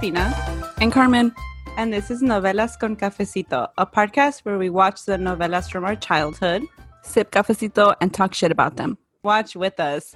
Christina, 0.00 0.34
And 0.80 0.90
Carmen, 0.90 1.30
and 1.76 1.92
this 1.92 2.10
is 2.10 2.22
Novelas 2.22 2.78
con 2.78 2.96
Cafecito, 2.96 3.68
a 3.76 3.84
podcast 3.84 4.46
where 4.46 4.56
we 4.56 4.70
watch 4.70 5.04
the 5.04 5.18
novelas 5.18 5.70
from 5.70 5.84
our 5.84 5.94
childhood. 5.94 6.62
sip 7.02 7.30
cafecito 7.30 7.94
and 8.00 8.14
talk 8.14 8.32
shit 8.32 8.50
about 8.50 8.76
them. 8.76 8.96
Watch 9.22 9.54
with 9.56 9.78
us. 9.78 10.14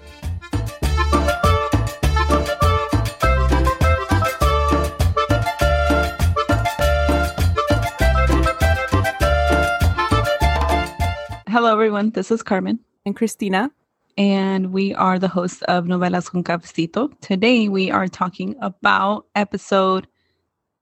Hello, 11.46 11.72
everyone. 11.72 12.10
This 12.10 12.30
is 12.30 12.42
Carmen, 12.42 12.80
And 13.06 13.14
Christina, 13.14 13.70
and 14.16 14.72
we 14.72 14.94
are 14.94 15.18
the 15.18 15.28
hosts 15.28 15.62
of 15.62 15.84
Novelas 15.86 16.30
con 16.30 16.44
Cafecito. 16.44 17.10
Today, 17.20 17.68
we 17.68 17.90
are 17.90 18.08
talking 18.08 18.54
about 18.60 19.26
episode 19.34 20.06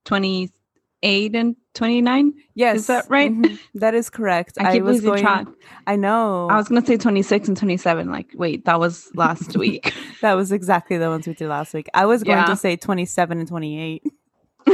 28 0.05 1.35
and 1.35 1.55
29. 1.73 2.33
yes, 2.53 2.75
Is 2.77 2.87
that 2.87 3.05
right? 3.09 3.31
Mhm. 3.31 3.59
That 3.75 3.95
is 3.95 4.09
correct. 4.11 4.57
I 4.59 4.73
keep 4.73 4.83
losing 4.83 5.15
track. 5.17 5.47
I 5.87 5.95
know. 5.95 6.47
I 6.49 6.55
was 6.57 6.67
going 6.67 6.81
to 6.81 6.87
say 6.87 6.97
26 6.97 7.47
and 7.47 7.57
27. 7.57 8.11
Like, 8.11 8.29
wait, 8.35 8.65
that 8.65 8.79
was 8.79 9.09
last 9.15 9.57
week. 9.57 9.91
that 10.21 10.33
was 10.33 10.51
exactly 10.51 10.97
the 10.97 11.09
ones 11.09 11.25
we 11.27 11.33
did 11.33 11.47
last 11.49 11.73
week. 11.73 11.87
I 11.95 12.05
was 12.05 12.23
going 12.23 12.37
Yeah. 12.37 12.45
to 12.45 12.55
say 12.55 12.75
twenty-seven 12.75 13.39
and 13.39 13.47
twenty-eight, 13.47 14.03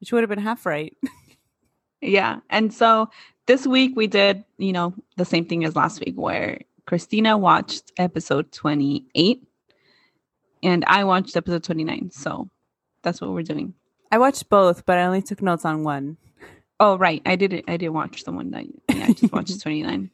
which 0.00 0.10
would 0.12 0.22
have 0.22 0.30
been 0.30 0.38
half 0.38 0.64
right. 0.64 0.96
Yeah. 2.00 2.38
And 2.48 2.72
so 2.72 3.10
this 3.46 3.66
week 3.66 3.92
we 3.94 4.06
did, 4.06 4.42
you 4.56 4.72
know, 4.72 4.94
the 5.18 5.26
same 5.26 5.44
thing 5.44 5.64
as 5.64 5.76
last 5.76 6.00
week 6.00 6.14
where 6.16 6.60
Christina 6.90 7.38
watched 7.38 7.92
episode 7.98 8.50
28 8.50 9.44
and 10.64 10.84
I 10.88 11.04
watched 11.04 11.36
episode 11.36 11.62
29. 11.62 12.10
So 12.10 12.50
that's 13.04 13.20
what 13.20 13.30
we're 13.30 13.44
doing. 13.44 13.74
I 14.10 14.18
watched 14.18 14.48
both, 14.48 14.84
but 14.86 14.98
I 14.98 15.04
only 15.04 15.22
took 15.22 15.40
notes 15.40 15.64
on 15.64 15.84
one. 15.84 16.16
Oh, 16.80 16.98
right. 16.98 17.22
I 17.24 17.36
did 17.36 17.52
it. 17.52 17.64
I 17.68 17.76
didn't 17.76 17.92
watch 17.92 18.24
the 18.24 18.32
one 18.32 18.50
that 18.50 18.64
yeah, 18.88 19.04
I 19.04 19.12
just 19.12 19.32
watched 19.32 19.60
29. 19.62 20.10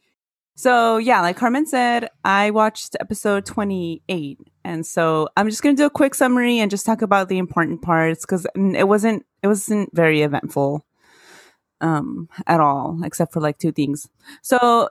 So 0.55 0.97
yeah, 0.97 1.21
like 1.21 1.35
Carmen 1.35 1.65
said, 1.65 2.09
I 2.23 2.51
watched 2.51 2.95
episode 2.99 3.47
28. 3.47 4.37
And 4.63 4.85
so 4.85 5.29
I'm 5.35 5.49
just 5.49 5.63
gonna 5.63 5.75
do 5.75 5.87
a 5.87 5.89
quick 5.89 6.13
summary 6.13 6.59
and 6.59 6.69
just 6.69 6.85
talk 6.85 7.01
about 7.01 7.27
the 7.27 7.39
important 7.39 7.81
parts 7.81 8.23
because 8.23 8.45
it 8.53 8.87
wasn't 8.87 9.25
it 9.41 9.47
wasn't 9.47 9.89
very 9.95 10.21
eventful 10.21 10.85
um 11.81 12.29
at 12.45 12.59
all, 12.59 12.99
except 13.03 13.33
for 13.33 13.41
like 13.41 13.57
two 13.57 13.71
things. 13.71 14.07
So 14.43 14.89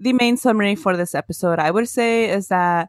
the 0.00 0.12
main 0.14 0.36
summary 0.36 0.74
for 0.74 0.96
this 0.96 1.14
episode, 1.14 1.58
I 1.58 1.70
would 1.70 1.88
say, 1.88 2.30
is 2.30 2.48
that 2.48 2.88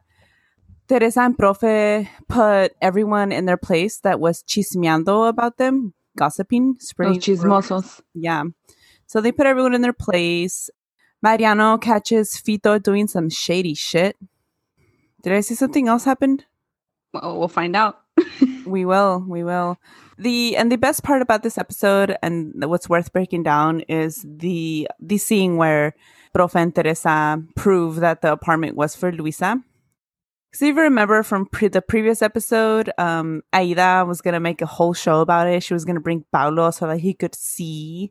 Teresa 0.88 1.20
and 1.20 1.36
Profe 1.36 2.08
put 2.28 2.72
everyone 2.80 3.30
in 3.32 3.44
their 3.46 3.56
place 3.56 4.00
that 4.00 4.18
was 4.18 4.42
chismeando 4.42 5.28
about 5.28 5.58
them, 5.58 5.94
gossiping, 6.16 6.74
Los 6.74 6.88
spreading 6.88 7.20
chismosos. 7.20 8.00
yeah. 8.14 8.44
So 9.06 9.20
they 9.20 9.30
put 9.32 9.46
everyone 9.46 9.74
in 9.74 9.82
their 9.82 9.92
place. 9.92 10.70
Mariano 11.22 11.78
catches 11.78 12.34
Fito 12.34 12.82
doing 12.82 13.06
some 13.06 13.28
shady 13.30 13.74
shit. 13.74 14.16
Did 15.22 15.34
I 15.34 15.40
see 15.40 15.54
something 15.54 15.86
else 15.86 16.04
happened? 16.04 16.46
Well, 17.12 17.38
we'll 17.38 17.48
find 17.48 17.76
out. 17.76 18.00
We 18.64 18.84
will, 18.84 19.24
we 19.26 19.42
will. 19.42 19.76
The 20.18 20.56
and 20.56 20.70
the 20.70 20.78
best 20.78 21.02
part 21.02 21.20
about 21.20 21.42
this 21.42 21.58
episode 21.58 22.16
and 22.22 22.54
what's 22.64 22.88
worth 22.88 23.12
breaking 23.12 23.42
down 23.42 23.80
is 23.88 24.24
the 24.24 24.88
the 25.00 25.18
scene 25.18 25.56
where 25.56 25.94
Profe 26.36 26.56
and 26.56 26.74
Teresa 26.74 27.42
prove 27.56 27.96
that 27.96 28.22
the 28.22 28.32
apartment 28.32 28.76
was 28.76 28.96
for 28.96 29.12
Luisa. 29.12 29.62
So 30.54 30.66
if 30.66 30.76
you 30.76 30.82
remember 30.82 31.22
from 31.22 31.46
pre- 31.46 31.68
the 31.68 31.80
previous 31.80 32.20
episode, 32.20 32.90
um, 32.98 33.42
Aida 33.52 34.04
was 34.06 34.20
gonna 34.20 34.40
make 34.40 34.60
a 34.60 34.66
whole 34.66 34.92
show 34.92 35.20
about 35.20 35.48
it. 35.48 35.62
She 35.62 35.72
was 35.74 35.84
gonna 35.84 36.00
bring 36.00 36.24
Paulo 36.32 36.70
so 36.70 36.86
that 36.86 36.98
he 36.98 37.14
could 37.14 37.34
see. 37.34 38.10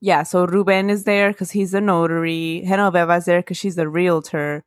Yeah, 0.00 0.22
so 0.24 0.46
Ruben 0.46 0.90
is 0.90 1.04
there 1.04 1.30
because 1.30 1.50
he's 1.50 1.74
a 1.74 1.80
notary. 1.80 2.62
Genoveva 2.66 3.18
is 3.18 3.26
there 3.26 3.40
because 3.40 3.56
she's 3.58 3.78
a 3.78 3.88
realtor. 3.88 4.64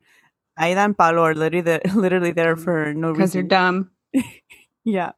Aida 0.58 0.80
and 0.82 0.97
Paulo 0.97 1.24
are 1.24 1.34
literally 1.36 1.62
there, 1.62 1.82
literally 1.96 2.32
there 2.32 2.56
for 2.56 2.94
no 2.94 3.09
reason. 3.09 3.14
Because 3.14 3.36
you're 3.36 3.44
dumb. 3.44 3.92
Yeah. 4.86 5.14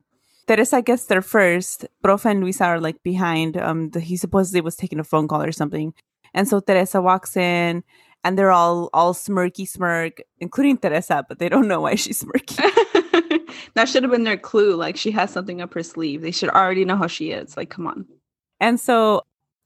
Teresa 0.47 0.81
gets 0.81 1.06
there 1.06 1.22
first. 1.22 1.85
Profe 2.03 2.25
and 2.31 2.41
Luisa 2.41 2.64
are 2.64 2.79
like 2.79 3.03
behind. 3.03 3.58
Um, 3.58 3.90
the, 3.90 4.00
he 4.00 4.16
supposedly 4.16 4.62
was 4.62 4.78
taking 4.78 5.00
a 5.00 5.03
phone 5.03 5.28
call 5.28 5.44
or 5.44 5.52
something, 5.52 5.94
and 6.33 6.47
so 6.47 6.59
Teresa 6.59 7.01
walks 7.01 7.38
in, 7.38 7.83
and 8.23 8.38
they're 8.38 8.51
all 8.51 8.89
all 8.93 9.13
smirky 9.13 9.67
smirk, 9.67 10.21
including 10.39 10.77
Teresa, 10.77 11.25
but 11.27 11.39
they 11.39 11.49
don't 11.49 11.67
know 11.67 11.81
why 11.81 11.95
she's 11.95 12.23
smirky. 12.23 12.57
that 13.73 13.89
should 13.89 14.03
have 14.03 14.11
been 14.11 14.23
their 14.23 14.37
clue. 14.37 14.75
Like 14.75 14.97
she 14.97 15.11
has 15.11 15.31
something 15.31 15.61
up 15.61 15.73
her 15.73 15.83
sleeve. 15.83 16.21
They 16.21 16.31
should 16.31 16.49
already 16.49 16.85
know 16.85 16.97
how 16.97 17.07
she 17.07 17.31
is. 17.31 17.57
Like, 17.57 17.69
come 17.69 17.87
on. 17.87 18.05
and 18.59 18.79
so 18.79 19.21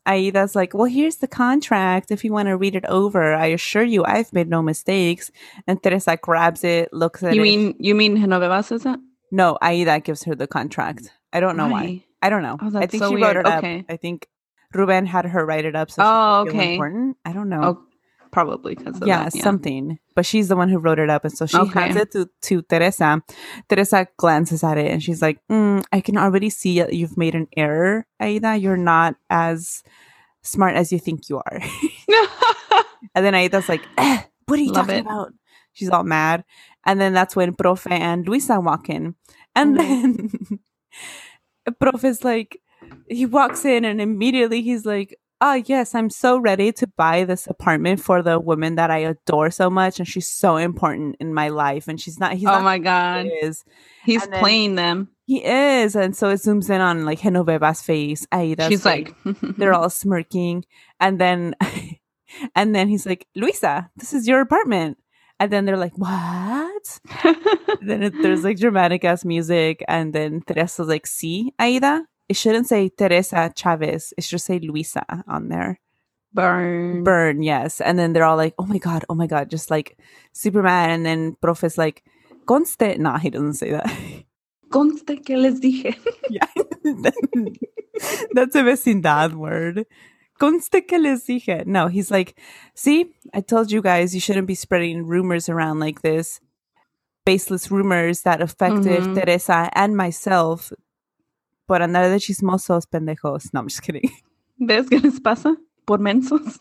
Aida's 0.07 0.55
like, 0.55 0.73
"Well, 0.73 0.85
here's 0.85 1.17
the 1.17 1.27
contract. 1.27 2.11
If 2.11 2.23
you 2.23 2.33
want 2.33 2.47
to 2.47 2.57
read 2.57 2.75
it 2.75 2.85
over, 2.85 3.33
I 3.33 3.47
assure 3.47 3.83
you, 3.83 4.03
I've 4.03 4.33
made 4.33 4.49
no 4.49 4.61
mistakes." 4.61 5.31
And 5.67 5.81
Teresa 5.81 6.17
grabs 6.17 6.63
it, 6.63 6.91
looks 6.93 7.23
at 7.23 7.33
it. 7.33 7.35
You 7.35 7.41
it. 7.41 7.43
mean 7.43 7.75
you 7.79 7.95
mean 7.95 8.17
Genoveva 8.17 8.63
says 8.63 8.83
that? 8.83 8.99
no? 9.31 9.57
Aida 9.61 9.99
gives 9.99 10.23
her 10.23 10.35
the 10.35 10.47
contract. 10.47 11.11
I 11.33 11.39
don't 11.39 11.55
know 11.55 11.69
why. 11.69 12.03
I 12.21 12.29
don't 12.29 12.43
know. 12.43 12.57
Oh, 12.61 12.77
I 12.77 12.85
think 12.85 13.01
so 13.01 13.09
she 13.09 13.15
wrote 13.15 13.35
weird. 13.35 13.37
it 13.37 13.45
up. 13.47 13.57
Okay. 13.59 13.85
I 13.89 13.97
think 13.97 14.27
Ruben 14.73 15.05
had 15.05 15.25
her 15.25 15.45
write 15.45 15.65
it 15.65 15.75
up. 15.75 15.91
So 15.91 16.01
Oh, 16.05 16.43
she 16.43 16.49
could 16.49 16.51
feel 16.53 16.61
okay. 16.61 16.73
important. 16.73 17.17
I 17.25 17.33
don't 17.33 17.49
know. 17.49 17.61
Oh, 17.63 17.83
probably 18.31 18.75
because 18.75 19.01
of 19.01 19.07
yeah, 19.07 19.23
that. 19.25 19.35
Yeah. 19.35 19.43
something. 19.43 19.99
But 20.15 20.25
she's 20.25 20.47
the 20.47 20.55
one 20.55 20.69
who 20.69 20.77
wrote 20.79 20.99
it 20.99 21.09
up, 21.09 21.25
and 21.25 21.33
so 21.35 21.45
she 21.45 21.57
Okay. 21.57 21.79
hands 21.79 21.95
it 21.95 22.11
to 22.11 22.29
to 22.43 22.61
Teresa. 22.63 23.21
Teresa 23.69 24.07
glances 24.17 24.63
at 24.63 24.77
it, 24.77 24.91
and 24.91 25.01
she's 25.03 25.21
like, 25.21 25.39
mm, 25.49 25.83
"I 25.91 25.99
can 26.01 26.17
already 26.17 26.49
see 26.49 26.79
that 26.79 26.93
you've 26.93 27.17
made 27.17 27.35
an 27.35 27.47
error, 27.57 28.05
Aida. 28.21 28.55
You're 28.57 28.77
not 28.77 29.15
as 29.29 29.83
smart 30.43 30.75
as 30.75 30.91
you 30.91 30.99
think 30.99 31.29
you 31.29 31.37
are." 31.37 31.59
and 33.15 33.25
then 33.25 33.33
Aida's 33.35 33.67
like, 33.69 33.81
eh, 33.97 34.21
"What 34.47 34.59
are 34.59 34.63
you 34.63 34.71
Love 34.71 34.87
talking 34.87 34.99
it. 34.99 35.05
about?" 35.05 35.33
She's 35.73 35.89
all 35.89 36.03
mad, 36.03 36.43
and 36.85 36.99
then 36.99 37.13
that's 37.13 37.35
when 37.35 37.53
Profe 37.55 37.89
and 37.91 38.27
Luisa 38.27 38.59
walk 38.59 38.89
in, 38.89 39.15
and 39.55 39.77
then 39.79 40.29
Profe's 41.81 42.23
like, 42.23 42.60
he 43.11 43.25
walks 43.25 43.65
in, 43.65 43.85
and 43.85 43.99
immediately 44.01 44.61
he's 44.61 44.85
like, 44.85 45.15
oh 45.43 45.53
yes 45.65 45.95
i'm 45.95 46.07
so 46.11 46.37
ready 46.37 46.71
to 46.71 46.85
buy 46.85 47.23
this 47.25 47.47
apartment 47.47 47.99
for 47.99 48.21
the 48.21 48.39
woman 48.39 48.75
that 48.75 48.91
i 48.91 48.99
adore 48.99 49.49
so 49.49 49.71
much 49.71 49.97
and 49.97 50.07
she's 50.07 50.29
so 50.29 50.55
important 50.55 51.15
in 51.19 51.33
my 51.33 51.49
life 51.49 51.87
and 51.87 51.99
she's 51.99 52.19
not 52.19 52.33
he's 52.33 52.47
oh 52.47 52.51
not 52.51 52.63
my 52.63 52.77
god, 52.77 53.25
he 53.25 53.31
is. 53.31 53.63
He's 54.05 54.21
And 54.23 54.33
playing 54.33 54.75
them. 54.75 55.09
he 55.25 55.43
is 55.43 55.95
and 55.95 56.15
so 56.15 56.29
it 56.29 56.35
zooms 56.45 56.69
in 56.69 56.79
on 56.79 57.05
like 57.05 57.21
genoveva's 57.21 57.81
face 57.81 58.27
Aida's 58.31 58.67
She's 58.67 58.85
like, 58.85 59.15
they're 59.57 59.73
all 59.73 59.89
smirking 59.89 60.63
and 60.99 61.19
then 61.19 61.55
and 62.55 62.75
then 62.75 62.87
he's 62.87 63.07
like 63.07 63.25
luisa 63.35 63.89
this 63.95 64.13
is 64.13 64.27
your 64.27 64.41
apartment. 64.41 64.99
And 65.39 65.51
then 65.51 65.65
they're 65.65 65.75
like 65.75 65.97
what? 65.97 66.99
Then 67.81 68.03
it, 68.03 68.13
there's 68.21 68.43
like 68.43 68.59
dramatic 68.59 69.03
ass 69.03 69.25
music 69.25 69.83
and 69.87 70.13
then 70.13 70.41
teresa's 70.45 70.87
like 70.87 71.07
see 71.07 71.51
aida 71.59 72.05
it 72.31 72.35
shouldn't 72.41 72.67
say 72.73 72.81
teresa 72.99 73.41
chavez 73.61 74.13
it 74.17 74.23
should 74.23 74.41
say 74.49 74.57
luisa 74.59 75.03
on 75.27 75.49
there 75.53 75.73
burn. 76.33 77.03
burn 77.03 77.43
yes 77.43 77.81
and 77.81 77.99
then 77.99 78.13
they're 78.13 78.23
all 78.31 78.37
like 78.43 78.55
oh 78.57 78.65
my 78.73 78.77
god 78.87 79.03
oh 79.09 79.15
my 79.21 79.27
god 79.27 79.49
just 79.55 79.69
like 79.75 79.97
Superman. 80.33 80.89
and 80.95 81.05
then 81.05 81.35
prof's 81.43 81.77
like 81.77 82.03
conste 82.47 82.97
no 82.97 83.11
he 83.23 83.29
doesn't 83.29 83.55
say 83.61 83.71
that 83.71 83.87
Conste 84.71 85.13
que 85.25 85.35
les 85.37 85.59
dije. 85.59 85.91
yeah 86.29 86.47
that's 88.35 88.55
a 88.55 88.63
vecindad 88.63 89.33
word 89.33 89.85
conste 90.39 90.79
que 90.87 90.97
les 90.97 91.25
dije 91.27 91.65
no 91.65 91.87
he's 91.87 92.09
like 92.09 92.31
see 92.73 92.99
i 93.33 93.41
told 93.41 93.69
you 93.71 93.81
guys 93.81 94.15
you 94.15 94.21
shouldn't 94.21 94.47
be 94.47 94.55
spreading 94.55 95.05
rumors 95.05 95.49
around 95.49 95.79
like 95.79 96.01
this 96.01 96.39
baseless 97.25 97.69
rumors 97.69 98.21
that 98.23 98.41
affected 98.41 99.03
Mhm. 99.03 99.13
Teresa 99.15 99.69
and 99.73 99.95
myself. 99.95 100.71
Por 101.67 101.79
andar 101.79 102.09
de 102.09 102.19
chismosos 102.19 102.85
pendejos. 102.85 103.53
No, 103.53 103.61
I'm 103.61 103.67
just 103.67 103.81
kidding. 103.81 104.09
¿Ves 104.59 104.87
qué 104.89 105.01
les 105.01 105.19
pasa? 105.19 105.55
Por 105.85 105.99
mensos. 105.99 106.59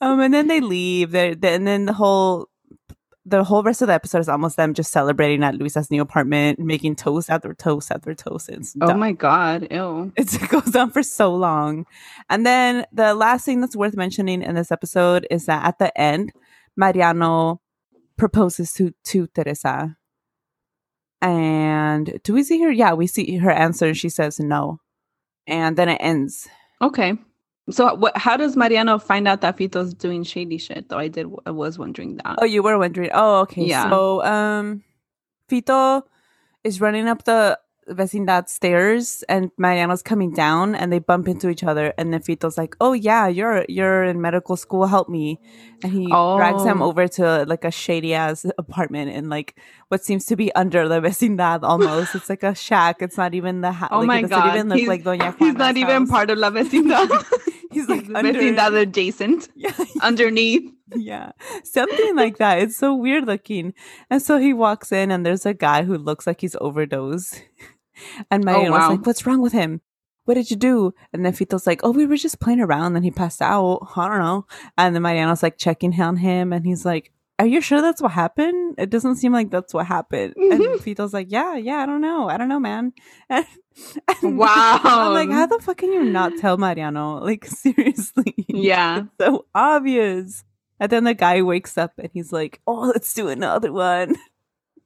Um, 0.00 0.20
and 0.20 0.32
then 0.32 0.46
they 0.46 0.60
leave. 0.60 1.10
They're, 1.10 1.34
they 1.34 1.54
and 1.54 1.66
then 1.66 1.86
the 1.86 1.92
whole 1.92 2.48
the 3.26 3.44
whole 3.44 3.62
rest 3.62 3.82
of 3.82 3.88
the 3.88 3.94
episode 3.94 4.20
is 4.20 4.28
almost 4.28 4.56
them 4.56 4.74
just 4.74 4.90
celebrating 4.90 5.44
at 5.44 5.54
Luisa's 5.54 5.90
new 5.90 6.00
apartment, 6.00 6.58
making 6.58 6.96
toast 6.96 7.30
after 7.30 7.52
toast 7.54 7.90
after 7.90 8.14
toast. 8.14 8.48
It's 8.48 8.74
Oh 8.80 8.94
my 8.94 9.12
god. 9.12 9.68
Ew. 9.70 10.12
It's, 10.16 10.34
it 10.34 10.48
goes 10.48 10.74
on 10.74 10.90
for 10.90 11.02
so 11.02 11.34
long. 11.34 11.86
And 12.28 12.46
then 12.46 12.86
the 12.92 13.14
last 13.14 13.44
thing 13.44 13.60
that's 13.60 13.76
worth 13.76 13.94
mentioning 13.94 14.42
in 14.42 14.54
this 14.54 14.72
episode 14.72 15.26
is 15.30 15.46
that 15.46 15.64
at 15.64 15.78
the 15.78 15.96
end, 16.00 16.32
Mariano 16.76 17.60
proposes 18.16 18.72
to, 18.74 18.92
to 19.04 19.26
Teresa. 19.28 19.96
And 21.22 22.18
do 22.24 22.32
we 22.32 22.42
see 22.42 22.60
her? 22.62 22.70
Yeah, 22.70 22.94
we 22.94 23.06
see 23.06 23.36
her 23.36 23.50
answer. 23.50 23.88
and 23.88 23.96
She 23.96 24.08
says 24.08 24.40
no. 24.40 24.80
And 25.46 25.76
then 25.76 25.88
it 25.88 25.98
ends. 26.00 26.48
Okay. 26.80 27.14
So 27.70 27.94
what 27.94 28.16
how 28.16 28.36
does 28.36 28.56
Mariano 28.56 28.98
find 28.98 29.28
out 29.28 29.42
that 29.42 29.56
Fito's 29.56 29.94
doing 29.94 30.24
shady 30.24 30.58
shit? 30.58 30.88
Though 30.88 30.98
I 30.98 31.08
did 31.08 31.26
I 31.46 31.50
was 31.50 31.78
wondering 31.78 32.16
that. 32.16 32.36
Oh, 32.38 32.44
you 32.44 32.62
were 32.62 32.78
wondering. 32.78 33.10
Oh, 33.12 33.40
okay. 33.40 33.64
Yeah. 33.64 33.88
So, 33.88 34.24
um, 34.24 34.82
Fito 35.48 36.02
is 36.64 36.80
running 36.80 37.06
up 37.06 37.24
the 37.24 37.58
vecindad 37.90 38.48
stairs, 38.48 39.22
and 39.28 39.50
Mariano's 39.58 40.02
coming 40.02 40.32
down, 40.32 40.74
and 40.74 40.92
they 40.92 40.98
bump 40.98 41.28
into 41.28 41.48
each 41.48 41.64
other. 41.64 41.92
And 41.98 42.12
then 42.12 42.20
Fito's 42.22 42.56
like, 42.56 42.76
"Oh 42.80 42.92
yeah, 42.92 43.26
you're 43.28 43.64
you're 43.68 44.04
in 44.04 44.20
medical 44.20 44.56
school. 44.56 44.86
Help 44.86 45.08
me!" 45.08 45.40
And 45.82 45.92
he 45.92 46.06
drags 46.06 46.64
him 46.64 46.82
Oh. 46.82 46.86
over 46.88 47.08
to 47.08 47.44
like 47.46 47.64
a 47.64 47.70
shady 47.70 48.14
ass 48.14 48.44
apartment 48.58 49.10
in 49.10 49.28
like 49.28 49.58
what 49.88 50.04
seems 50.04 50.26
to 50.26 50.36
be 50.36 50.54
under 50.54 50.88
the 50.88 51.00
vecindad. 51.00 51.60
Almost, 51.62 52.14
it's 52.14 52.28
like 52.30 52.42
a 52.42 52.54
shack. 52.54 53.02
It's 53.02 53.16
not 53.16 53.34
even 53.34 53.60
the 53.60 53.72
house. 53.72 53.90
Oh 53.92 53.98
like, 54.00 54.06
my 54.06 54.18
it 54.18 54.22
doesn't 54.28 54.38
god. 54.38 54.54
even 54.56 54.68
look 54.68 54.78
he's, 54.78 54.88
like 54.88 55.02
Doña 55.04 55.32
he's 55.32 55.40
Juana's 55.40 55.56
not 55.58 55.76
even 55.76 56.02
house. 56.02 56.10
part 56.10 56.30
of 56.30 56.38
La 56.38 56.50
Vecindad. 56.50 57.10
He's 57.72 57.88
like 57.88 58.00
He's 58.06 58.14
under- 58.16 58.32
Vecindad 58.32 58.80
adjacent. 58.82 59.48
Yeah, 59.54 59.70
Underneath. 60.02 60.72
yeah, 60.92 61.30
something 61.62 62.16
like 62.16 62.38
that. 62.38 62.58
It's 62.58 62.76
so 62.76 62.96
weird 62.96 63.26
looking. 63.28 63.74
And 64.10 64.20
so 64.20 64.38
he 64.38 64.52
walks 64.52 64.90
in, 64.90 65.12
and 65.12 65.24
there's 65.24 65.46
a 65.46 65.54
guy 65.54 65.84
who 65.84 65.96
looks 65.96 66.26
like 66.26 66.40
he's 66.40 66.56
overdosed. 66.60 67.40
And 68.30 68.44
Mariano's 68.44 68.70
wow. 68.72 68.90
like, 68.90 69.06
"What's 69.06 69.26
wrong 69.26 69.40
with 69.40 69.52
him? 69.52 69.80
What 70.24 70.34
did 70.34 70.50
you 70.50 70.56
do?" 70.56 70.94
And 71.12 71.24
then 71.24 71.32
Fito's 71.32 71.66
like, 71.66 71.80
"Oh, 71.82 71.90
we 71.92 72.06
were 72.06 72.16
just 72.16 72.40
playing 72.40 72.60
around. 72.60 72.92
Then 72.94 73.02
he 73.02 73.10
passed 73.10 73.42
out. 73.42 73.86
I 73.96 74.08
don't 74.08 74.18
know." 74.18 74.46
And 74.78 74.94
then 74.94 75.02
Mariano's 75.02 75.42
like 75.42 75.58
checking 75.58 75.98
on 76.00 76.16
him, 76.16 76.52
and 76.52 76.64
he's 76.66 76.84
like, 76.84 77.12
"Are 77.38 77.46
you 77.46 77.60
sure 77.60 77.80
that's 77.82 78.02
what 78.02 78.12
happened? 78.12 78.76
It 78.78 78.90
doesn't 78.90 79.16
seem 79.16 79.32
like 79.32 79.50
that's 79.50 79.72
what 79.74 79.86
happened." 79.86 80.34
And 80.36 80.60
Mhm. 80.60 80.78
Fito's 80.80 81.12
like, 81.14 81.28
"Yeah, 81.30 81.56
yeah, 81.56 81.78
I 81.78 81.86
don't 81.86 82.00
know. 82.02 82.28
I 82.28 82.36
don't 82.36 82.48
know, 82.48 82.60
man." 82.60 82.92
And, 83.30 83.46
and 84.22 84.36
Wow. 84.38 84.80
I'm 84.84 85.12
like, 85.14 85.30
"How 85.30 85.46
the 85.46 85.58
fuck 85.60 85.78
can 85.78 85.92
you 85.92 86.04
not 86.04 86.32
tell 86.38 86.58
Mariano? 86.58 87.18
Like, 87.24 87.44
seriously?" 87.64 88.34
Yeah. 88.48 89.04
so 89.20 89.46
obvious. 89.54 90.44
And 90.78 90.90
then 90.90 91.04
the 91.04 91.14
guy 91.14 91.42
wakes 91.42 91.76
up 91.78 91.92
and 91.98 92.08
he's 92.12 92.32
like, 92.32 92.60
"Oh, 92.66 92.90
let's 92.92 93.12
do 93.14 93.28
another 93.28 93.72
one." 93.72 94.16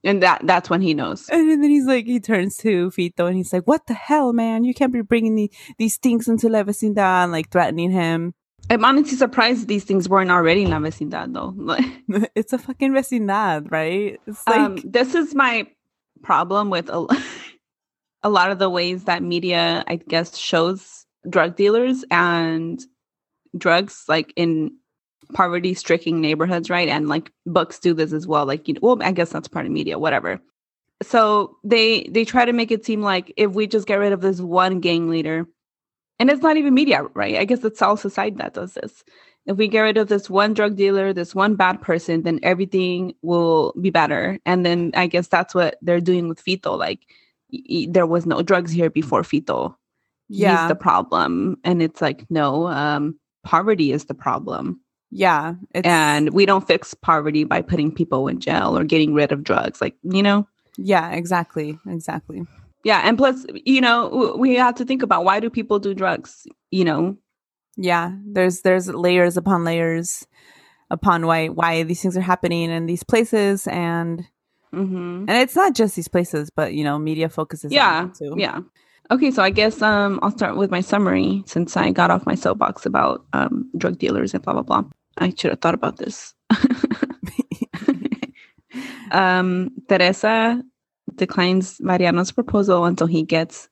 And 0.04 0.22
that 0.22 0.42
that's 0.44 0.68
when 0.68 0.82
he 0.82 0.92
knows. 0.92 1.28
And 1.30 1.50
then 1.50 1.70
he's 1.70 1.86
like, 1.86 2.04
he 2.04 2.20
turns 2.20 2.56
to 2.58 2.90
Fito 2.90 3.26
and 3.26 3.36
he's 3.36 3.52
like, 3.52 3.66
"What 3.66 3.86
the 3.86 3.94
hell, 3.94 4.32
man? 4.32 4.64
You 4.64 4.74
can't 4.74 4.92
be 4.92 5.00
bringing 5.00 5.34
the, 5.34 5.50
these 5.78 5.96
things 5.96 6.28
into 6.28 6.48
La 6.48 6.62
Vecindad," 6.62 7.30
like 7.30 7.50
threatening 7.50 7.90
him. 7.90 8.34
I'm 8.70 8.84
honestly 8.84 9.16
surprised 9.16 9.68
these 9.68 9.84
things 9.84 10.08
weren't 10.08 10.30
already 10.30 10.62
in 10.62 10.70
La 10.70 10.78
Vecindad 10.78 11.32
though. 11.32 11.54
Like, 11.56 11.84
it's 12.34 12.52
a 12.52 12.58
fucking 12.58 12.92
vecindad, 12.92 13.70
right? 13.70 14.20
It's 14.26 14.46
like, 14.46 14.56
um, 14.56 14.78
this 14.84 15.14
is 15.14 15.34
my 15.34 15.66
problem 16.22 16.70
with 16.70 16.88
a, 16.88 17.06
a 18.22 18.28
lot 18.28 18.50
of 18.50 18.58
the 18.58 18.70
ways 18.70 19.04
that 19.04 19.22
media, 19.22 19.84
I 19.86 19.96
guess, 19.96 20.36
shows 20.36 21.06
drug 21.28 21.56
dealers 21.56 22.04
and 22.10 22.80
drugs 23.56 24.04
like 24.08 24.32
in 24.36 24.76
poverty 25.32 25.74
stricken 25.74 26.20
neighborhoods, 26.20 26.70
right? 26.70 26.88
And 26.88 27.08
like 27.08 27.32
books 27.46 27.78
do 27.78 27.94
this 27.94 28.12
as 28.12 28.26
well. 28.26 28.46
Like, 28.46 28.68
you 28.68 28.74
know, 28.74 28.80
well, 28.82 29.02
I 29.02 29.12
guess 29.12 29.30
that's 29.30 29.48
part 29.48 29.66
of 29.66 29.72
media, 29.72 29.98
whatever. 29.98 30.40
So 31.02 31.56
they 31.64 32.04
they 32.04 32.24
try 32.24 32.44
to 32.44 32.52
make 32.52 32.70
it 32.70 32.84
seem 32.84 33.02
like 33.02 33.32
if 33.36 33.52
we 33.52 33.66
just 33.66 33.86
get 33.86 33.96
rid 33.96 34.12
of 34.12 34.20
this 34.20 34.40
one 34.40 34.80
gang 34.80 35.10
leader, 35.10 35.46
and 36.18 36.30
it's 36.30 36.42
not 36.42 36.56
even 36.56 36.74
media, 36.74 37.02
right? 37.14 37.36
I 37.36 37.44
guess 37.44 37.64
it's 37.64 37.82
all 37.82 37.96
society 37.96 38.36
that 38.36 38.54
does 38.54 38.74
this. 38.74 39.04
If 39.46 39.56
we 39.58 39.68
get 39.68 39.80
rid 39.80 39.98
of 39.98 40.08
this 40.08 40.30
one 40.30 40.54
drug 40.54 40.76
dealer, 40.76 41.12
this 41.12 41.34
one 41.34 41.54
bad 41.56 41.82
person, 41.82 42.22
then 42.22 42.40
everything 42.42 43.14
will 43.22 43.74
be 43.80 43.90
better. 43.90 44.38
And 44.46 44.64
then 44.64 44.92
I 44.94 45.06
guess 45.06 45.28
that's 45.28 45.54
what 45.54 45.76
they're 45.82 46.00
doing 46.00 46.28
with 46.28 46.42
Fito. 46.42 46.78
Like 46.78 47.00
y- 47.52 47.86
there 47.90 48.06
was 48.06 48.24
no 48.24 48.42
drugs 48.42 48.70
here 48.70 48.88
before 48.88 49.22
Fito. 49.22 49.74
Yeah. 50.28 50.60
He's 50.62 50.68
the 50.68 50.74
problem. 50.74 51.58
And 51.64 51.82
it's 51.82 52.00
like, 52.00 52.24
no, 52.30 52.68
um, 52.68 53.18
poverty 53.44 53.92
is 53.92 54.06
the 54.06 54.14
problem. 54.14 54.80
Yeah, 55.16 55.54
it's, 55.72 55.86
And 55.86 56.30
we 56.34 56.44
don't 56.44 56.66
fix 56.66 56.92
poverty 56.92 57.44
by 57.44 57.62
putting 57.62 57.94
people 57.94 58.26
in 58.26 58.40
jail 58.40 58.76
or 58.76 58.82
getting 58.82 59.14
rid 59.14 59.30
of 59.30 59.44
drugs. 59.44 59.80
Like, 59.80 59.94
you 60.02 60.24
know? 60.24 60.48
yeah, 60.76 61.12
exactly, 61.12 61.78
exactly. 61.86 62.44
Yeah. 62.82 63.00
And 63.04 63.16
plus, 63.16 63.46
you 63.64 63.80
know, 63.80 64.34
we 64.36 64.56
have 64.56 64.74
to 64.74 64.84
think 64.84 65.02
about 65.04 65.24
why 65.24 65.38
do 65.38 65.50
people 65.50 65.78
do 65.78 65.94
drugs? 65.94 66.48
You 66.72 66.84
know, 66.84 67.16
Yeah, 67.76 68.10
there's 68.26 68.62
there's 68.62 68.88
layers 68.88 69.36
upon 69.36 69.62
layers 69.62 70.26
upon 70.90 71.26
why 71.26 71.46
why 71.46 71.84
these 71.84 72.02
things 72.02 72.16
are 72.16 72.20
happening 72.20 72.70
in 72.70 72.86
these 72.86 73.04
places, 73.04 73.68
and 73.68 74.26
hmm 74.72 75.26
and 75.28 75.30
it's 75.30 75.54
not 75.54 75.74
just 75.74 75.94
these 75.94 76.08
places, 76.08 76.50
but 76.50 76.74
you 76.74 76.82
know, 76.82 76.98
media 76.98 77.28
focuses 77.28 77.70
yeah 77.72 78.00
on 78.02 78.12
too. 78.12 78.34
yeah 78.36 78.58
okay 79.10 79.30
so 79.30 79.42
i 79.42 79.50
guess 79.50 79.82
um 79.82 80.18
i'll 80.22 80.30
start 80.30 80.56
with 80.56 80.70
my 80.70 80.80
summary 80.80 81.42
since 81.46 81.76
i 81.76 81.90
got 81.90 82.10
off 82.10 82.24
my 82.26 82.34
soapbox 82.34 82.86
about 82.86 83.24
um 83.32 83.70
drug 83.76 83.98
dealers 83.98 84.32
and 84.34 84.42
blah 84.42 84.54
blah 84.54 84.62
blah 84.62 84.82
i 85.18 85.30
should 85.36 85.50
have 85.50 85.60
thought 85.60 85.74
about 85.74 85.96
this 85.96 86.34
um 89.12 89.70
teresa 89.88 90.62
declines 91.16 91.78
mariano's 91.80 92.32
proposal 92.32 92.84
until 92.84 93.06
he 93.06 93.22
gets 93.22 93.68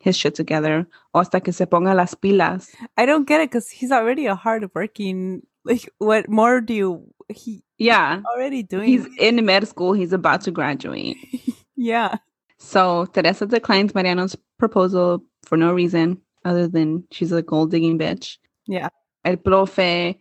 his 0.00 0.16
shit 0.16 0.34
together 0.34 0.86
o 1.14 1.18
hasta 1.20 1.40
que 1.40 1.52
se 1.52 1.66
ponga 1.66 1.94
las 1.94 2.14
pilas 2.14 2.70
I 2.98 3.06
don't 3.06 3.26
get 3.26 3.40
it 3.40 3.50
because 3.50 3.70
he's 3.70 3.90
already 3.90 4.26
a 4.26 4.34
hardworking. 4.34 5.42
Like, 5.64 5.88
what 5.98 6.28
more 6.28 6.60
do 6.60 6.74
you? 6.74 7.14
He 7.30 7.62
yeah 7.78 8.20
already 8.36 8.62
doing. 8.62 8.86
he's 8.86 9.06
in 9.18 9.42
med 9.46 9.66
school 9.66 9.94
he's 9.94 10.12
about 10.12 10.42
to 10.42 10.50
graduate 10.50 11.16
yeah, 11.76 12.18
So 12.58 13.06
Teresa 13.06 13.46
declines 13.46 13.94
Mariano's 13.94 14.36
proposal 14.58 15.22
for 15.44 15.56
no 15.56 15.72
reason 15.72 16.20
other 16.44 16.68
than 16.68 17.04
she's 17.10 17.32
a 17.32 17.42
gold 17.42 17.70
digging 17.70 17.98
bitch. 17.98 18.36
Yeah. 18.66 18.88
El 19.24 19.36
profe 19.36 20.16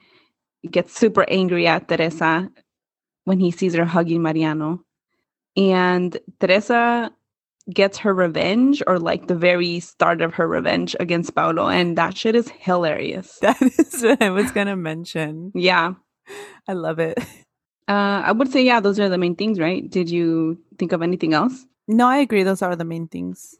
gets 0.69 0.97
super 0.97 1.25
angry 1.29 1.67
at 1.67 1.87
Teresa 1.87 2.49
when 3.25 3.39
he 3.39 3.51
sees 3.51 3.73
her 3.75 3.85
hugging 3.85 4.21
Mariano. 4.21 4.83
And 5.55 6.17
Teresa 6.39 7.11
gets 7.73 7.97
her 7.99 8.13
revenge 8.13 8.83
or 8.87 8.99
like 8.99 9.27
the 9.27 9.35
very 9.35 9.79
start 9.79 10.21
of 10.21 10.33
her 10.33 10.47
revenge 10.47 10.95
against 10.99 11.33
Paulo. 11.35 11.69
And 11.69 11.97
that 11.97 12.17
shit 12.17 12.35
is 12.35 12.49
hilarious. 12.59 13.37
that 13.41 13.61
is 13.61 14.01
what 14.01 14.21
I 14.21 14.29
was 14.31 14.51
gonna 14.51 14.75
mention. 14.75 15.51
Yeah. 15.55 15.93
I 16.67 16.73
love 16.73 16.99
it. 16.99 17.17
Uh, 17.87 18.23
I 18.25 18.31
would 18.31 18.49
say, 18.51 18.63
yeah, 18.63 18.79
those 18.79 18.99
are 18.99 19.09
the 19.09 19.17
main 19.17 19.35
things, 19.35 19.59
right? 19.59 19.89
Did 19.89 20.09
you 20.09 20.57
think 20.79 20.93
of 20.93 21.01
anything 21.01 21.33
else? 21.33 21.65
No, 21.87 22.07
I 22.07 22.17
agree. 22.17 22.43
Those 22.43 22.61
are 22.61 22.75
the 22.77 22.85
main 22.85 23.07
things. 23.09 23.55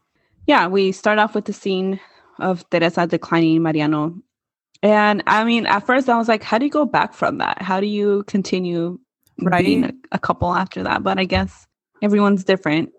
yeah, 0.47 0.67
we 0.67 0.91
start 0.93 1.19
off 1.19 1.35
with 1.35 1.45
the 1.45 1.53
scene 1.53 1.99
of 2.39 2.67
Teresa 2.69 3.05
declining 3.07 3.61
Mariano. 3.61 4.15
And 4.83 5.23
I 5.25 5.45
mean, 5.45 5.65
at 5.65 5.85
first 5.87 6.09
I 6.09 6.17
was 6.17 6.27
like, 6.27 6.43
how 6.43 6.57
do 6.59 6.65
you 6.65 6.71
go 6.71 6.85
back 6.85 7.13
from 7.13 7.39
that? 7.39 7.61
How 7.61 7.79
do 7.79 7.87
you 7.87 8.23
continue 8.27 8.99
Right. 9.41 9.65
being 9.65 9.85
a, 9.85 9.93
a 10.11 10.19
couple 10.19 10.53
after 10.53 10.83
that? 10.83 11.01
But 11.01 11.17
I 11.17 11.23
guess 11.25 11.65
everyone's 12.03 12.43
different. 12.43 12.91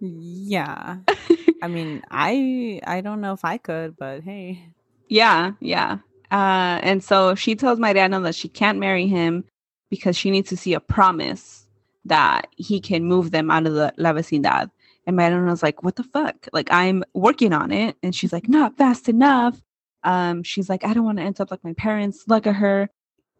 Yeah. 0.00 0.98
I 1.62 1.68
mean, 1.68 2.02
I 2.10 2.80
I 2.86 3.00
don't 3.00 3.20
know 3.20 3.32
if 3.32 3.44
I 3.44 3.58
could, 3.58 3.96
but 3.96 4.22
hey. 4.22 4.62
Yeah, 5.08 5.52
yeah. 5.60 5.98
Uh, 6.30 6.78
and 6.82 7.02
so 7.02 7.34
she 7.34 7.54
tells 7.54 7.78
my 7.78 7.88
Mariano 7.92 8.20
that 8.22 8.34
she 8.34 8.48
can't 8.48 8.78
marry 8.78 9.06
him 9.06 9.44
because 9.90 10.16
she 10.16 10.30
needs 10.30 10.48
to 10.50 10.56
see 10.56 10.74
a 10.74 10.80
promise 10.80 11.66
that 12.04 12.46
he 12.56 12.80
can 12.80 13.04
move 13.04 13.30
them 13.30 13.50
out 13.50 13.66
of 13.66 13.74
the 13.74 13.92
La 13.98 14.12
Vecindad. 14.12 14.70
And 15.06 15.16
Mariano's 15.16 15.62
like, 15.62 15.82
what 15.82 15.96
the 15.96 16.04
fuck? 16.04 16.48
Like, 16.52 16.68
I'm 16.70 17.02
working 17.14 17.52
on 17.52 17.72
it. 17.72 17.96
And 18.02 18.14
she's 18.14 18.32
like, 18.32 18.48
not 18.48 18.76
fast 18.76 19.08
enough. 19.08 19.60
Um, 20.04 20.42
she's 20.42 20.68
like, 20.68 20.84
I 20.84 20.92
don't 20.94 21.04
want 21.04 21.18
to 21.18 21.24
end 21.24 21.40
up 21.40 21.50
like 21.50 21.62
my 21.64 21.74
parents. 21.74 22.24
Look 22.26 22.46
at 22.46 22.56
her. 22.56 22.88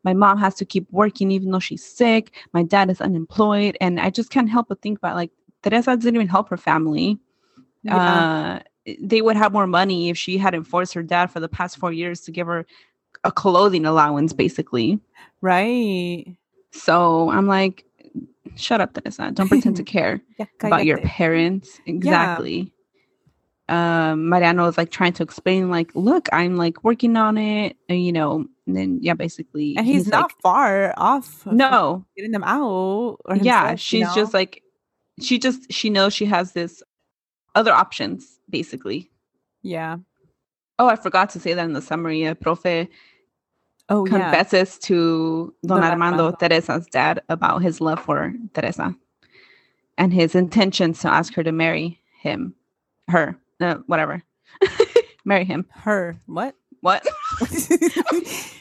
My 0.05 0.15
mom 0.15 0.39
has 0.39 0.55
to 0.57 0.65
keep 0.65 0.87
working 0.91 1.31
even 1.31 1.51
though 1.51 1.59
she's 1.59 1.85
sick. 1.85 2.35
My 2.53 2.63
dad 2.63 2.91
is 2.91 3.01
unemployed. 3.01 3.77
And 3.81 4.01
I 4.01 4.11
just 4.11 4.31
can't 4.31 4.49
help 4.49 4.69
but 4.69 4.81
think 4.83 4.99
about 4.99 5.17
like, 5.17 5.31
Teresa 5.63 5.97
didn't 5.97 6.15
even 6.17 6.29
help 6.29 6.49
her 6.49 6.57
family 6.57 7.19
Yeah. 7.83 8.25
uh, 8.57 8.61
they 9.01 9.21
would 9.21 9.37
have 9.37 9.53
more 9.53 9.67
money 9.67 10.09
if 10.09 10.17
she 10.17 10.39
hadn't 10.39 10.65
forced 10.65 10.95
her 10.95 11.03
dad 11.03 11.31
for 11.31 11.39
the 11.39 11.49
past 11.49 11.77
four 11.77 11.93
years 11.93 12.21
to 12.23 12.31
give 12.33 12.47
her 12.47 12.67
a 13.25 13.31
clothing 13.31 13.85
allowance, 13.85 14.33
basically. 14.33 14.99
right. 15.43 16.25
So 16.73 17.31
I'm 17.31 17.47
like, 17.47 17.85
shut 18.57 18.81
up, 18.81 18.95
Teresa. 18.95 19.31
Don't 19.33 19.49
pretend 19.49 19.77
to 19.77 19.83
care 19.97 20.21
Yeah, 20.39 20.47
about 20.63 20.87
your 20.87 20.99
parents. 20.99 21.81
Exactly. 21.87 22.73
Um, 23.71 24.29
Mariano 24.29 24.67
is 24.67 24.77
like 24.77 24.91
trying 24.91 25.13
to 25.15 25.23
explain, 25.23 25.71
like, 25.71 25.91
look, 25.95 26.29
I'm 26.33 26.57
like 26.57 26.83
working 26.83 27.17
on 27.17 27.39
it, 27.39 27.77
and 27.89 28.05
you 28.05 28.13
know, 28.13 28.45
and 28.67 28.77
then 28.77 28.99
yeah, 29.01 29.15
basically, 29.15 29.77
and 29.77 29.87
he's, 29.87 30.09
not 30.09 30.23
like, 30.23 30.41
far 30.43 30.95
off. 30.97 31.47
no, 31.47 32.05
getting 32.17 32.33
them 32.33 32.45
out. 32.45 33.19
Or 33.25 33.37
yeah, 33.37 33.69
himself, 33.69 33.71
you 33.71 33.77
she's 33.77 34.09
know? 34.09 34.15
just 34.15 34.35
like, 34.35 34.63
she 35.21 35.39
just 35.39 35.73
she 35.73 35.89
knows 35.89 36.13
she 36.13 36.27
has 36.27 36.53
this 36.53 36.83
other 37.55 37.73
options, 37.73 38.39
basically. 38.49 39.11
yeah. 39.63 39.97
Oh, 40.79 40.89
I 40.89 40.97
forgot 40.97 41.29
to 41.31 41.39
say 41.41 41.53
that 41.53 41.65
in 41.65 41.75
the 41.75 41.83
summary. 41.83 42.27
Uh, 42.27 42.35
Profe 42.35 42.89
Oh 43.91 44.07
yeah. 44.07 44.11
confesses 44.13 44.79
to 44.79 45.53
Don, 45.67 45.81
Don 45.81 45.91
Armando, 45.91 46.25
Armando. 46.25 46.37
Teresa's 46.39 46.87
dad, 46.87 47.23
about 47.29 47.61
his 47.61 47.81
love 47.81 48.01
for 48.01 48.33
Teresa 48.55 48.95
and 49.99 50.13
his 50.15 50.35
intentions 50.35 51.01
to 51.01 51.09
ask 51.09 51.35
her 51.35 51.43
to 51.43 51.53
marry 51.53 52.01
him, 52.23 52.55
her, 53.09 53.37
uh, 53.61 53.77
whatever, 53.87 54.23
marry 55.25 55.45
him. 55.45 55.67
Her 55.71 56.17
what? 56.27 56.55
What? 56.81 57.07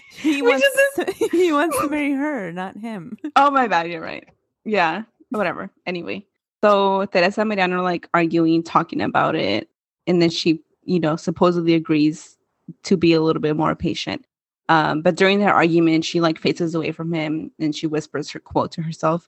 he 0.09 0.41
wants 0.41 0.65
just 0.97 1.31
he 1.31 1.51
wants 1.51 1.79
to 1.79 1.89
marry 1.89 2.13
her, 2.13 2.51
not 2.51 2.77
him. 2.77 3.17
oh 3.35 3.51
my 3.51 3.67
bad, 3.67 3.89
you're 3.89 4.01
right. 4.01 4.27
Yeah, 4.65 5.03
whatever. 5.29 5.69
Anyway, 5.85 6.25
so 6.63 7.05
Teresa 7.05 7.41
and 7.41 7.49
Mariano 7.49 7.77
are 7.77 7.81
like 7.81 8.07
arguing, 8.13 8.63
talking 8.63 9.01
about 9.01 9.35
it, 9.35 9.69
and 10.07 10.21
then 10.21 10.29
she, 10.29 10.61
you 10.83 10.99
know, 10.99 11.15
supposedly 11.15 11.73
agrees 11.73 12.37
to 12.83 12.97
be 12.97 13.13
a 13.13 13.21
little 13.21 13.41
bit 13.41 13.55
more 13.55 13.75
patient. 13.75 14.25
Um, 14.69 15.01
but 15.01 15.15
during 15.15 15.39
their 15.39 15.53
argument, 15.53 16.05
she 16.05 16.21
like 16.21 16.37
faces 16.39 16.75
away 16.75 16.91
from 16.91 17.11
him 17.11 17.51
and 17.59 17.75
she 17.75 17.87
whispers 17.87 18.29
her 18.29 18.39
quote 18.39 18.71
to 18.73 18.83
herself, 18.83 19.27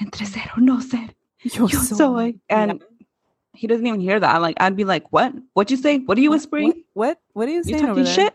Entre 0.00 0.24
cero 0.24 0.56
no 0.58 0.78
ser, 0.78 1.08
Yo, 1.42 1.66
yo 1.66 1.78
soy. 1.78 2.34
And 2.48 2.82
he 3.58 3.66
doesn't 3.66 3.86
even 3.86 4.00
hear 4.00 4.20
that. 4.20 4.40
Like, 4.40 4.56
I'd 4.60 4.76
be 4.76 4.84
like, 4.84 5.12
what? 5.12 5.34
What'd 5.54 5.72
you 5.72 5.76
say? 5.76 5.98
What 5.98 6.16
are 6.16 6.20
you 6.20 6.30
whispering? 6.30 6.68
What? 6.68 6.76
What, 6.94 7.18
what 7.32 7.48
are 7.48 7.50
you 7.50 7.58
You 7.58 7.64
saying 7.64 7.88
over 7.88 8.04
talking 8.04 8.06
shit? 8.06 8.34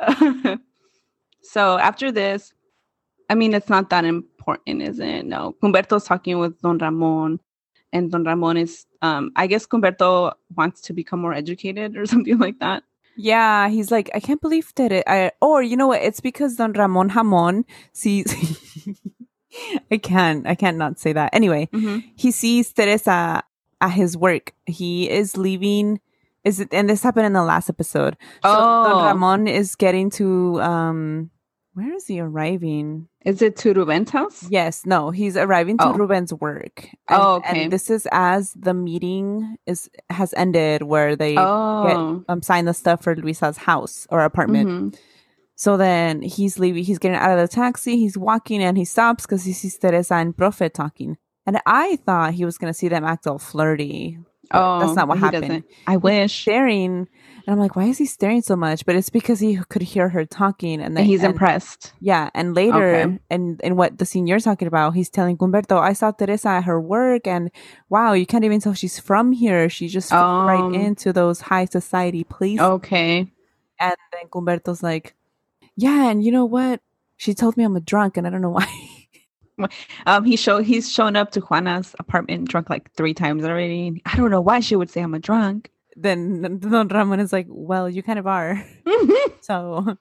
so 1.42 1.76
after 1.76 2.10
this, 2.10 2.54
I 3.28 3.34
mean, 3.34 3.52
it's 3.52 3.68
not 3.68 3.90
that 3.90 4.06
important, 4.06 4.80
is 4.80 4.98
it? 4.98 5.26
No. 5.26 5.54
Humberto's 5.62 6.04
talking 6.04 6.38
with 6.38 6.58
Don 6.62 6.78
Ramon, 6.78 7.38
and 7.92 8.10
Don 8.10 8.24
Ramon 8.24 8.56
is, 8.56 8.86
um, 9.02 9.30
I 9.36 9.46
guess 9.46 9.66
Humberto 9.66 10.32
wants 10.56 10.80
to 10.82 10.94
become 10.94 11.20
more 11.20 11.34
educated 11.34 11.98
or 11.98 12.06
something 12.12 12.38
like 12.38 12.60
that. 12.60 12.82
Yeah, 13.16 13.68
he's 13.68 13.90
like, 13.90 14.08
I 14.14 14.20
can't 14.20 14.40
believe 14.40 14.72
that 14.76 14.90
it. 14.90 15.04
I, 15.06 15.32
or 15.42 15.62
you 15.62 15.76
know 15.76 15.88
what? 15.88 16.00
It's 16.00 16.20
because 16.20 16.56
Don 16.56 16.72
Ramon 16.72 17.10
Hamon 17.10 17.66
sees. 17.92 18.24
I 19.90 19.96
can't. 19.98 20.46
I 20.46 20.54
can't 20.54 20.76
not 20.78 20.98
say 20.98 21.12
that. 21.12 21.34
Anyway, 21.34 21.68
he 22.16 22.30
sees 22.30 22.72
Teresa 22.72 23.42
at 23.80 23.90
his 23.92 24.16
work. 24.16 24.52
He 24.66 25.08
is 25.10 25.36
leaving. 25.36 26.00
Is 26.44 26.60
it? 26.60 26.68
And 26.72 26.88
this 26.88 27.02
happened 27.02 27.26
in 27.26 27.32
the 27.34 27.44
last 27.44 27.68
episode. 27.68 28.16
So 28.42 28.48
Don 28.54 28.92
Oh. 29.02 29.04
Ramon 29.06 29.46
is 29.48 29.74
getting 29.76 30.10
to. 30.10 30.60
um 30.62 31.30
Where 31.74 31.92
is 31.94 32.06
he 32.06 32.20
arriving? 32.20 33.08
Is 33.24 33.42
it 33.42 33.56
to 33.58 33.74
Ruben's 33.74 34.10
house? 34.10 34.46
Yes, 34.48 34.86
no, 34.86 35.10
he's 35.10 35.36
arriving 35.36 35.76
to 35.78 35.88
Oh. 35.88 35.92
Ruben's 35.92 36.32
work. 36.32 36.88
Oh, 37.08 37.36
okay. 37.44 37.64
And 37.64 37.72
this 37.72 37.90
is 37.90 38.08
as 38.10 38.54
the 38.54 38.72
meeting 38.74 39.56
is 39.66 39.90
has 40.08 40.32
ended, 40.34 40.82
where 40.82 41.14
they 41.16 41.36
Oh. 41.36 42.24
um 42.28 42.40
sign 42.42 42.64
the 42.64 42.74
stuff 42.74 43.02
for 43.04 43.14
Luisa's 43.14 43.58
house 43.58 44.06
or 44.10 44.24
apartment. 44.24 44.68
Mhm. 44.68 44.98
So 45.60 45.76
then 45.76 46.22
he's 46.22 46.58
leaving, 46.58 46.84
he's 46.84 46.98
getting 46.98 47.18
out 47.18 47.38
of 47.38 47.46
the 47.46 47.54
taxi, 47.54 47.98
he's 47.98 48.16
walking 48.16 48.62
and 48.62 48.78
he 48.78 48.86
stops 48.86 49.26
because 49.26 49.44
he 49.44 49.52
sees 49.52 49.76
Teresa 49.76 50.14
and 50.14 50.34
Profe 50.34 50.72
talking. 50.72 51.18
And 51.44 51.60
I 51.66 51.96
thought 52.06 52.32
he 52.32 52.46
was 52.46 52.56
going 52.56 52.72
to 52.72 52.78
see 52.78 52.88
them 52.88 53.04
act 53.04 53.26
all 53.26 53.38
flirty. 53.38 54.16
Oh, 54.52 54.80
that's 54.80 54.94
not 54.96 55.06
what 55.06 55.18
happened. 55.18 55.42
doesn't. 55.48 55.64
I 55.86 55.98
wish. 55.98 56.32
Staring, 56.40 56.92
and 56.96 57.46
I'm 57.46 57.58
like, 57.58 57.76
why 57.76 57.84
is 57.84 57.98
he 57.98 58.06
staring 58.06 58.40
so 58.40 58.56
much? 58.56 58.86
But 58.86 58.96
it's 58.96 59.10
because 59.10 59.38
he 59.38 59.58
could 59.68 59.82
hear 59.82 60.08
her 60.08 60.24
talking, 60.24 60.74
and 60.80 60.82
And 60.86 60.96
then 60.96 61.04
he's 61.04 61.22
and- 61.22 61.32
impressed. 61.32 61.92
Yeah, 62.00 62.30
and 62.34 62.54
later, 62.54 62.94
Okay. 62.96 63.18
and 63.30 63.60
and 63.62 63.76
what 63.76 63.98
the 63.98 64.06
scene 64.06 64.26
you're 64.26 64.40
talking 64.40 64.66
about, 64.66 64.94
he's 64.94 65.10
telling 65.10 65.36
Gumberto, 65.36 65.78
I 65.78 65.92
saw 65.92 66.10
Teresa 66.10 66.48
at 66.48 66.64
her 66.64 66.80
work, 66.80 67.26
and 67.26 67.50
wow, 67.90 68.14
you 68.14 68.24
can't 68.26 68.44
even 68.44 68.60
tell 68.60 68.72
she's 68.74 68.98
from 68.98 69.30
here. 69.32 69.68
She 69.68 69.88
just 69.88 70.10
Um, 70.10 70.46
right 70.48 70.74
into 70.74 71.12
those 71.12 71.42
high 71.42 71.66
society 71.66 72.24
places. 72.24 72.60
Okay. 72.80 73.30
And 73.78 73.96
then 74.12 74.28
Gumberto's 74.32 74.82
like, 74.82 75.14
yeah, 75.80 76.10
and 76.10 76.22
you 76.24 76.30
know 76.32 76.44
what? 76.44 76.80
She 77.16 77.34
told 77.34 77.56
me 77.56 77.64
I'm 77.64 77.76
a 77.76 77.80
drunk, 77.80 78.16
and 78.16 78.26
I 78.26 78.30
don't 78.30 78.42
know 78.42 78.50
why. 78.60 79.68
Um, 80.06 80.24
he 80.24 80.36
show 80.36 80.62
he's 80.62 80.90
shown 80.90 81.16
up 81.16 81.32
to 81.32 81.40
Juana's 81.40 81.94
apartment 81.98 82.48
drunk 82.48 82.70
like 82.70 82.90
three 82.94 83.12
times 83.12 83.44
already. 83.44 84.00
I 84.06 84.16
don't 84.16 84.30
know 84.30 84.40
why 84.40 84.60
she 84.60 84.74
would 84.76 84.88
say 84.90 85.02
I'm 85.02 85.12
a 85.14 85.18
drunk. 85.18 85.70
then 85.96 86.58
Don 86.60 86.88
Ramon 86.88 87.20
is 87.20 87.32
like, 87.32 87.46
well, 87.48 87.88
you 87.88 88.02
kind 88.02 88.18
of 88.18 88.26
are. 88.26 88.64
So 89.42 89.96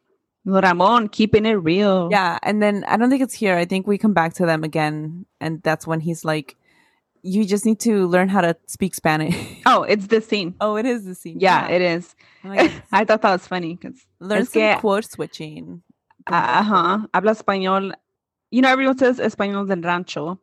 Ramon 0.45 1.09
keeping 1.09 1.45
it 1.45 1.53
real. 1.53 2.09
yeah, 2.12 2.38
and 2.43 2.62
then 2.62 2.83
I 2.88 2.98
don't 2.98 3.09
think 3.09 3.21
it's 3.24 3.33
here. 3.33 3.55
I 3.55 3.65
think 3.65 3.88
we 3.88 3.98
come 3.98 4.13
back 4.13 4.33
to 4.36 4.45
them 4.45 4.63
again, 4.63 5.25
and 5.41 5.62
that's 5.63 5.88
when 5.88 6.00
he's 6.01 6.24
like, 6.24 6.55
you 7.21 7.45
just 7.45 7.65
need 7.65 7.79
to 7.81 8.07
learn 8.07 8.29
how 8.29 8.41
to 8.41 8.55
speak 8.67 8.95
Spanish. 8.95 9.35
Oh, 9.65 9.83
it's 9.83 10.07
the 10.07 10.21
scene. 10.21 10.55
oh, 10.61 10.77
it 10.77 10.85
is 10.85 11.05
the 11.05 11.13
scene. 11.15 11.38
Yeah, 11.39 11.67
it 11.67 11.81
is. 11.81 12.15
I'm 12.43 12.71
I 12.91 13.05
thought 13.05 13.21
that 13.21 13.31
was 13.31 13.45
funny 13.47 13.75
because 13.75 13.99
learn 14.19 14.45
some 14.45 14.61
que- 14.61 14.77
code 14.81 15.05
switching. 15.05 15.81
uh 16.27 16.63
huh. 16.63 16.99
Habla 17.13 17.35
español. 17.35 17.93
You 18.51 18.61
know, 18.61 18.69
everyone 18.69 18.97
says 18.97 19.19
español 19.19 19.67
del 19.67 19.81
rancho, 19.81 20.39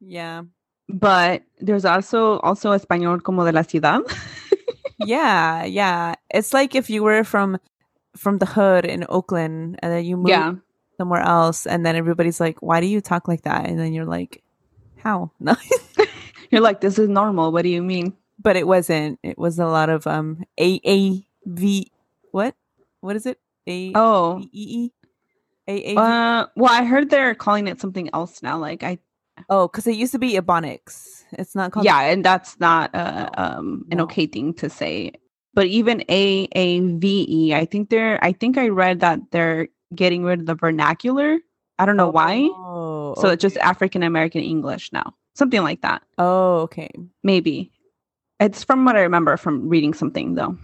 Yeah. 0.00 0.42
but 0.88 1.42
there's 1.60 1.84
also 1.84 2.38
also 2.40 2.72
español 2.72 3.22
como 3.22 3.44
de 3.44 3.52
la 3.52 3.62
ciudad. 3.62 4.00
Yeah, 5.02 5.64
yeah. 5.64 6.14
It's 6.28 6.52
like 6.52 6.74
if 6.74 6.90
you 6.90 7.02
were 7.02 7.24
from 7.24 7.58
from 8.16 8.36
the 8.38 8.44
hood 8.46 8.84
in 8.84 9.06
Oakland 9.08 9.78
and 9.82 9.90
then 9.92 10.04
you 10.04 10.16
moved 10.16 10.28
yeah. 10.28 10.54
somewhere 10.98 11.22
else 11.22 11.66
and 11.66 11.86
then 11.86 11.96
everybody's 11.96 12.38
like, 12.38 12.60
Why 12.60 12.80
do 12.80 12.86
you 12.86 13.00
talk 13.00 13.26
like 13.26 13.42
that? 13.42 13.66
And 13.66 13.78
then 13.78 13.94
you're 13.94 14.04
like, 14.04 14.42
How? 14.98 15.30
No. 15.40 15.56
You're 16.52 16.60
like, 16.62 16.80
this 16.80 16.98
is 16.98 17.08
normal. 17.08 17.52
What 17.52 17.62
do 17.62 17.68
you 17.68 17.82
mean? 17.82 18.14
but 18.42 18.56
it 18.56 18.66
wasn't. 18.66 19.18
It 19.22 19.36
was 19.38 19.58
a 19.58 19.66
lot 19.66 19.90
of 19.90 20.06
um 20.06 20.44
A 20.58 20.80
A 20.86 21.26
V 21.46 21.90
what? 22.32 22.54
What 23.00 23.16
is 23.16 23.26
it? 23.26 23.38
A 23.68 23.92
Oh, 23.94 24.40
E 24.40 24.48
E? 24.52 24.92
A 25.68 25.94
A 25.94 26.00
uh, 26.00 26.46
well, 26.56 26.72
I 26.72 26.84
heard 26.84 27.10
they're 27.10 27.34
calling 27.34 27.68
it 27.68 27.80
something 27.80 28.08
else 28.14 28.42
now. 28.42 28.58
Like 28.58 28.82
I, 28.82 28.98
Oh, 29.48 29.68
because 29.68 29.86
it 29.86 29.94
used 29.94 30.12
to 30.12 30.18
be 30.18 30.34
Ebonics. 30.38 31.24
It's 31.32 31.54
not 31.54 31.72
called 31.72 31.84
yeah, 31.84 32.00
and 32.00 32.24
that's 32.24 32.58
not 32.60 32.94
uh, 32.94 33.28
um 33.34 33.84
an 33.90 34.00
okay 34.02 34.26
thing 34.26 34.54
to 34.54 34.70
say. 34.70 35.12
But 35.52 35.66
even 35.66 36.02
A 36.08 36.48
A 36.52 36.80
V 36.80 37.26
E, 37.28 37.54
I 37.54 37.66
think 37.66 37.90
they're. 37.90 38.18
I 38.24 38.32
think 38.32 38.56
I 38.56 38.68
read 38.68 39.00
that 39.00 39.20
they're 39.32 39.68
getting 39.94 40.24
rid 40.24 40.40
of 40.40 40.46
the 40.46 40.54
vernacular. 40.54 41.38
I 41.78 41.84
don't 41.86 41.96
know 41.96 42.08
why. 42.10 42.48
Oh, 42.52 43.14
So 43.18 43.28
it's 43.28 43.42
just. 43.42 43.56
African 43.58 44.02
American 44.02 44.42
English 44.42 44.92
now, 44.92 45.14
something 45.40 45.64
like 45.64 45.80
that. 45.82 46.02
Oh, 46.18 46.68
okay. 46.68 46.90
Maybe 47.24 47.72
it's 48.38 48.64
from 48.64 48.84
what 48.84 48.96
I 48.96 49.02
remember 49.02 49.36
from 49.36 49.68
reading 49.68 49.94
something 49.94 50.34
though. 50.36 50.56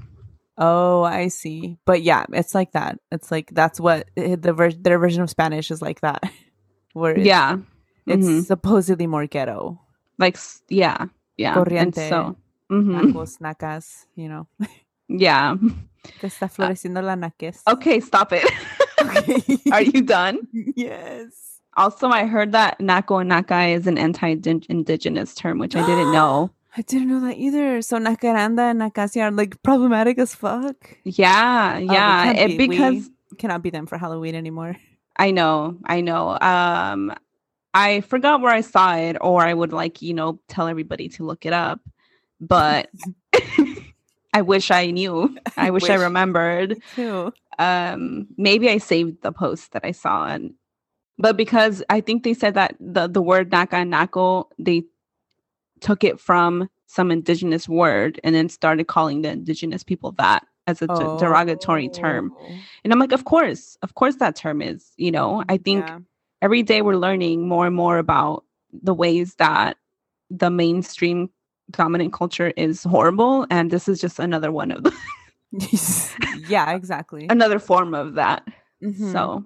Oh, 0.58 1.02
I 1.02 1.28
see. 1.28 1.76
But 1.84 2.02
yeah, 2.02 2.24
it's 2.32 2.54
like 2.54 2.72
that. 2.72 3.00
It's 3.10 3.30
like 3.30 3.50
that's 3.52 3.80
what 3.80 4.08
eh, 4.16 4.36
the 4.38 4.52
ver- 4.52 4.72
their 4.72 4.98
version 4.98 5.22
of 5.22 5.30
Spanish 5.30 5.70
is 5.70 5.82
like 5.82 6.00
that. 6.00 6.22
Where 6.92 7.12
it's, 7.16 7.26
yeah, 7.26 7.58
it's 8.06 8.26
mhm. 8.26 8.44
supposedly 8.44 9.06
more 9.06 9.26
ghetto. 9.26 9.80
like 10.18 10.38
yeah, 10.68 11.06
yeah. 11.36 11.52
And 11.58 11.66
Corriente. 11.92 12.08
so, 12.08 12.36
mhm, 12.72 13.12
Nacos, 13.12 13.36
nacas, 13.40 14.06
you 14.14 14.28
know. 14.28 14.46
yeah. 15.08 15.56
Está 16.22 16.48
floreciendo 16.48 17.02
la 17.02 17.16
naques. 17.16 17.60
Okay, 17.68 18.00
stop 18.00 18.32
it. 18.32 18.44
Okay. 19.06 19.42
Are 19.70 19.82
you 19.82 20.02
done? 20.02 20.48
yes. 20.74 21.55
Also, 21.76 22.08
I 22.08 22.26
heard 22.26 22.52
that 22.52 22.78
Naco 22.80 23.20
and 23.20 23.30
Nakai 23.30 23.74
is 23.76 23.86
an 23.86 23.98
anti-indigenous 23.98 25.34
term, 25.34 25.58
which 25.58 25.76
I 25.76 25.84
didn't 25.86 26.12
know. 26.12 26.50
I 26.76 26.82
didn't 26.82 27.08
know 27.08 27.20
that 27.20 27.36
either. 27.38 27.80
So 27.82 27.98
Nakaranda 27.98 28.70
and 28.70 28.80
Nakasi 28.80 29.22
are 29.22 29.30
like 29.30 29.62
problematic 29.62 30.18
as 30.18 30.34
fuck. 30.34 30.76
Yeah, 31.04 31.74
Oh, 31.76 31.78
yeah. 31.78 32.32
it- 32.32 32.58
be. 32.58 32.68
Because 32.68 33.10
cannot 33.38 33.62
be 33.62 33.70
them 33.70 33.86
for 33.86 33.98
Halloween 33.98 34.34
anymore. 34.34 34.76
I 35.18 35.30
know, 35.30 35.76
I 35.84 36.00
know. 36.02 36.38
Um, 36.40 37.12
I 37.74 38.00
forgot 38.02 38.40
where 38.40 38.52
I 38.52 38.60
saw 38.62 38.96
it, 38.96 39.16
or 39.20 39.42
I 39.42 39.52
would 39.52 39.72
like 39.72 40.00
you 40.02 40.14
know 40.14 40.38
tell 40.48 40.68
everybody 40.68 41.08
to 41.10 41.24
look 41.24 41.44
it 41.46 41.52
up. 41.52 41.80
But 42.40 42.90
I 44.32 44.42
wish 44.42 44.70
I 44.70 44.90
knew. 44.90 45.36
I 45.56 45.70
wish, 45.70 45.88
I 45.88 45.96
Wish. 45.96 46.00
remembered. 46.02 46.76
Too. 46.94 47.32
Um, 47.58 48.28
maybe 48.36 48.68
I 48.68 48.78
saved 48.78 49.22
the 49.22 49.32
post 49.32 49.72
that 49.72 49.84
I 49.84 49.92
saw, 49.92 50.26
and 50.26 50.52
but 51.18 51.36
because 51.36 51.82
I 51.90 52.00
think 52.00 52.22
they 52.24 52.34
said 52.34 52.54
that 52.54 52.76
the 52.80 53.06
the 53.08 53.22
word 53.22 53.50
Naca 53.50 53.74
and 53.74 53.90
Naco 53.90 54.48
they 54.58 54.84
took 55.80 56.04
it 56.04 56.18
from 56.20 56.68
some 56.86 57.10
indigenous 57.10 57.68
word 57.68 58.20
and 58.24 58.34
then 58.34 58.48
started 58.48 58.86
calling 58.86 59.22
the 59.22 59.30
indigenous 59.30 59.82
people 59.82 60.12
that 60.12 60.46
as 60.66 60.80
a 60.82 60.86
de- 60.86 61.16
derogatory 61.18 61.88
term. 61.88 62.32
Oh. 62.40 62.54
And 62.82 62.92
I'm 62.92 62.98
like, 62.98 63.12
of 63.12 63.24
course, 63.24 63.76
of 63.82 63.94
course, 63.94 64.16
that 64.16 64.34
term 64.36 64.60
is, 64.62 64.92
you 64.96 65.10
know, 65.12 65.44
I 65.48 65.58
think 65.58 65.86
Yeah. 65.86 65.98
every 66.42 66.62
day 66.62 66.82
we're 66.82 66.96
learning 66.96 67.46
more 67.46 67.66
and 67.66 67.76
more 67.76 67.98
about 67.98 68.44
the 68.72 68.94
ways 68.94 69.34
that 69.36 69.76
the 70.30 70.50
mainstream 70.50 71.30
dominant 71.70 72.12
culture 72.12 72.52
is 72.56 72.82
horrible 72.84 73.46
and 73.50 73.70
this 73.70 73.86
is 73.88 74.00
just 74.00 74.18
another 74.18 74.50
one 74.52 74.70
of 74.70 74.82
them 74.84 74.92
yeah, 76.48 76.72
exactly. 76.74 77.26
another 77.30 77.58
form 77.58 77.94
of 77.94 78.14
that 78.14 78.46
Mhm. 78.82 79.12
so 79.12 79.44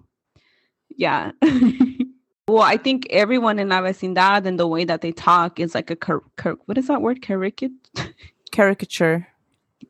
yeah 0.97 1.31
well 2.49 2.63
i 2.63 2.77
think 2.77 3.07
everyone 3.11 3.59
in 3.59 3.69
la 3.69 3.81
vecindad 3.81 4.47
and 4.47 4.59
the 4.59 4.67
way 4.67 4.85
that 4.85 5.01
they 5.01 5.13
talk 5.13 5.59
is 5.61 5.75
like 5.75 5.91
a 5.91 5.97
cur- 5.97 6.23
cur- 6.37 6.59
what 6.67 6.77
is 6.79 6.87
that 6.89 7.01
word 7.03 7.23
caricature 7.23 7.69
caricature. 8.53 9.27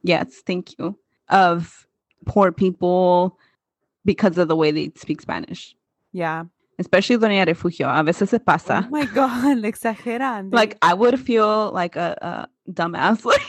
yes 0.03 0.43
thank 0.47 0.79
you 0.79 0.97
of 1.29 1.87
poor 2.27 2.53
people 2.53 3.39
because 4.05 4.37
of 4.39 4.49
the 4.49 4.57
way 4.57 4.71
they 4.71 4.91
speak 4.97 5.21
spanish 5.21 5.75
Yeah. 6.13 6.45
especially 6.79 7.17
doña 7.17 7.47
refugio 7.47 7.89
a 7.89 8.03
veces 8.03 8.31
se 8.31 8.39
pasa 8.39 8.85
Oh 8.87 8.91
my 8.91 9.07
god, 9.07 9.59
exagerando. 9.65 10.53
like 10.55 10.77
i 10.83 10.93
would 10.95 11.19
feel 11.21 11.71
like 11.73 11.97
a, 11.97 12.17
a 12.21 12.49
dumbass 12.73 13.25
like, 13.25 13.41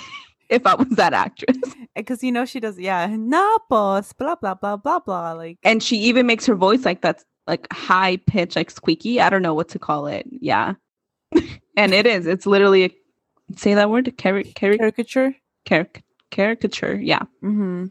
if 0.49 0.65
i 0.65 0.75
was 0.75 0.89
that 0.95 1.13
actress 1.13 1.57
eh, 1.65 1.75
because 1.95 2.23
you 2.23 2.31
know 2.31 2.45
she 2.45 2.59
does. 2.59 2.79
Yeah, 2.79 3.07
no, 3.17 3.43
boss. 3.69 4.13
Blah 4.13 4.35
blah 4.35 4.53
blah 4.55 4.77
blah 4.77 4.99
blah. 4.99 5.33
Like 5.33 5.57
and 5.63 5.83
she 5.83 5.97
even 5.97 6.25
makes 6.25 6.45
her 6.45 6.55
voice 6.55 6.85
like 6.85 7.01
that 7.01 7.23
like 7.47 7.67
high 7.73 8.17
pitch 8.27 8.55
like 8.55 8.71
squeaky. 8.71 9.19
I 9.21 9.29
don't 9.29 9.41
know 9.41 9.53
what 9.53 9.69
to 9.69 9.79
call 9.79 10.07
it. 10.07 10.25
Yeah. 10.29 10.73
And 11.77 11.93
it 11.93 12.05
is. 12.05 12.27
It's 12.27 12.45
literally 12.45 12.83
a 12.85 12.89
say 13.55 13.73
that 13.73 13.89
word? 13.89 14.13
Cari- 14.17 14.43
cari- 14.53 14.77
caricature. 14.77 15.33
caric- 15.65 16.03
caricature. 16.29 16.95
Yeah. 17.01 17.21
Mm-hmm. 17.43 17.85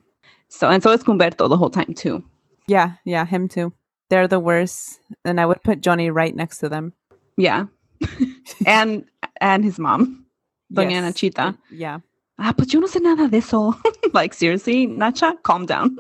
so 0.49 0.69
and 0.69 0.83
so 0.83 0.91
it's 0.93 1.03
Cumberto 1.03 1.49
the 1.49 1.57
whole 1.57 1.71
time 1.71 1.95
too. 1.95 2.23
Yeah, 2.67 2.93
yeah, 3.05 3.25
him 3.25 3.49
too. 3.49 3.73
They're 4.11 4.29
the 4.29 4.39
worst, 4.41 5.01
and 5.25 5.41
I 5.41 5.47
would 5.47 5.63
put 5.63 5.81
Johnny 5.81 6.11
right 6.11 6.35
next 6.37 6.59
to 6.59 6.69
them. 6.69 6.93
yeah. 7.37 7.67
And 8.67 9.05
and 9.41 9.65
his 9.65 9.79
mom. 9.79 10.27
Doña 10.73 10.91
Yes. 11.01 11.05
nachita. 11.15 11.57
Yeah. 11.71 12.01
ah 12.39 12.53
pues 12.57 12.73
yo 12.73 12.81
no 12.81 12.87
sé 12.87 13.01
nada 13.03 13.29
de 13.29 13.39
eso. 13.39 13.75
Like 14.13 14.35
seriously 14.35 14.87
nacha 14.87 15.35
calm 15.43 15.67
down. 15.67 15.97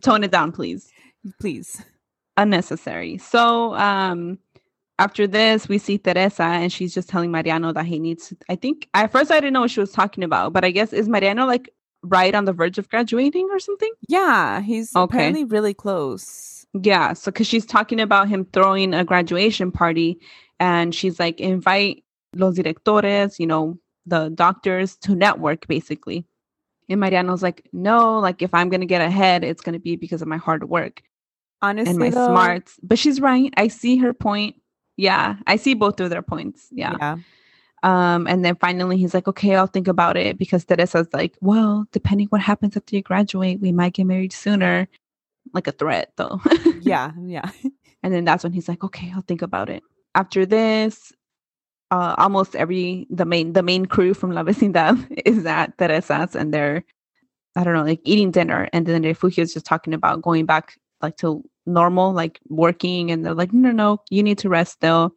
Tone 0.00 0.24
it 0.24 0.30
down 0.30 0.52
please. 0.52 0.90
Please. 1.40 1.82
Unnecessary. 2.36 3.18
So 3.18 3.74
um 3.74 4.38
after 4.98 5.26
this 5.26 5.68
we 5.68 5.78
see 5.78 5.98
Teresa 5.98 6.44
and 6.44 6.72
she's 6.72 6.94
just 6.94 7.08
telling 7.08 7.30
Mariano 7.30 7.72
that 7.72 7.86
he 7.86 7.98
needs 7.98 8.32
I 8.48 8.56
think 8.56 8.88
at 8.94 9.10
first 9.12 9.30
I 9.30 9.36
didn't 9.36 9.52
know 9.54 9.60
what 9.62 9.70
she 9.70 9.80
was 9.80 9.92
talking 9.92 10.24
about, 10.24 10.52
but 10.52 10.64
I 10.64 10.70
guess 10.70 10.92
is 10.92 11.08
Mariano 11.08 11.46
like 11.46 11.70
right 12.02 12.34
on 12.34 12.44
the 12.44 12.52
verge 12.52 12.78
of 12.78 12.88
graduating 12.88 13.48
or 13.50 13.58
something? 13.58 13.92
Yeah, 14.08 14.60
he's 14.60 14.94
Okay. 14.94 15.04
apparently 15.04 15.44
really 15.44 15.74
close. 15.74 16.66
Yeah, 16.74 17.12
so 17.12 17.30
cuz 17.30 17.46
she's 17.46 17.66
talking 17.66 18.00
about 18.00 18.28
him 18.28 18.46
throwing 18.52 18.94
a 18.94 19.04
graduation 19.04 19.70
party 19.70 20.18
and 20.58 20.94
she's 20.94 21.20
like 21.20 21.40
invite 21.40 22.04
los 22.34 22.56
directores, 22.56 23.38
you 23.38 23.46
know, 23.46 23.78
the 24.06 24.30
doctors 24.30 24.96
to 24.96 25.14
network 25.14 25.66
basically. 25.68 26.24
And 26.88 27.00
Mariano's 27.00 27.42
like, 27.42 27.68
"No, 27.72 28.18
like 28.18 28.42
if 28.42 28.52
I'm 28.54 28.68
going 28.68 28.80
to 28.80 28.86
get 28.86 29.00
ahead, 29.00 29.44
it's 29.44 29.62
going 29.62 29.74
to 29.74 29.78
be 29.78 29.96
because 29.96 30.22
of 30.22 30.28
my 30.28 30.36
hard 30.36 30.68
work." 30.68 31.02
Honestly, 31.62 31.90
and 31.90 31.98
my 31.98 32.10
though, 32.10 32.26
smarts. 32.26 32.78
But 32.82 32.98
she's 32.98 33.20
right. 33.20 33.52
I 33.56 33.68
see 33.68 33.96
her 33.98 34.12
point. 34.12 34.56
Yeah, 34.96 35.36
I 35.46 35.56
see 35.56 35.74
both 35.74 36.00
of 36.00 36.10
their 36.10 36.22
points. 36.22 36.68
Yeah. 36.72 36.96
yeah. 36.98 37.16
Um, 37.84 38.26
and 38.26 38.44
then 38.44 38.56
finally 38.56 38.96
he's 38.96 39.14
like, 39.14 39.26
okay, 39.26 39.56
I'll 39.56 39.66
think 39.66 39.88
about 39.88 40.16
it 40.16 40.38
because 40.38 40.64
Teresa's 40.64 41.08
like, 41.12 41.36
well, 41.40 41.86
depending 41.92 42.28
what 42.28 42.40
happens 42.40 42.76
after 42.76 42.94
you 42.94 43.02
graduate, 43.02 43.60
we 43.60 43.72
might 43.72 43.94
get 43.94 44.06
married 44.06 44.32
sooner. 44.32 44.88
Like 45.54 45.66
a 45.66 45.72
threat, 45.72 46.12
though. 46.16 46.40
yeah, 46.80 47.10
yeah. 47.24 47.50
and 48.02 48.14
then 48.14 48.24
that's 48.24 48.44
when 48.44 48.52
he's 48.52 48.68
like, 48.68 48.84
okay, 48.84 49.10
I'll 49.14 49.22
think 49.22 49.42
about 49.42 49.68
it. 49.68 49.82
After 50.14 50.46
this, 50.46 51.12
uh, 51.90 52.14
almost 52.16 52.56
every 52.56 53.06
the 53.10 53.24
main 53.24 53.52
the 53.52 53.62
main 53.62 53.86
crew 53.86 54.14
from 54.14 54.32
La 54.32 54.42
Vecindad 54.44 55.22
is 55.26 55.44
at 55.44 55.76
Teresa's 55.78 56.34
and 56.34 56.54
they're 56.54 56.84
I 57.54 57.64
don't 57.64 57.74
know, 57.74 57.82
like 57.82 58.00
eating 58.04 58.30
dinner. 58.30 58.68
And 58.72 58.86
then 58.86 59.02
Refugio 59.02 59.42
is 59.42 59.52
just 59.52 59.66
talking 59.66 59.92
about 59.92 60.22
going 60.22 60.46
back 60.46 60.78
like 61.02 61.16
to 61.18 61.44
normal, 61.66 62.12
like 62.12 62.40
working. 62.48 63.10
And 63.10 63.24
they're 63.24 63.34
like, 63.34 63.52
no, 63.52 63.70
no, 63.70 63.72
no, 63.72 64.02
you 64.10 64.22
need 64.22 64.38
to 64.38 64.48
rest 64.48 64.72
still. 64.72 65.14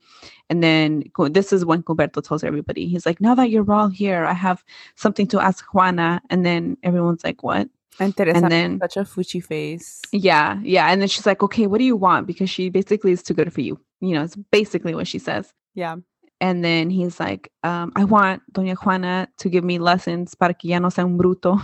And 0.49 0.63
then 0.63 1.03
this 1.31 1.51
is 1.51 1.65
when 1.65 1.83
Gilberto 1.83 2.23
tells 2.23 2.43
everybody, 2.43 2.87
he's 2.87 3.05
like, 3.05 3.19
now 3.19 3.33
that 3.35 3.49
you're 3.49 3.71
all 3.71 3.87
here, 3.89 4.25
I 4.25 4.33
have 4.33 4.63
something 4.95 5.27
to 5.27 5.39
ask 5.39 5.65
Juana. 5.73 6.21
And 6.29 6.45
then 6.45 6.77
everyone's 6.83 7.23
like, 7.23 7.41
what? 7.43 7.67
And 7.99 8.15
Teresa 8.15 8.37
And 8.37 8.51
then- 8.51 8.79
such 8.79 8.97
a 8.97 9.01
fuchi 9.01 9.43
face. 9.43 10.01
Yeah, 10.11 10.59
yeah. 10.61 10.87
And 10.91 11.01
then 11.01 11.07
she's 11.07 11.25
like, 11.25 11.41
okay, 11.41 11.65
what 11.67 11.79
do 11.79 11.85
you 11.85 11.95
want? 11.95 12.27
Because 12.27 12.49
she 12.49 12.69
basically 12.69 13.11
is 13.11 13.23
too 13.23 13.33
good 13.33 13.51
for 13.53 13.61
you. 13.61 13.79
You 14.01 14.13
know, 14.15 14.23
it's 14.23 14.35
basically 14.51 14.93
what 14.93 15.07
she 15.07 15.17
says. 15.17 15.51
Yeah. 15.73 15.95
And 16.41 16.63
then 16.65 16.89
he's 16.89 17.19
like, 17.19 17.49
um, 17.63 17.93
I 17.95 18.03
want 18.03 18.43
Doña 18.51 18.75
Juana 18.75 19.29
to 19.37 19.49
give 19.49 19.63
me 19.63 19.79
lessons 19.79 20.35
para 20.35 20.53
que 20.53 20.69
ya 20.69 20.79
no 20.79 20.89
sea 20.89 21.01
un 21.03 21.17
bruto. 21.17 21.61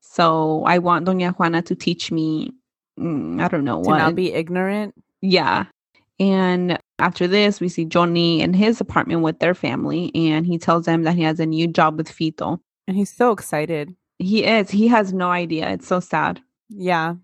So 0.00 0.64
I 0.64 0.78
want 0.78 1.06
Doña 1.06 1.36
Juana 1.36 1.60
to 1.62 1.74
teach 1.74 2.10
me, 2.10 2.52
I 2.98 3.48
don't 3.48 3.64
know 3.64 3.82
To 3.82 3.88
what. 3.88 3.98
not 3.98 4.14
be 4.14 4.32
ignorant. 4.32 4.94
yeah. 5.20 5.66
And 6.20 6.78
after 6.98 7.28
this, 7.28 7.60
we 7.60 7.68
see 7.68 7.84
Johnny 7.84 8.40
in 8.40 8.52
his 8.52 8.80
apartment 8.80 9.22
with 9.22 9.38
their 9.38 9.54
family, 9.54 10.10
and 10.16 10.44
he 10.44 10.58
tells 10.58 10.84
them 10.84 11.04
that 11.04 11.14
he 11.14 11.22
has 11.22 11.38
a 11.38 11.46
new 11.46 11.68
job 11.68 11.96
with 11.96 12.08
Fito. 12.08 12.58
And 12.88 12.96
he's 12.96 13.12
so 13.14 13.30
excited. 13.30 13.94
He 14.18 14.44
is. 14.44 14.68
He 14.68 14.88
has 14.88 15.12
no 15.12 15.30
idea. 15.30 15.70
It's 15.70 15.86
so 15.86 16.00
sad. 16.00 16.40
Yeah. 16.70 17.14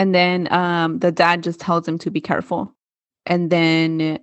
And 0.00 0.12
then 0.12 0.52
um, 0.52 0.98
the 0.98 1.12
dad 1.12 1.44
just 1.44 1.60
tells 1.60 1.86
him 1.86 1.96
to 1.98 2.10
be 2.10 2.20
careful. 2.20 2.74
And 3.24 3.50
then 3.50 4.18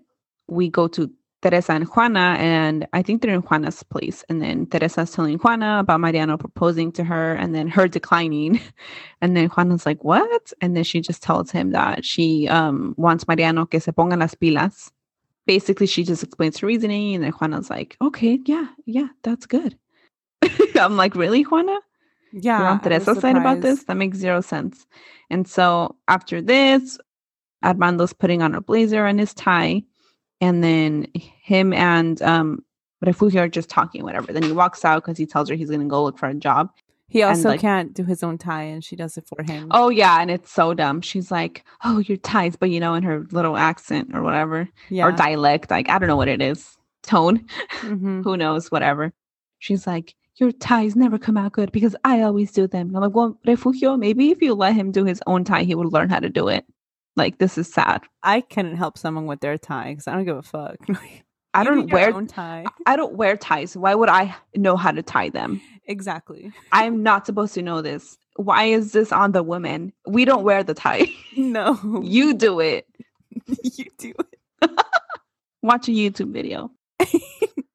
we 0.49 0.67
go 0.69 0.89
to 0.89 1.09
Teresa 1.41 1.73
and 1.73 1.85
Juana, 1.85 2.35
and 2.39 2.87
I 2.93 3.03
think 3.03 3.21
they're 3.21 3.33
in 3.33 3.41
Juana's 3.41 3.83
place. 3.83 4.23
And 4.27 4.41
then 4.41 4.65
Teresa's 4.65 5.11
telling 5.11 5.37
Juana 5.37 5.79
about 5.79 5.99
Mariano 5.99 6.35
proposing 6.37 6.91
to 6.93 7.03
her 7.03 7.33
and 7.33 7.53
then 7.53 7.67
her 7.67 7.87
declining. 7.87 8.59
And 9.21 9.35
then 9.35 9.49
Juana's 9.49 9.85
like, 9.85 10.03
What? 10.03 10.53
And 10.61 10.75
then 10.75 10.83
she 10.83 11.01
just 11.01 11.23
tells 11.23 11.49
him 11.49 11.71
that 11.71 12.05
she 12.05 12.47
um, 12.47 12.93
wants 12.97 13.27
Mariano 13.27 13.65
que 13.65 13.79
se 13.79 13.91
ponga 13.91 14.17
las 14.17 14.35
pilas. 14.35 14.91
Basically, 15.47 15.87
she 15.87 16.03
just 16.03 16.21
explains 16.21 16.59
her 16.59 16.67
reasoning. 16.67 17.15
And 17.15 17.23
then 17.23 17.31
Juana's 17.31 17.69
like, 17.69 17.97
Okay, 17.99 18.39
yeah, 18.45 18.67
yeah, 18.85 19.07
that's 19.23 19.47
good. 19.47 19.75
I'm 20.75 20.97
like, 20.97 21.15
Really, 21.15 21.41
Juana? 21.41 21.79
Yeah. 22.31 22.59
You're 22.59 22.67
on 22.67 22.79
Teresa's 22.81 23.19
side 23.19 23.37
about 23.37 23.61
this? 23.61 23.85
That 23.85 23.97
makes 23.97 24.17
zero 24.19 24.41
sense. 24.41 24.85
And 25.31 25.47
so 25.47 25.95
after 26.07 26.41
this, 26.41 26.99
Armando's 27.63 28.13
putting 28.13 28.41
on 28.41 28.53
a 28.53 28.61
blazer 28.61 29.05
and 29.05 29.19
his 29.19 29.33
tie. 29.33 29.83
And 30.41 30.63
then 30.63 31.07
him 31.15 31.73
and 31.73 32.21
um 32.21 32.63
Refugio 33.01 33.43
are 33.43 33.47
just 33.49 33.69
talking, 33.69 34.03
whatever. 34.03 34.33
Then 34.33 34.43
he 34.43 34.51
walks 34.51 34.83
out 34.83 35.03
because 35.03 35.17
he 35.17 35.25
tells 35.25 35.49
her 35.49 35.55
he's 35.55 35.69
gonna 35.69 35.85
go 35.85 36.03
look 36.03 36.17
for 36.17 36.27
a 36.27 36.33
job. 36.33 36.69
He 37.09 37.23
also 37.23 37.49
like- 37.49 37.61
can't 37.61 37.93
do 37.93 38.03
his 38.03 38.21
own 38.21 38.37
tie, 38.37 38.63
and 38.63 38.83
she 38.83 38.95
does 38.97 39.17
it 39.17 39.25
for 39.27 39.41
him. 39.43 39.67
Oh 39.71 39.89
yeah, 39.89 40.19
and 40.21 40.29
it's 40.29 40.51
so 40.51 40.73
dumb. 40.73 41.01
She's 41.01 41.31
like, 41.31 41.63
Oh, 41.85 41.99
your 41.99 42.17
ties, 42.17 42.55
but 42.57 42.69
you 42.69 42.79
know, 42.79 42.95
in 42.95 43.03
her 43.03 43.25
little 43.31 43.55
accent 43.55 44.09
or 44.13 44.23
whatever. 44.23 44.67
yeah. 44.89 45.05
Or 45.05 45.11
dialect. 45.13 45.71
Like, 45.71 45.89
I 45.89 45.99
don't 45.99 46.09
know 46.09 46.17
what 46.17 46.27
it 46.27 46.41
is. 46.41 46.75
Tone. 47.03 47.45
Mhm. 47.81 48.23
Who 48.23 48.35
knows, 48.35 48.69
whatever. 48.71 49.13
She's 49.59 49.87
like, 49.87 50.15
Your 50.35 50.51
ties 50.51 50.95
never 50.97 51.17
come 51.17 51.37
out 51.37 51.53
good 51.53 51.71
because 51.71 51.95
I 52.03 52.21
always 52.23 52.51
do 52.51 52.67
them. 52.67 52.87
And 52.87 52.97
I'm 52.97 53.03
like, 53.03 53.15
Well, 53.15 53.37
Refugio, 53.45 53.95
maybe 53.95 54.31
if 54.31 54.41
you 54.41 54.53
let 54.53 54.75
him 54.75 54.91
do 54.91 55.05
his 55.05 55.21
own 55.27 55.43
tie, 55.45 55.63
he 55.63 55.75
would 55.75 55.93
learn 55.93 56.09
how 56.09 56.19
to 56.19 56.29
do 56.29 56.47
it. 56.49 56.65
Like, 57.17 57.39
this 57.39 57.57
is 57.57 57.71
sad. 57.71 58.03
I 58.21 58.41
couldn't 58.41 58.77
help 58.77 58.97
someone 58.97 59.25
with 59.25 59.41
their 59.41 59.57
tie 59.57 59.89
because 59.89 60.07
I 60.07 60.13
don't 60.13 60.25
give 60.25 60.37
a 60.37 60.43
fuck. 60.43 60.77
I 61.53 61.63
do 61.63 61.71
don't 61.71 61.91
wear 61.91 62.21
tie. 62.21 62.65
I 62.85 62.95
don't 62.95 63.15
wear 63.15 63.35
ties. 63.35 63.75
Why 63.75 63.95
would 63.95 64.09
I 64.09 64.35
know 64.55 64.77
how 64.77 64.91
to 64.91 65.01
tie 65.01 65.29
them? 65.29 65.59
Exactly. 65.85 66.51
I'm 66.71 67.01
not 67.01 67.25
supposed 67.25 67.55
to 67.55 67.63
know 67.63 67.81
this. 67.81 68.17
Why 68.35 68.65
is 68.65 68.91
this 68.91 69.11
on 69.11 69.31
the 69.31 69.41
women? 69.41 69.91
We 70.05 70.25
don't 70.25 70.43
wear 70.43 70.63
the 70.63 70.75
tie. 70.75 71.07
No, 71.39 72.01
you 72.03 72.33
do 72.33 72.59
it. 72.59 72.87
you 73.63 73.85
do 73.99 74.11
it. 74.61 74.71
Watch 75.61 75.87
a 75.87 75.91
YouTube 75.91 76.33
video. 76.33 76.71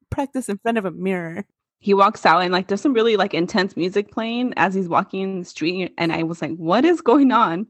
Practice 0.09 0.49
in 0.49 0.57
front 0.57 0.77
of 0.77 0.83
a 0.83 0.91
mirror. 0.91 1.45
He 1.79 1.93
walks 1.93 2.25
out 2.25 2.41
and 2.41 2.51
like 2.51 2.67
there's 2.67 2.81
some 2.81 2.93
really 2.93 3.15
like 3.15 3.33
intense 3.33 3.77
music 3.77 4.11
playing 4.11 4.53
as 4.57 4.73
he's 4.73 4.89
walking 4.89 5.21
in 5.21 5.39
the 5.39 5.45
street 5.45 5.93
and 5.97 6.11
I 6.11 6.23
was 6.23 6.41
like, 6.41 6.55
what 6.57 6.83
is 6.83 6.99
going 6.99 7.31
on? 7.31 7.67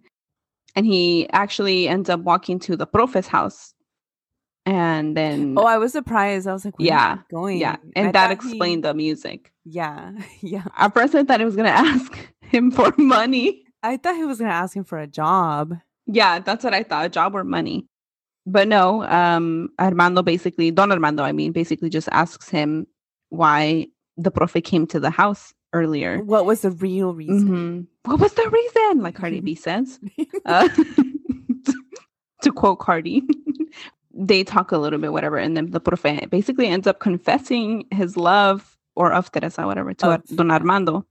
And 0.76 0.86
he 0.86 1.30
actually 1.30 1.88
ends 1.88 2.10
up 2.10 2.22
walking 2.22 2.60
to 2.60 2.76
the 2.76 2.88
profe's 2.88 3.28
house. 3.28 3.74
And 4.66 5.16
then 5.18 5.56
Oh, 5.58 5.66
I 5.66 5.78
was 5.78 5.92
surprised. 5.92 6.48
I 6.48 6.54
was 6.54 6.64
like, 6.66 6.74
Yeah, 6.80 7.18
going? 7.30 7.58
yeah, 7.60 7.76
I 7.96 8.00
and 8.00 8.08
that 8.08 8.14
thought 8.14 8.44
he- 8.44 8.50
explained 8.52 8.84
the 8.84 8.94
music. 8.94 9.52
Yeah, 9.66 10.12
yeah. 10.42 10.64
At 10.78 10.94
first 10.94 11.14
I 11.16 11.24
thought 11.24 11.40
he 11.40 11.46
was 11.46 11.56
gonna 11.56 11.70
ask 11.94 12.18
him 12.42 12.72
for 12.72 12.94
money. 12.98 13.64
I 13.84 13.98
thought 13.98 14.16
he 14.16 14.24
was 14.24 14.40
gonna 14.40 14.52
ask 14.52 14.76
him 14.76 14.86
for 14.86 14.98
a 14.98 15.08
job. 15.08 15.76
Yeah, 16.06 16.40
that's 16.40 16.64
what 16.64 16.74
I 16.74 16.84
thought, 16.84 17.06
a 17.06 17.10
job 17.10 17.36
or 17.36 17.44
money. 17.44 17.88
But 18.46 18.68
no, 18.68 19.04
um, 19.04 19.70
Armando 19.80 20.22
basically, 20.22 20.72
Don 20.72 20.92
Armando, 20.92 21.24
I 21.24 21.32
mean, 21.34 21.52
basically 21.54 21.90
just 21.90 22.10
asks 22.12 22.50
him 22.50 22.88
why 23.30 23.88
the 24.18 24.32
profe 24.32 24.64
came 24.64 24.86
to 24.88 25.00
the 25.00 25.10
house 25.10 25.54
earlier. 25.74 26.20
What 26.24 26.46
was 26.46 26.62
the 26.62 26.72
real 26.72 27.14
reason? 27.14 27.50
Mhm. 27.50 27.88
What 28.10 28.20
was 28.20 28.34
the 28.34 28.48
reason? 28.50 29.02
Like 29.04 29.16
Cardi 29.16 29.42
B 29.42 29.56
says. 29.56 30.00
Uh, 30.46 30.68
to 32.42 32.52
quote 32.52 32.80
Cardi. 32.80 33.24
they 34.14 34.44
talk 34.44 34.72
a 34.72 34.78
little 34.78 35.00
bit, 35.00 35.12
whatever, 35.12 35.38
and 35.38 35.56
then 35.58 35.72
the 35.72 35.80
profe 35.82 36.30
basically 36.30 36.68
ends 36.68 36.86
up 36.88 37.00
confessing 37.00 37.86
his 37.92 38.16
love 38.18 38.78
or 38.96 39.12
of 39.12 39.32
Teresa, 39.32 39.66
whatever, 39.66 39.94
to 39.96 40.12
Of- 40.12 40.24
Don 40.36 40.52
Armando. 40.52 41.06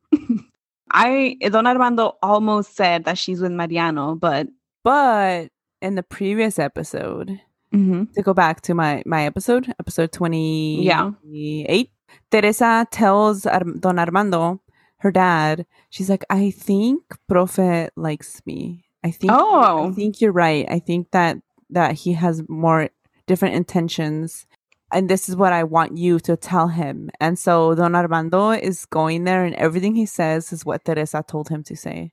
I 0.90 1.36
Don 1.40 1.66
Armando 1.66 2.16
almost 2.22 2.76
said 2.76 3.04
that 3.04 3.16
she's 3.18 3.40
with 3.40 3.52
Mariano, 3.52 4.14
but 4.14 4.48
But 4.84 5.48
in 5.80 5.94
the 5.94 6.02
previous 6.02 6.58
episode, 6.58 7.40
to 7.72 8.22
go 8.22 8.34
back 8.34 8.60
to 8.62 8.74
my 8.74 9.02
my 9.06 9.24
episode, 9.24 9.72
episode 9.80 10.12
twenty 10.12 10.84
Yeah. 10.84 11.12
eight, 11.32 11.90
Teresa 12.30 12.86
tells 12.90 13.42
Don 13.42 13.98
Armando, 13.98 14.60
her 14.98 15.10
dad, 15.10 15.66
she's 15.90 16.08
like, 16.08 16.24
I 16.30 16.50
think 16.50 17.02
Profe 17.30 17.90
likes 17.96 18.40
me. 18.46 18.84
I 19.04 19.10
think. 19.10 19.32
Oh. 19.34 19.90
I 19.90 19.92
think 19.92 20.20
you're 20.20 20.32
right. 20.32 20.66
I 20.70 20.78
think 20.78 21.10
that 21.10 21.38
that 21.70 21.94
he 21.94 22.12
has 22.12 22.42
more 22.48 22.90
different 23.26 23.54
intentions. 23.56 24.46
And 24.92 25.08
this 25.08 25.28
is 25.28 25.34
what 25.36 25.52
I 25.52 25.64
want 25.64 25.96
you 25.96 26.20
to 26.20 26.36
tell 26.36 26.68
him. 26.68 27.10
And 27.18 27.38
so 27.38 27.74
Don 27.74 27.94
Armando 27.94 28.50
is 28.50 28.84
going 28.84 29.24
there, 29.24 29.44
and 29.44 29.54
everything 29.54 29.94
he 29.94 30.06
says 30.06 30.52
is 30.52 30.66
what 30.66 30.84
Teresa 30.84 31.24
told 31.26 31.48
him 31.48 31.62
to 31.64 31.76
say. 31.76 32.12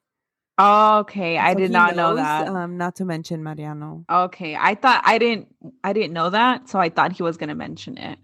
okay, 0.59 1.37
I 1.37 1.53
did 1.53 1.71
not 1.71 1.95
know 1.95 2.15
that. 2.15 2.47
Um, 2.47 2.77
not 2.77 2.95
to 2.95 3.05
mention 3.05 3.43
Mariano. 3.43 4.05
Okay, 4.09 4.55
I 4.55 4.75
thought 4.75 5.01
I 5.05 5.17
didn't 5.17 5.53
I 5.83 5.93
didn't 5.93 6.13
know 6.13 6.29
that, 6.29 6.69
so 6.69 6.79
I 6.79 6.89
thought 6.89 7.11
he 7.11 7.23
was 7.23 7.37
going 7.37 7.49
to 7.49 7.55
mention 7.55 7.97
it. 7.97 8.17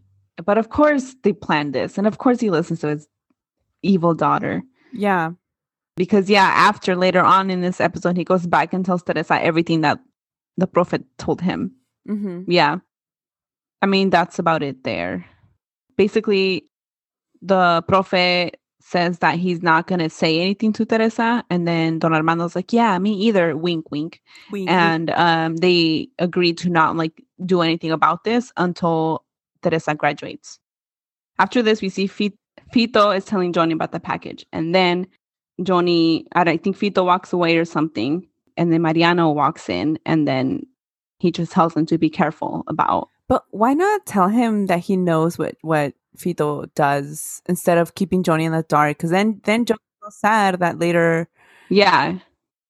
But 0.43 0.57
of 0.57 0.69
course 0.69 1.15
they 1.23 1.33
planned 1.33 1.73
this, 1.73 1.97
and 1.97 2.07
of 2.07 2.17
course 2.17 2.39
he 2.39 2.49
listens 2.49 2.81
to 2.81 2.87
his 2.89 3.07
evil 3.83 4.13
daughter. 4.13 4.63
Yeah. 4.93 5.31
Because 5.95 6.29
yeah, 6.29 6.51
after 6.53 6.95
later 6.95 7.21
on 7.21 7.49
in 7.49 7.61
this 7.61 7.79
episode, 7.79 8.17
he 8.17 8.25
goes 8.25 8.45
back 8.45 8.73
and 8.73 8.85
tells 8.85 9.01
Teresa 9.03 9.41
everything 9.41 9.81
that 9.81 9.99
the 10.57 10.67
profe 10.67 11.03
told 11.17 11.41
him. 11.41 11.71
Mm-hmm. 12.07 12.51
Yeah, 12.51 12.77
I 13.81 13.85
mean 13.85 14.09
that's 14.09 14.37
about 14.37 14.61
it 14.61 14.83
there. 14.83 15.25
Basically, 15.97 16.67
the 17.41 17.83
profe 17.87 18.51
says 18.81 19.19
that 19.19 19.39
he's 19.39 19.63
not 19.63 19.87
going 19.87 19.99
to 19.99 20.09
say 20.09 20.41
anything 20.41 20.71
to 20.73 20.85
Teresa, 20.85 21.43
and 21.49 21.67
then 21.67 21.99
Don 21.99 22.13
Armando's 22.13 22.55
like, 22.55 22.73
"Yeah, 22.73 22.97
me 22.99 23.13
either." 23.13 23.55
Wink, 23.55 23.89
wink. 23.89 24.21
and 24.69 25.09
um, 25.11 25.55
they 25.57 26.09
agreed 26.19 26.57
to 26.59 26.69
not 26.69 26.95
like 26.95 27.23
do 27.45 27.61
anything 27.61 27.91
about 27.91 28.23
this 28.23 28.51
until 28.57 29.23
Teresa 29.69 29.95
graduates. 29.95 30.59
After 31.39 31.61
this, 31.61 31.81
we 31.81 31.89
see 31.89 32.07
Fito 32.07 33.15
is 33.15 33.25
telling 33.25 33.51
Johnny 33.53 33.73
about 33.73 33.91
the 33.91 33.99
package, 33.99 34.45
and 34.53 34.73
then 34.73 35.07
Johnny, 35.63 36.27
I 36.33 36.41
I 36.41 36.57
think 36.57 36.77
Fito 36.77 37.05
walks 37.05 37.33
away 37.33 37.57
or 37.57 37.65
something, 37.65 38.27
and 38.57 38.71
then 38.71 38.81
Mariano 38.81 39.31
walks 39.31 39.69
in, 39.69 39.99
and 40.05 40.27
then 40.27 40.65
he 41.19 41.31
just 41.31 41.51
tells 41.51 41.75
him 41.75 41.85
to 41.87 41.97
be 41.97 42.09
careful 42.09 42.63
about. 42.67 43.09
But 43.27 43.43
why 43.49 43.73
not 43.73 44.05
tell 44.05 44.27
him 44.27 44.67
that 44.67 44.79
he 44.79 44.95
knows 44.95 45.37
what 45.37 45.55
what 45.61 45.93
Fito 46.17 46.73
does 46.75 47.41
instead 47.47 47.77
of 47.77 47.95
keeping 47.95 48.23
Johnny 48.23 48.45
in 48.45 48.51
the 48.51 48.63
dark? 48.63 48.97
Because 48.97 49.11
then 49.11 49.41
then 49.43 49.65
Johnny's 49.65 49.79
so 50.03 50.09
sad 50.11 50.59
that 50.59 50.79
later. 50.79 51.27
Yeah. 51.69 52.19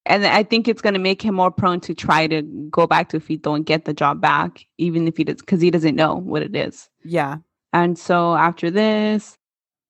And 0.06 0.26
I 0.26 0.44
think 0.44 0.68
it's 0.68 0.82
going 0.82 0.94
to 0.94 1.00
make 1.00 1.22
him 1.22 1.36
more 1.36 1.52
prone 1.52 1.80
to 1.82 1.96
try 1.96 2.28
to 2.28 2.44
go 2.70 2.86
back 2.86 3.10
to 3.10 3.20
Fito 3.20 3.56
and 3.56 3.66
get 3.66 3.86
the 3.86 3.94
job 3.94 4.22
back, 4.22 4.66
even 4.78 5.08
if 5.08 5.18
he 5.18 5.24
does, 5.24 5.38
because 5.38 5.62
he 5.62 5.72
doesn't 5.72 5.96
know 5.96 6.16
what 6.16 6.44
it 6.44 6.56
is. 6.56 6.90
Yeah. 7.04 7.38
And 7.74 7.98
so 7.98 8.36
after 8.36 8.70
this, 8.70 9.38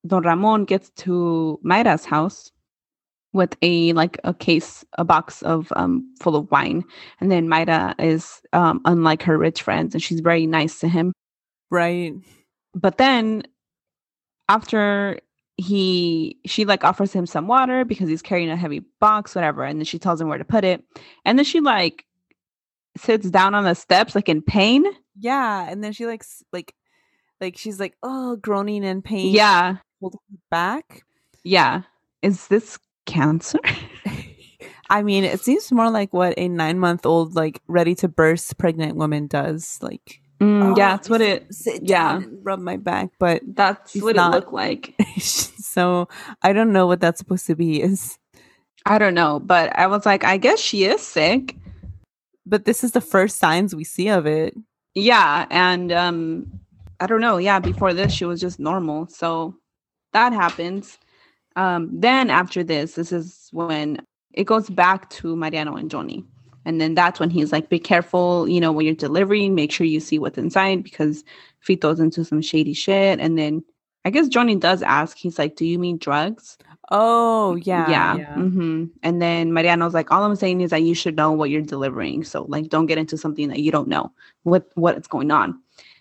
Don 0.08 0.24
Ramon 0.24 0.66
gets 0.66 0.90
to 0.98 1.60
Mayra's 1.66 2.06
house 2.06 2.52
with 3.34 3.58
a 3.62 3.92
like 3.94 4.18
a 4.24 4.34
case, 4.34 4.86
a 4.98 5.04
box 5.04 5.42
of 5.42 5.72
um 5.76 6.10
full 6.22 6.36
of 6.36 6.50
wine. 6.50 6.84
And 7.20 7.30
then 7.30 7.48
Mayra 7.48 7.94
is 8.00 8.42
um 8.54 8.82
unlike 8.86 9.22
her 9.24 9.38
rich 9.38 9.62
friends 9.62 9.94
and 9.94 10.02
she's 10.02 10.22
very 10.22 10.48
nice 10.48 10.80
to 10.80 10.88
him. 10.88 11.12
Right. 11.70 12.14
But 12.74 12.98
then 12.98 13.44
after 14.48 15.20
he 15.58 16.38
she 16.46 16.66
like 16.66 16.84
offers 16.84 17.14
him 17.14 17.26
some 17.26 17.48
water 17.48 17.86
because 17.86 18.10
he's 18.10 18.22
carrying 18.22 18.50
a 18.50 18.58
heavy 18.58 18.80
box, 19.00 19.36
whatever, 19.36 19.64
and 19.64 19.80
then 19.80 19.86
she 19.86 20.00
tells 20.00 20.20
him 20.20 20.28
where 20.28 20.38
to 20.38 20.46
put 20.46 20.64
it. 20.66 20.84
And 21.24 21.38
then 21.38 21.46
she 21.46 21.62
like 21.62 22.06
sits 22.98 23.30
down 23.30 23.56
on 23.56 23.64
the 23.64 23.74
steps 23.74 24.16
like 24.16 24.30
in 24.30 24.42
pain. 24.42 24.86
Yeah. 25.18 25.68
And 25.70 25.84
then 25.84 25.94
she 25.94 26.06
like 26.06 26.24
s- 26.24 26.44
like 26.52 26.76
like 27.40 27.58
she's 27.58 27.80
like 27.80 27.96
oh 28.04 28.36
groaning 28.38 28.84
in 28.84 29.02
pain. 29.02 29.34
Yeah. 29.34 29.78
Holding 30.02 30.20
back. 30.52 31.04
Yeah. 31.44 31.84
Is 32.22 32.48
this 32.48 32.78
cancer? 33.06 33.60
I 34.90 35.02
mean, 35.04 35.24
it 35.24 35.40
seems 35.40 35.72
more 35.72 35.90
like 35.90 36.14
what 36.14 36.36
a 36.38 36.48
nine 36.48 36.80
month 36.80 37.06
old 37.06 37.36
like 37.36 37.62
ready 37.68 37.96
to 37.96 38.08
burst 38.08 38.58
pregnant 38.58 38.98
woman 38.98 39.28
does. 39.28 39.80
Like 39.82 40.22
Mm, 40.46 40.64
"Oh, 40.64 40.76
yeah, 40.78 40.92
that's 40.92 41.10
what 41.10 41.22
it. 41.22 41.48
yeah. 41.82 42.22
rub 42.44 42.60
my 42.60 42.78
back, 42.78 43.10
but 43.20 43.42
That's 43.46 43.96
what 43.96 44.16
not. 44.16 44.34
it 44.34 44.36
looked 44.36 44.54
like. 44.54 44.94
so 45.20 46.08
I 46.42 46.54
don't 46.54 46.72
know 46.72 46.88
what 46.88 47.00
that's 47.00 47.20
supposed 47.20 47.48
to 47.48 47.56
be. 47.56 47.82
Is 47.82 48.18
I 48.86 48.98
don't 48.98 49.16
know, 49.16 49.40
but 49.40 49.76
I 49.78 49.88
was 49.88 50.06
like, 50.06 50.24
I 50.24 50.38
guess 50.38 50.60
she 50.60 50.84
is 50.86 51.02
sick. 51.02 51.56
but 52.46 52.66
this 52.66 52.84
is 52.84 52.92
the 52.92 53.02
first 53.02 53.40
signs 53.40 53.76
we 53.76 53.84
see 53.84 54.08
of 54.10 54.28
it. 54.28 54.54
Yeah, 54.94 55.48
and 55.50 55.92
um, 55.92 56.46
I 57.00 57.08
don't 57.08 57.22
know. 57.22 57.38
Yeah, 57.38 57.60
before 57.60 57.94
this, 57.94 58.14
she 58.14 58.26
was 58.26 58.40
just 58.40 58.60
normal. 58.60 59.08
So 59.08 59.56
that 60.14 60.32
happens. 60.34 60.98
Um, 61.56 61.90
then 61.92 62.30
after 62.30 62.64
this, 62.64 62.96
this 62.96 63.12
is 63.12 63.50
when 63.52 64.06
it 64.34 64.44
goes 64.46 64.70
back 64.70 65.10
to 65.12 65.36
Mariano 65.36 65.76
and 65.76 65.90
Johnny. 65.90 66.24
And 66.66 66.82
then 66.82 66.96
that's 66.96 67.20
when 67.20 67.30
he's 67.30 67.52
like, 67.52 67.70
be 67.70 67.80
careful, 67.80 68.48
you 68.50 68.60
know, 68.60 68.72
when 68.72 68.86
you're 68.86 68.96
delivering, 68.96 69.56
make 69.56 69.72
sure 69.72 69.86
you 69.88 70.00
see 70.00 70.20
what's 70.20 70.38
inside 70.38 70.84
because 70.84 71.24
Fito's 71.66 72.00
into 72.00 72.26
some 72.26 72.42
shady 72.42 72.74
shit. 72.74 73.20
And 73.20 73.38
then 73.38 73.64
I 74.06 74.10
guess 74.12 74.28
Johnny 74.28 74.56
does 74.56 74.82
ask, 74.84 75.18
he's 75.18 75.40
like, 75.40 75.56
Do 75.56 75.66
you 75.66 75.80
mean 75.80 75.98
drugs? 75.98 76.58
Oh 76.92 77.56
yeah, 77.56 78.14
yeah. 78.14 78.26
hmm 78.36 78.86
And 79.04 79.22
then 79.22 79.52
Mariano's 79.54 79.94
like, 79.94 80.12
all 80.12 80.24
I'm 80.24 80.36
saying 80.36 80.62
is 80.62 80.70
that 80.72 80.84
you 80.84 80.94
should 80.94 81.16
know 81.16 81.32
what 81.32 81.50
you're 81.50 81.62
delivering. 81.62 82.24
So 82.24 82.44
like, 82.44 82.70
don't 82.70 82.86
get 82.86 82.98
into 83.00 83.18
something 83.18 83.50
that 83.50 83.60
you 83.60 83.72
don't 83.72 83.88
know 83.88 84.12
what 84.44 84.70
what's 84.76 85.08
going 85.08 85.32
on. 85.32 85.60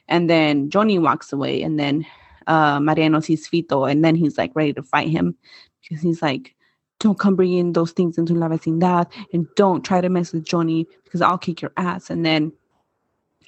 And 0.09 0.29
then 0.29 0.69
Johnny 0.71 0.99
walks 0.99 1.33
away, 1.33 1.63
and 1.63 1.79
then 1.81 2.05
uh, 2.47 2.79
Mariano 2.81 3.21
sees 3.21 3.49
Fito, 3.49 3.91
and 3.91 4.05
then 4.05 4.15
he's 4.15 4.37
like 4.37 4.53
ready 4.55 4.73
to 4.75 4.83
fight 4.83 5.09
him 5.09 5.37
because 5.83 6.03
he's 6.03 6.21
like, 6.21 6.55
don't 7.01 7.19
come 7.19 7.37
bringing 7.37 7.73
those 7.73 7.93
things 7.93 8.19
into 8.19 8.35
La 8.35 8.49
Vecindad, 8.49 9.11
and 9.33 9.47
don't 9.57 9.85
try 9.85 10.01
to 10.01 10.09
mess 10.09 10.33
with 10.33 10.45
Johnny 10.45 10.87
because 11.05 11.21
I'll 11.21 11.39
kick 11.39 11.61
your 11.63 11.73
ass. 11.77 12.11
And 12.11 12.25
then 12.25 12.53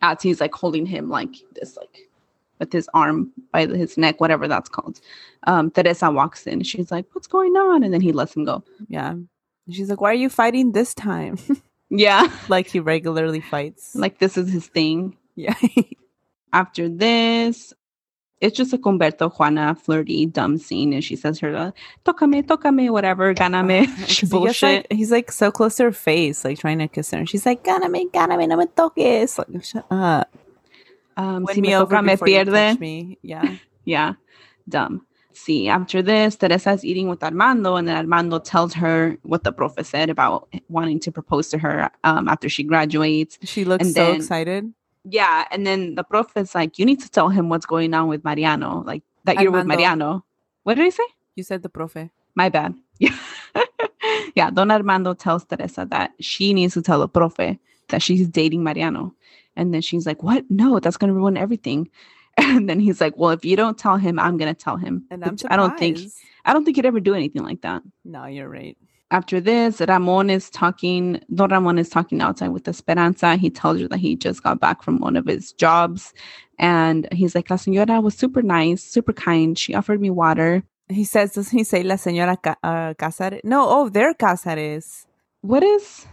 as 0.02 0.22
he's 0.22 0.40
like 0.40 0.54
holding 0.54 0.86
him 0.86 1.08
like 1.08 1.34
this, 1.54 1.76
like 1.76 2.08
with 2.58 2.72
his 2.72 2.88
arm 2.94 3.32
by 3.52 3.66
his 3.66 3.96
neck, 3.98 4.20
whatever 4.20 4.48
that's 4.48 4.68
called. 4.68 5.00
Um, 5.46 5.70
Teresa 5.70 6.10
walks 6.10 6.46
in. 6.46 6.62
She's 6.62 6.90
like, 6.90 7.06
"What's 7.12 7.26
going 7.26 7.52
on?" 7.56 7.82
And 7.82 7.92
then 7.92 8.00
he 8.00 8.12
lets 8.12 8.34
him 8.34 8.44
go. 8.44 8.62
yeah. 8.88 9.14
She's 9.70 9.90
like, 9.90 10.00
"Why 10.00 10.10
are 10.10 10.14
you 10.14 10.28
fighting 10.30 10.72
this 10.72 10.94
time?" 10.94 11.38
Yeah, 11.88 12.26
like 12.48 12.66
he 12.66 12.80
regularly 12.80 13.40
fights. 13.40 13.94
like 13.94 14.18
this 14.18 14.36
is 14.36 14.50
his 14.50 14.66
thing. 14.66 15.16
yeah, 15.36 15.54
After 16.52 16.88
this, 16.88 17.72
it's 18.40 18.56
just 18.56 18.72
a 18.72 18.78
Humberto 18.78 19.30
Juana 19.32 19.74
flirty 19.74 20.26
dumb 20.26 20.58
scene, 20.58 20.92
and 20.92 21.02
she 21.02 21.16
says 21.16 21.38
her 21.40 21.72
"tocame, 22.04 22.42
tocame," 22.46 22.90
whatever, 22.90 23.34
ganame, 23.34 23.86
'Cause 23.86 24.18
he 24.20 24.26
bullshit. 24.26 24.86
like, 24.90 24.98
he's 24.98 25.10
like 25.10 25.32
so 25.32 25.50
close 25.50 25.76
to 25.76 25.84
her 25.84 25.92
face, 25.92 26.44
like 26.44 26.58
trying 26.58 26.78
to 26.78 26.88
kiss 26.88 27.10
her, 27.12 27.18
and 27.18 27.28
she's 27.28 27.46
like, 27.46 27.64
"Gáname, 27.64 28.10
gáname, 28.10 28.48
no 28.48 28.56
me 28.56 28.66
toques." 28.66 29.38
Like, 29.38 29.64
shut 29.64 29.86
up. 29.90 30.34
um, 31.16 31.44
Win 31.44 31.54
si 31.54 31.60
me 31.62 31.68
me 31.68 31.74
toca, 31.74 32.04
me 32.04 32.16
pierde. 32.16 32.78
me. 32.80 33.18
Yeah. 33.22 33.56
Yeah, 33.88 34.14
dumb. 34.68 35.06
See, 35.32 35.68
after 35.68 36.02
this, 36.02 36.34
Teresa's 36.36 36.84
eating 36.84 37.08
with 37.08 37.22
Armando, 37.22 37.76
and 37.76 37.86
then 37.86 37.96
Armando 37.96 38.40
tells 38.40 38.74
her 38.74 39.16
what 39.22 39.44
the 39.44 39.52
profe 39.52 39.84
said 39.86 40.10
about 40.10 40.48
wanting 40.68 40.98
to 41.00 41.12
propose 41.12 41.48
to 41.50 41.58
her 41.58 41.88
um, 42.02 42.26
after 42.26 42.48
she 42.48 42.64
graduates. 42.64 43.38
She 43.44 43.64
looks 43.64 43.84
And 43.86 43.94
so 43.94 44.04
then- 44.06 44.16
excited. 44.16 44.72
Yeah, 45.08 45.44
and 45.50 45.66
then 45.66 45.94
the 45.94 46.02
profe's 46.02 46.54
like, 46.54 46.78
"You 46.78 46.84
need 46.84 47.00
to 47.00 47.08
tell 47.08 47.28
him 47.28 47.48
what's 47.48 47.66
going 47.66 47.94
on 47.94 48.08
with 48.08 48.24
Mariano, 48.24 48.82
like 48.84 49.02
that 49.24 49.40
you're 49.40 49.52
with 49.52 49.66
Mariano." 49.66 50.24
What 50.64 50.74
did 50.74 50.84
I 50.84 50.90
say? 50.90 51.04
You 51.36 51.44
said 51.44 51.62
the 51.62 51.68
profe. 51.68 52.10
My 52.34 52.48
bad. 52.48 52.74
Yeah, 52.98 53.16
yeah. 54.34 54.50
Don 54.50 54.70
Armando 54.70 55.14
tells 55.14 55.44
Teresa 55.44 55.86
that 55.90 56.10
she 56.20 56.52
needs 56.52 56.74
to 56.74 56.82
tell 56.82 56.98
the 56.98 57.08
profe 57.08 57.58
that 57.88 58.02
she's 58.02 58.26
dating 58.28 58.64
Mariano, 58.64 59.14
and 59.54 59.72
then 59.72 59.80
she's 59.80 60.06
like, 60.06 60.24
"What? 60.24 60.44
No, 60.50 60.80
that's 60.80 60.96
gonna 60.96 61.14
ruin 61.14 61.36
everything." 61.36 61.88
And 62.38 62.68
then 62.68 62.80
he's 62.80 63.00
like, 63.00 63.16
"Well, 63.16 63.30
if 63.30 63.46
you 63.46 63.56
don't 63.56 63.78
tell 63.78 63.96
him, 63.96 64.18
I'm 64.18 64.36
gonna 64.36 64.52
tell 64.52 64.76
him." 64.76 65.06
And 65.10 65.24
I'm 65.24 65.38
I 65.48 65.56
don't 65.56 65.78
think. 65.78 65.98
I 66.44 66.52
don't 66.52 66.64
think 66.64 66.76
he'd 66.76 66.84
ever 66.84 67.00
do 67.00 67.14
anything 67.14 67.42
like 67.42 67.62
that. 67.62 67.82
No, 68.04 68.26
you're 68.26 68.48
right. 68.48 68.76
After 69.10 69.40
this, 69.40 69.80
Ramon 69.80 70.30
is 70.30 70.50
talking. 70.50 71.20
Don 71.32 71.50
Ramon 71.50 71.78
is 71.78 71.88
talking 71.88 72.20
outside 72.20 72.48
with 72.48 72.66
Esperanza. 72.66 73.36
He 73.36 73.50
tells 73.50 73.80
her 73.80 73.88
that 73.88 73.98
he 73.98 74.16
just 74.16 74.42
got 74.42 74.58
back 74.58 74.82
from 74.82 74.98
one 74.98 75.16
of 75.16 75.26
his 75.26 75.52
jobs, 75.52 76.12
and 76.58 77.06
he's 77.12 77.34
like, 77.34 77.48
"La 77.48 77.56
señora 77.56 78.02
was 78.02 78.16
super 78.16 78.42
nice, 78.42 78.82
super 78.82 79.12
kind. 79.12 79.56
She 79.56 79.74
offered 79.74 80.00
me 80.00 80.10
water." 80.10 80.64
He 80.88 81.04
says, 81.04 81.32
doesn't 81.32 81.56
he 81.56 81.64
say 81.64 81.82
La 81.82 81.96
Señora 81.96 82.40
Ca- 82.40 82.56
uh, 82.62 82.94
Casares? 82.94 83.40
No, 83.42 83.66
oh, 83.68 83.88
they're 83.88 84.14
Casares. 84.14 85.06
What 85.40 85.64
is? 85.64 86.06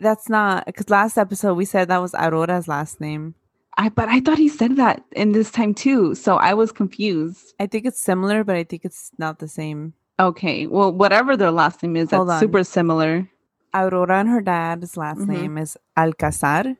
That's 0.00 0.28
not 0.28 0.64
because 0.66 0.88
last 0.88 1.18
episode 1.18 1.54
we 1.54 1.64
said 1.64 1.88
that 1.88 2.00
was 2.00 2.12
Aurora's 2.12 2.68
last 2.68 3.00
name. 3.00 3.34
I 3.76 3.88
but 3.90 4.08
I 4.08 4.20
thought 4.20 4.38
he 4.38 4.48
said 4.48 4.76
that 4.76 5.04
in 5.12 5.32
this 5.32 5.50
time 5.50 5.74
too, 5.74 6.14
so 6.14 6.36
I 6.36 6.54
was 6.54 6.72
confused. 6.72 7.54
I 7.60 7.66
think 7.66 7.84
it's 7.84 8.00
similar, 8.00 8.44
but 8.44 8.56
I 8.56 8.64
think 8.64 8.84
it's 8.84 9.10
not 9.18 9.40
the 9.40 9.48
same. 9.48 9.94
Okay, 10.20 10.66
well, 10.66 10.92
whatever 10.92 11.36
their 11.36 11.50
last 11.52 11.82
name 11.82 11.96
is, 11.96 12.10
Hold 12.10 12.28
that's 12.28 12.36
on. 12.36 12.40
super 12.40 12.64
similar. 12.64 13.28
Aurora 13.74 14.18
and 14.20 14.28
her 14.28 14.40
dad's 14.40 14.96
last 14.96 15.20
Mhm. 15.20 15.28
name 15.28 15.58
is 15.58 15.76
Alcazar, 15.96 16.74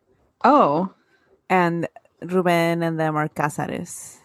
Oh, 0.44 0.90
and 1.48 1.86
Ruben 2.22 2.82
and 2.82 2.98
them 2.98 3.14
are 3.16 3.28
Casares. 3.28 4.18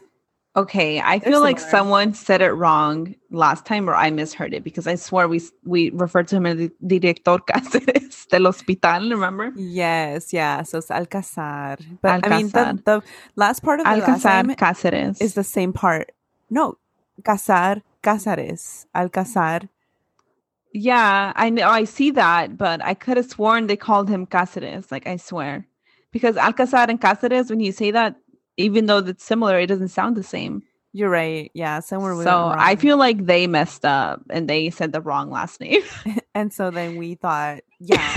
okay. 0.56 1.00
I 1.00 1.20
They're 1.20 1.32
feel 1.34 1.42
like 1.42 1.60
someone 1.60 2.14
said 2.14 2.42
it 2.42 2.54
wrong 2.54 3.14
last 3.30 3.66
time, 3.66 3.88
or 3.90 3.94
I 3.94 4.10
misheard 4.10 4.54
it 4.54 4.64
because 4.64 4.88
I 4.88 4.96
swore 4.96 5.28
we 5.28 5.42
we 5.64 5.92
referred 5.92 6.28
to 6.30 6.38
him 6.38 6.46
as 6.48 6.70
Director 6.88 7.38
Cáceres 7.50 8.28
del 8.32 8.46
Hospital. 8.46 9.10
Remember? 9.12 9.52
Yes, 9.56 10.34
yeah. 10.34 10.64
So 10.64 10.80
it's 10.80 10.90
Alcazar. 10.90 11.78
But 12.02 12.26
I 12.26 12.38
mean, 12.38 12.48
the, 12.50 12.82
the 12.86 13.04
last 13.36 13.62
part 13.62 13.80
of 13.82 13.86
the 13.86 13.92
last 13.98 14.10
Alcazar 14.10 14.44
name 14.44 14.56
Cáceres 14.56 15.22
is 15.22 15.34
the 15.36 15.44
same 15.44 15.72
part. 15.74 16.12
No, 16.50 16.78
Casar, 17.24 17.82
Casares, 18.04 18.86
Alcazar. 18.94 19.70
Yeah, 20.74 21.34
I 21.36 21.50
know. 21.50 21.64
Oh, 21.64 21.70
I 21.70 21.84
see 21.84 22.12
that, 22.12 22.58
but 22.58 22.84
I 22.84 22.94
could 22.96 23.18
have 23.18 23.30
sworn 23.30 23.68
they 23.68 23.76
called 23.76 24.10
him 24.10 24.26
Cáceres. 24.26 24.92
Like 24.92 25.08
I 25.08 25.18
swear, 25.18 25.68
because 26.12 26.36
Alcazar 26.36 26.90
and 26.90 27.00
Cáceres, 27.00 27.50
when 27.50 27.60
you 27.60 27.72
say 27.72 27.92
that, 27.92 28.16
even 28.58 28.88
though 28.88 28.98
it's 28.98 29.24
similar, 29.24 29.60
it 29.60 29.68
doesn't 29.68 29.90
sound 29.90 30.16
the 30.16 30.24
same. 30.24 30.64
You're 30.92 31.10
right. 31.10 31.50
Yeah, 31.56 31.80
somewhere 31.80 32.16
we 32.16 32.24
So 32.24 32.54
I 32.56 32.76
feel 32.76 32.98
like 32.98 33.26
they 33.26 33.48
messed 33.48 33.84
up 33.84 34.22
and 34.30 34.48
they 34.48 34.70
said 34.70 34.92
the 34.92 35.02
wrong 35.02 35.32
last 35.32 35.60
name. 35.60 35.82
and 36.36 36.54
so 36.54 36.70
then 36.72 36.98
we 36.98 37.16
thought, 37.16 37.62
yeah, 37.80 38.14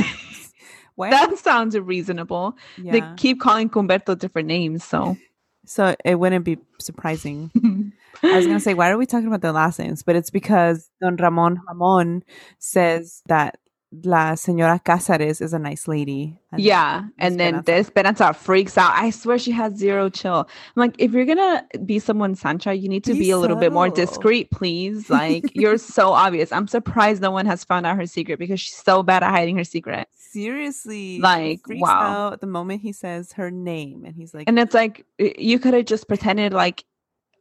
that 0.98 1.38
sounds 1.38 1.78
reasonable. 1.78 2.56
yeah. 2.76 2.92
They 2.92 3.02
keep 3.16 3.40
calling 3.40 3.70
Cumberto 3.70 4.18
different 4.18 4.48
names, 4.48 4.84
so 4.84 5.16
so 5.64 5.94
it 6.04 6.16
wouldn't 6.18 6.44
be 6.44 6.58
surprising. 6.78 7.92
I 8.22 8.36
was 8.36 8.46
gonna 8.46 8.60
say, 8.60 8.74
why 8.74 8.90
are 8.90 8.98
we 8.98 9.06
talking 9.06 9.26
about 9.28 9.40
their 9.42 9.52
last 9.52 9.78
names? 9.78 10.02
But 10.02 10.16
it's 10.16 10.30
because 10.30 10.90
Don 11.00 11.16
Ramon 11.16 11.60
Ramon 11.68 12.22
says 12.58 13.22
that 13.26 13.58
La 14.04 14.32
Señora 14.32 14.82
Casares 14.82 15.40
is 15.40 15.52
a 15.54 15.58
nice 15.60 15.86
lady. 15.86 16.38
And 16.50 16.60
yeah. 16.60 17.04
And 17.18 17.38
then 17.38 17.62
the 17.64 17.74
Esperanza 17.74 18.32
freaks 18.34 18.76
out. 18.76 18.92
I 18.94 19.10
swear 19.10 19.38
she 19.38 19.52
has 19.52 19.76
zero 19.76 20.10
chill. 20.10 20.48
I'm 20.48 20.80
like, 20.80 20.96
if 20.98 21.12
you're 21.12 21.24
gonna 21.24 21.64
be 21.84 22.00
someone 22.00 22.34
Sancha, 22.34 22.74
you 22.74 22.88
need 22.88 23.04
to 23.04 23.12
Be 23.12 23.20
be, 23.20 23.30
a 23.30 23.38
little 23.38 23.56
bit 23.56 23.72
more 23.72 23.88
discreet, 23.88 24.50
please. 24.50 25.08
Like 25.08 25.54
you're 25.54 25.78
so 25.78 26.12
obvious. 26.12 26.50
I'm 26.52 26.66
surprised 26.66 27.22
no 27.22 27.30
one 27.30 27.46
has 27.46 27.62
found 27.64 27.86
out 27.86 27.96
her 27.96 28.06
secret 28.06 28.38
because 28.38 28.60
she's 28.60 28.74
so 28.76 29.02
bad 29.04 29.22
at 29.22 29.30
hiding 29.30 29.56
her 29.56 29.64
secret. 29.64 30.08
seriously, 30.18 31.20
Like, 31.20 31.60
wow. 31.68 32.36
the 32.38 32.46
moment 32.46 32.82
he 32.82 32.92
says 32.92 33.32
her 33.32 33.50
name, 33.50 34.04
and 34.04 34.14
he's 34.16 34.34
like, 34.34 34.48
And 34.48 34.58
it's 34.58 34.74
like 34.74 35.06
you 35.18 35.58
could 35.58 35.74
have 35.74 35.86
just 35.86 36.08
pretended 36.08 36.52
like 36.52 36.84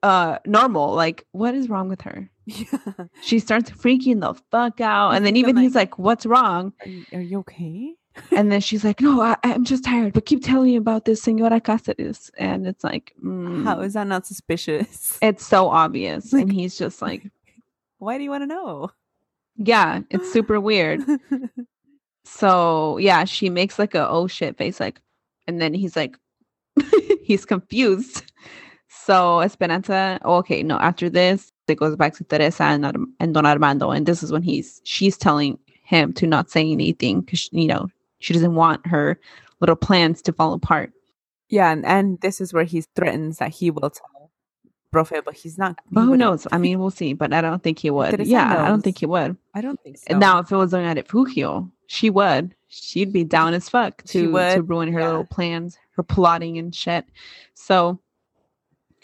uh 0.04 0.40
normal. 0.46 0.94
Like, 0.94 1.26
what 1.32 1.56
is 1.56 1.70
wrong 1.70 1.90
with 1.90 2.02
her? 2.02 2.30
yeah. 2.46 2.66
She 3.24 3.40
starts 3.40 3.72
freaking 3.72 4.22
the 4.22 4.34
fuck 4.52 4.80
out. 4.82 5.12
And 5.12 5.26
then 5.26 5.36
even 5.36 5.52
even 5.52 5.64
he's 5.64 5.76
like- 5.76 5.92
like, 5.92 6.00
What's 6.00 6.26
wrong? 6.26 6.74
are, 6.82 6.88
you, 6.90 7.06
are 7.14 7.22
you 7.22 7.40
okay? 7.40 7.94
And 8.32 8.52
then 8.52 8.62
she's 8.68 8.84
like, 8.84 9.02
No, 9.02 9.20
I, 9.22 9.36
I'm 9.44 9.66
just 9.66 9.84
tired, 9.84 10.14
but 10.14 10.26
keep 10.26 10.44
telling 10.44 10.68
me 10.72 10.76
about 10.76 11.06
this 11.06 11.22
Senora 11.24 11.60
Cáceres. 11.60 12.30
And 12.38 12.68
it's 12.68 12.84
like, 12.84 13.14
mm, 13.24 13.64
How 13.64 13.80
is 13.82 13.94
that 13.94 14.08
not 14.08 14.26
suspicious? 14.28 15.18
it's 15.22 15.46
so 15.46 15.70
obvious. 15.70 16.32
Like- 16.34 16.44
and 16.44 16.52
he's 16.54 16.78
just 16.78 17.02
like, 17.02 17.24
Why 17.98 18.18
do 18.18 18.24
you 18.24 18.30
want 18.30 18.44
to 18.44 18.48
know? 18.48 18.92
Yeah, 19.58 20.02
it's 20.10 20.32
super 20.34 20.60
weird. 20.60 21.02
So 22.26 22.98
yeah, 22.98 23.24
she 23.26 23.50
makes 23.50 23.78
like 23.80 23.96
a 23.96 24.08
oh 24.10 24.28
shit 24.28 24.58
face, 24.58 24.80
like, 24.80 25.00
and 25.48 25.62
then 25.62 25.74
he's 25.74 25.96
like, 25.96 26.18
he's 27.24 27.46
confused. 27.46 28.24
So 29.06 29.42
Esperanza, 29.42 30.20
okay, 30.26 30.64
no, 30.64 30.80
after 30.80 31.12
this, 31.12 31.52
it 31.68 31.76
goes 31.76 31.96
back 31.96 32.16
to 32.16 32.24
Teresa 32.24 32.64
and, 32.64 32.86
and 33.20 33.34
Don 33.36 33.46
Armando, 33.46 33.92
and 33.92 34.04
this 34.04 34.24
is 34.24 34.32
when 34.32 34.42
he's 34.42 34.82
she's 34.84 35.16
telling 35.16 35.60
him 35.84 36.12
to 36.14 36.26
not 36.26 36.50
say 36.50 36.72
anything 36.72 37.22
because 37.22 37.48
you 37.52 37.68
know 37.68 37.88
she 38.18 38.34
doesn't 38.34 38.56
want 38.56 38.86
her 38.88 39.20
little 39.60 39.76
plans 39.76 40.24
to 40.24 40.34
fall 40.34 40.54
apart. 40.54 40.92
yeah, 41.50 41.72
and, 41.72 41.86
and 41.86 42.20
this 42.22 42.42
is 42.42 42.52
where 42.52 42.64
he 42.64 42.82
threatens 42.96 43.38
that 43.38 43.52
he 43.52 43.70
will 43.70 43.92
tell 43.92 44.32
Profe, 44.92 45.24
but 45.24 45.36
he's 45.36 45.58
not. 45.60 45.78
he 45.84 45.94
But 45.94 46.06
who 46.06 46.18
knows? 46.18 46.48
I 46.52 46.58
mean, 46.58 46.80
we'll 46.80 46.90
see, 46.90 47.14
but 47.14 47.32
I 47.32 47.42
don't 47.42 47.62
think 47.62 47.78
he 47.78 47.92
would. 47.92 48.10
Teresa 48.10 48.32
yeah, 48.32 48.64
I 48.64 48.68
don't 48.68 48.82
think 48.82 48.98
he 48.98 49.06
would. 49.06 49.38
I 49.54 49.62
don't 49.62 49.80
think 49.84 50.00
so. 50.00 50.18
Now, 50.18 50.40
if 50.40 50.52
it 50.52 50.56
was 50.56 50.74
Doña 50.74 50.96
Refugio, 50.96 51.70
she 51.86 52.10
would. 52.10 52.56
She'd 52.70 53.14
be 53.14 53.24
down 53.24 53.54
as 53.54 53.70
fuck 53.70 54.02
to 54.06 54.32
to 54.32 54.64
ruin 54.64 54.92
her 54.92 55.00
yeah. 55.00 55.08
little 55.08 55.26
plans, 55.26 55.78
her 55.92 56.02
plotting 56.02 56.58
and 56.58 56.74
shit. 56.74 57.06
So 57.54 58.00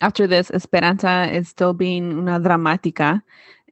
after 0.02 0.28
this, 0.28 0.52
Esperanza 0.52 1.30
is 1.32 1.48
still 1.50 1.74
being 1.74 2.12
una 2.12 2.40
dramática, 2.40 3.22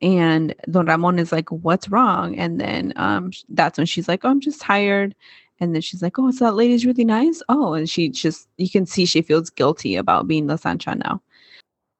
and 0.01 0.55
Don 0.71 0.85
Ramon 0.85 1.19
is 1.19 1.31
like, 1.31 1.49
"What's 1.51 1.89
wrong?" 1.89 2.37
And 2.37 2.59
then 2.59 2.93
um, 2.95 3.31
that's 3.49 3.77
when 3.77 3.87
she's 3.87 4.07
like, 4.07 4.23
"Oh, 4.25 4.29
I'm 4.29 4.39
just 4.41 4.61
tired." 4.61 5.15
And 5.59 5.75
then 5.75 5.81
she's 5.81 6.01
like, 6.01 6.17
"Oh, 6.17 6.31
so 6.31 6.45
that 6.45 6.53
lady's 6.53 6.85
really 6.85 7.03
nice." 7.05 7.41
Oh, 7.49 7.73
and 7.73 7.89
she 7.89 8.09
just 8.09 8.47
you 8.57 8.69
can 8.69 8.85
see 8.85 9.05
she 9.05 9.21
feels 9.21 9.49
guilty 9.49 9.95
about 9.97 10.27
being 10.27 10.47
the 10.47 10.57
Sancha 10.57 10.95
now. 10.95 11.21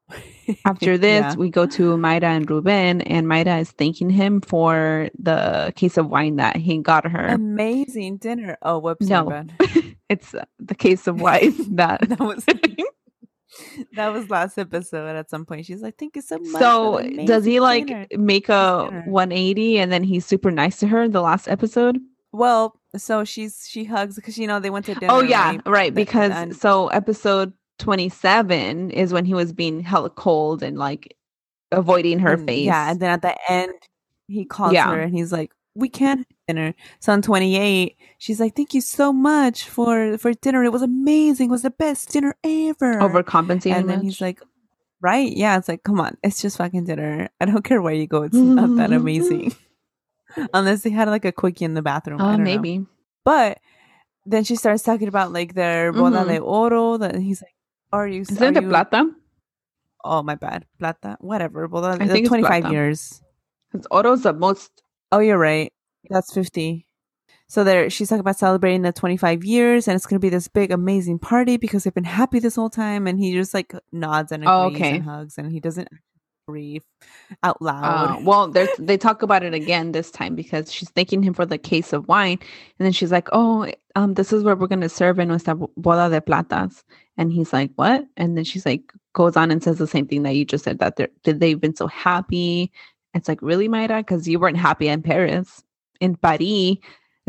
After 0.64 0.98
this, 0.98 1.20
Yeah. 1.22 1.34
we 1.36 1.50
go 1.50 1.66
to 1.66 1.96
Mayra 1.96 2.24
and 2.24 2.50
Ruben, 2.50 3.02
and 3.02 3.26
Mayra 3.26 3.60
is 3.60 3.70
thanking 3.72 4.10
him 4.10 4.40
for 4.40 5.08
the 5.18 5.72
case 5.76 5.96
of 5.96 6.08
wine 6.08 6.36
that 6.36 6.56
he 6.56 6.78
got 6.78 7.06
her. 7.06 7.26
amazing 7.26 8.16
dinner. 8.16 8.56
Oh, 8.62 8.78
whoops, 8.80 9.06
No. 9.06 9.44
it's 10.08 10.34
uh, 10.34 10.44
the 10.58 10.74
case 10.74 11.06
of 11.06 11.20
wine 11.20 11.54
that. 11.76 12.00
that 12.08 12.18
was 12.18 12.44
that 13.94 14.12
was 14.12 14.30
last 14.30 14.58
episode. 14.58 15.16
At 15.16 15.30
some 15.30 15.44
point, 15.46 15.66
she's 15.66 15.82
like, 15.82 15.96
"Thank 15.98 16.16
you 16.16 16.22
so 16.22 16.38
much." 16.38 16.60
so 16.60 17.00
does 17.26 17.44
he 17.44 17.60
like 17.60 17.86
dinner." 17.86 18.06
make 18.18 18.48
a 18.48 18.86
dinner. 18.90 19.04
180 19.06 19.78
and 19.78 19.92
then 19.92 20.02
he's 20.02 20.26
super 20.26 20.50
nice 20.50 20.78
to 20.80 20.86
her 20.88 21.02
in 21.02 21.12
the 21.12 21.22
last 21.22 21.48
episode? 21.48 21.98
Well, 22.32 22.78
so 22.96 23.24
she's 23.24 23.66
she 23.68 23.84
hugs 23.84 24.16
because 24.16 24.38
you 24.38 24.46
know 24.46 24.60
they 24.60 24.70
went 24.70 24.86
to 24.86 24.92
oh, 24.92 25.00
dinner. 25.00 25.12
oh 25.12 25.20
yeah, 25.22 25.48
right? 25.50 25.66
right. 25.66 25.94
Because 25.94 26.32
and- 26.32 26.56
so 26.56 26.88
episode 26.88 27.52
27 27.78 28.90
is 28.90 29.12
when 29.12 29.24
he 29.24 29.34
was 29.34 29.52
being 29.52 29.80
hella 29.80 30.10
cold 30.10 30.62
and 30.62 30.78
like 30.78 31.16
avoiding 31.72 32.18
her 32.20 32.34
and- 32.34 32.46
face. 32.46 32.66
Yeah, 32.66 32.90
and 32.90 33.00
then 33.00 33.10
at 33.10 33.22
the 33.22 33.36
end, 33.50 33.74
he 34.28 34.44
calls 34.44 34.72
Yeah. 34.72 34.90
her 34.90 35.00
and 35.00 35.14
he's 35.14 35.32
like, 35.32 35.52
"We 35.74 35.88
can't 35.88 36.20
have 36.20 36.26
dinner." 36.48 36.74
So 37.00 37.12
on 37.12 37.22
twenty 37.22 37.56
eight, 37.56 37.96
she's 38.18 38.40
like, 38.40 38.56
"Thank 38.56 38.74
you 38.74 38.80
so 38.80 39.12
much 39.12 39.68
for 39.68 40.18
for 40.18 40.32
dinner. 40.34 40.64
It 40.64 40.72
was 40.72 40.82
amazing. 40.82 41.48
It 41.48 41.52
was 41.52 41.62
the 41.62 41.70
best 41.70 42.10
dinner 42.12 42.34
ever." 42.44 43.00
overcompensating. 43.00 43.74
and 43.74 43.88
then 43.88 43.98
much? 43.98 44.04
he's 44.04 44.20
like, 44.20 44.40
"Right? 45.00 45.30
Yeah." 45.36 45.56
It's 45.58 45.68
like, 45.68 45.82
come 45.84 46.00
on, 46.00 46.16
it's 46.22 46.40
just 46.42 46.58
fucking 46.58 46.84
dinner. 46.84 47.28
I 47.40 47.44
don't 47.46 47.64
care 47.64 47.80
where 47.82 47.94
you 47.94 48.06
go. 48.06 48.22
It's 48.24 48.34
not 48.36 48.74
that 48.76 48.92
amazing, 49.00 49.54
unless 50.54 50.82
they 50.82 50.90
had 50.90 51.08
like 51.08 51.24
a 51.24 51.32
quickie 51.32 51.64
in 51.64 51.74
the 51.74 51.82
bathroom. 51.82 52.20
Uh, 52.20 52.30
don't 52.36 52.38
know. 52.40 52.44
maybe. 52.44 52.86
But 53.24 53.58
then 54.26 54.44
she 54.44 54.56
starts 54.56 54.82
talking 54.82 55.08
about 55.08 55.32
like 55.32 55.54
their 55.54 55.92
boda 55.92 56.24
Mhm. 56.24 56.28
de 56.28 56.38
oro. 56.38 56.96
That 56.98 57.16
he's 57.16 57.42
like, 57.42 57.54
"Are 57.92 58.06
you?" 58.08 58.22
Is 58.22 58.30
it 58.40 58.54
the 58.54 58.62
plata? 58.62 59.10
Oh 60.02 60.22
my 60.22 60.34
bad, 60.34 60.64
plata. 60.78 61.16
Whatever. 61.20 61.68
Boda. 61.68 62.00
I 62.00 62.06
think 62.06 62.20
it's 62.20 62.28
twenty 62.28 62.42
five 62.42 62.62
plata. 62.62 62.74
years. 62.74 63.20
Because 63.70 63.86
Oro's 63.90 64.22
the 64.22 64.32
most. 64.32 64.70
Oh, 65.12 65.18
you're 65.18 65.38
right. 65.38 65.72
That's 66.08 66.32
50. 66.32 66.86
So 67.48 67.64
there, 67.64 67.90
she's 67.90 68.08
talking 68.08 68.20
about 68.20 68.38
celebrating 68.38 68.82
the 68.82 68.92
25 68.92 69.44
years, 69.44 69.88
and 69.88 69.96
it's 69.96 70.06
going 70.06 70.20
to 70.20 70.24
be 70.24 70.28
this 70.28 70.46
big, 70.46 70.70
amazing 70.70 71.18
party 71.18 71.56
because 71.56 71.82
they've 71.84 71.92
been 71.94 72.04
happy 72.04 72.38
this 72.38 72.54
whole 72.56 72.70
time. 72.70 73.06
And 73.08 73.18
he 73.18 73.32
just 73.32 73.52
like 73.54 73.74
nods 73.92 74.30
and 74.30 74.44
agrees 74.44 74.54
Oh, 74.54 74.66
okay. 74.66 74.94
and 74.96 75.02
hugs, 75.04 75.36
and 75.36 75.50
he 75.50 75.58
doesn't 75.58 75.88
breathe 76.46 76.82
out 77.42 77.56
Uh, 77.60 77.64
loud. 77.64 78.24
well, 78.24 78.48
they 78.78 78.96
talk 78.96 79.22
about 79.22 79.42
it 79.42 79.52
again 79.54 79.92
this 79.92 80.10
time 80.12 80.34
because 80.36 80.72
she's 80.72 80.90
thanking 80.90 81.22
him 81.24 81.34
for 81.34 81.44
the 81.44 81.58
case 81.58 81.92
of 81.92 82.06
wine, 82.08 82.38
and 82.78 82.86
then 82.86 82.92
she's 82.92 83.10
like, 83.12 83.28
"Oh, 83.32 83.68
um, 83.96 84.14
this 84.14 84.32
is 84.32 84.42
where 84.44 84.54
we're 84.56 84.66
gonna 84.68 84.88
serve 84.88 85.18
in 85.18 85.28
nuestra 85.28 85.54
boda 85.56 86.08
de 86.10 86.20
platas," 86.20 86.82
and 87.16 87.32
he's 87.32 87.52
like, 87.52 87.70
"What?" 87.76 88.06
And 88.16 88.36
then 88.36 88.44
she's 88.44 88.64
like, 88.66 88.92
goes 89.12 89.36
on 89.36 89.50
and 89.50 89.60
says 89.62 89.78
the 89.78 89.86
same 89.88 90.06
thing 90.06 90.22
that 90.22 90.34
you 90.36 90.44
just 90.44 90.62
said 90.64 90.78
that 90.78 90.94
they're 90.96 91.08
that 91.24 91.40
they've 91.40 91.60
been 91.60 91.74
so 91.76 91.88
happy. 91.88 92.70
It's 93.14 93.28
like, 93.28 93.42
really, 93.42 93.68
Mayra, 93.68 93.98
because 93.98 94.28
you 94.28 94.38
weren't 94.38 94.56
happy 94.56 94.88
in 94.88 95.02
Paris, 95.02 95.62
in 96.00 96.16
Paris. 96.16 96.76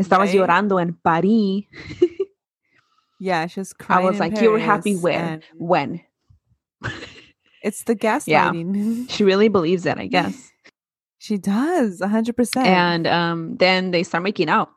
Estabas 0.00 0.28
Right. 0.32 0.36
llorando 0.36 0.80
en 0.80 0.96
Paris. 1.04 1.64
yeah, 3.20 3.46
she's 3.46 3.72
crying. 3.72 4.06
I 4.06 4.10
was 4.10 4.18
like, 4.20 4.40
you 4.40 4.50
were 4.50 4.58
happy 4.58 4.92
Paris, 4.92 5.02
where? 5.02 5.18
and 5.24 5.42
When? 5.58 6.00
It's 7.62 7.84
the 7.84 7.94
gaslighting. 7.94 9.08
She 9.10 9.22
really 9.22 9.46
believes 9.48 9.86
it, 9.86 9.96
I 9.98 10.06
guess. 10.08 10.50
she 11.18 11.38
does, 11.38 12.00
100%. 12.00 12.56
and 12.66 13.06
um 13.06 13.56
then 13.58 13.92
they 13.92 14.02
start 14.02 14.24
making 14.24 14.48
out 14.48 14.70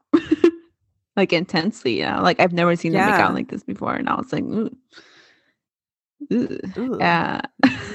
like 1.18 1.34
intensely 1.34 1.98
you 2.00 2.06
know 2.06 2.20
like 2.22 2.40
i've 2.42 2.52
never 2.54 2.76
seen 2.76 2.92
them 2.92 3.10
make 3.10 3.20
out 3.20 3.34
like 3.34 3.48
this 3.50 3.64
before 3.64 3.96
and 3.96 4.08
i 4.10 4.16
was 4.16 4.32
like 4.34 4.44
Ooh. 4.44 4.70
Ooh. 6.34 6.60
Ooh. 6.78 6.98
yeah 7.00 7.42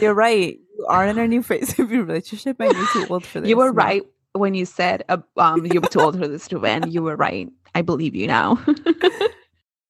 You're 0.01 0.15
right. 0.15 0.59
You 0.81 0.87
are 0.87 1.07
in 1.07 1.19
a 1.19 1.29
new 1.29 1.43
phase 1.43 1.79
of 1.79 1.93
your 1.93 2.05
relationship, 2.05 2.59
and 2.59 2.73
you're 2.73 2.87
too 2.95 3.07
old 3.13 3.27
for 3.27 3.41
this. 3.41 3.49
you 3.51 3.57
were 3.57 3.71
right 3.71 4.03
when 4.33 4.55
you 4.55 4.65
said 4.65 5.05
uh, 5.11 5.19
um 5.37 5.67
you 5.67 5.81
were 5.81 5.89
too 5.89 6.01
old 6.01 6.17
for 6.19 6.27
this 6.29 6.47
to 6.49 6.65
end 6.65 6.93
you 6.95 7.03
were 7.03 7.17
right 7.17 7.49
i 7.75 7.83
believe 7.83 8.15
you 8.15 8.27
now 8.27 8.59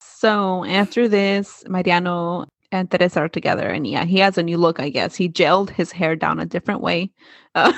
So 0.01 0.65
after 0.67 1.09
this, 1.09 1.65
Mariano 1.67 2.45
and 2.73 2.91
Teresa 2.91 3.21
are 3.21 3.29
together, 3.29 3.67
and 3.69 3.87
yeah, 3.87 4.05
he 4.05 4.19
has 4.19 4.37
a 4.37 4.43
new 4.43 4.59
look. 4.59 4.79
I 4.79 4.91
guess 4.91 5.17
he 5.17 5.31
gelled 5.31 5.71
his 5.71 5.93
hair 5.93 6.15
down 6.15 6.41
a 6.41 6.45
different 6.45 6.83
way, 6.83 7.11
uh, 7.55 7.73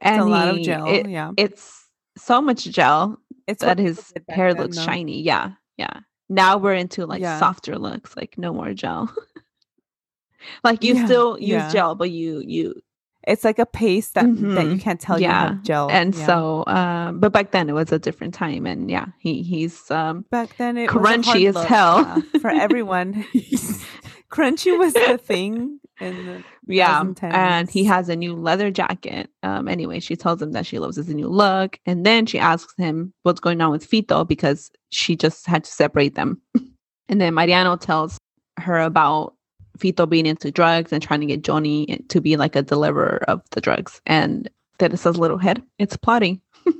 and 0.00 0.20
a 0.22 0.24
lot 0.24 0.48
of 0.48 0.62
gel. 0.62 0.86
it- 0.88 1.08
yeah. 1.08 1.32
it's 1.36 1.84
so 2.16 2.40
much 2.40 2.64
gel 2.64 3.18
It's 3.46 3.62
that 3.62 3.78
his 3.78 3.96
people 3.98 4.12
did 4.14 4.26
back 4.28 4.36
hair 4.36 4.54
looks 4.54 4.76
though. 4.78 4.82
shiny. 4.84 5.20
Yeah, 5.20 5.50
yeah. 5.76 6.00
Now 6.30 6.56
we're 6.56 6.72
into 6.74 7.04
like 7.04 7.20
Yeah. 7.20 7.38
softer 7.38 7.76
looks, 7.78 8.16
like 8.16 8.38
no 8.38 8.52
more 8.54 8.72
gel. 8.72 9.12
like 10.62 10.82
you 10.84 10.94
Yeah, 10.94 11.04
still 11.04 11.38
use 11.38 11.48
yeah. 11.48 11.72
gel, 11.72 11.94
but 11.94 12.10
you 12.10 12.42
you 12.46 12.74
It's 13.26 13.44
like 13.44 13.58
a 13.58 13.64
paste 13.66 14.14
that 14.14 14.26
that 14.26 14.66
you 14.68 14.76
Mhm. 14.76 14.80
can't 14.80 15.00
tell 15.00 15.18
you 15.18 15.22
Yeah, 15.28 15.40
have 15.54 15.62
gel. 15.62 15.88
and 15.90 16.14
yeah. 16.14 16.26
so 16.26 16.64
um 16.66 17.20
but 17.20 17.32
back 17.32 17.52
then 17.52 17.68
it 17.70 17.72
was 17.72 17.90
a 17.92 17.98
different 17.98 18.34
time 18.34 18.66
and 18.66 18.90
yeah 18.90 19.06
he 19.18 19.42
he's 19.42 19.90
um 19.90 20.24
back 20.30 20.56
then 20.58 20.76
it 20.76 20.92
was 20.92 21.02
crunchy 21.02 21.48
as 21.48 21.56
hell. 21.64 22.22
for 22.40 22.50
everyone. 22.50 23.24
crunchy 24.30 24.76
was 24.76 24.92
the 24.92 25.16
thing, 25.18 25.78
and 26.00 26.44
yeah 26.66 27.04
and 27.30 27.70
he 27.70 27.84
has 27.84 28.08
a 28.08 28.16
new 28.16 28.34
leather 28.34 28.70
jacket 28.70 29.30
um 29.42 29.68
anyway 29.68 30.00
she 30.00 30.16
tells 30.16 30.40
him 30.42 30.52
that 30.52 30.66
she 30.66 30.78
loves 30.78 30.96
his 30.96 31.08
new 31.08 31.28
look 31.28 31.78
and 31.86 32.04
then 32.04 32.26
she 32.26 32.38
asks 32.38 32.74
him 32.78 33.12
what's 33.22 33.40
going 33.40 33.60
on 33.60 33.70
with 33.70 33.88
fito 33.88 34.26
because 34.26 34.70
she 34.90 35.14
just 35.16 35.46
had 35.46 35.62
to 35.64 35.70
separate 35.70 36.14
them 36.14 36.40
and 37.08 37.20
then 37.20 37.32
mariano 37.34 37.76
tells 37.76 38.18
her 38.58 38.80
about 38.80 39.34
fito 39.78 40.08
being 40.08 40.26
into 40.26 40.50
drugs 40.50 40.92
and 40.92 41.02
trying 41.02 41.20
to 41.20 41.26
get 41.26 41.42
johnny 41.42 41.86
to 42.08 42.20
be 42.20 42.36
like 42.36 42.56
a 42.56 42.62
deliverer 42.62 43.22
of 43.28 43.42
the 43.50 43.60
drugs 43.60 44.00
and 44.06 44.48
teresa's 44.78 45.18
little 45.18 45.38
head 45.38 45.62
it's 45.78 45.96
plotting 45.96 46.40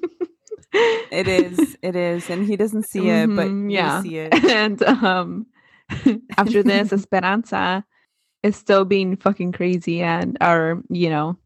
it 0.74 1.28
is, 1.28 1.76
it 1.82 1.94
is, 1.94 2.28
and 2.28 2.44
he 2.44 2.56
doesn't 2.56 2.84
see 2.84 3.08
it, 3.08 3.28
but 3.34 3.48
Mhm, 3.48 3.64
you 3.70 3.74
yeah. 3.76 4.02
see 4.02 4.16
it. 4.18 4.44
and 4.50 4.82
um 4.82 5.46
after 6.38 6.62
this 6.62 6.92
esperanza 6.92 7.84
is 8.42 8.56
still 8.56 8.84
being 8.84 9.16
fucking 9.16 9.52
crazy 9.52 10.02
and 10.02 10.36
or 10.40 10.82
you 10.88 11.08
know 11.08 11.36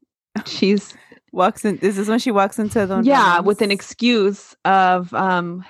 she's 0.46 0.96
Walks 1.32 1.64
in. 1.66 1.76
This 1.76 1.98
is 1.98 2.08
when 2.08 2.18
she 2.18 2.30
walks 2.30 2.58
into 2.58 2.86
the 2.86 3.02
yeah 3.02 3.40
with 3.40 3.60
an 3.60 3.70
excuse 3.70 4.56
of 4.64 5.12
um 5.12 5.62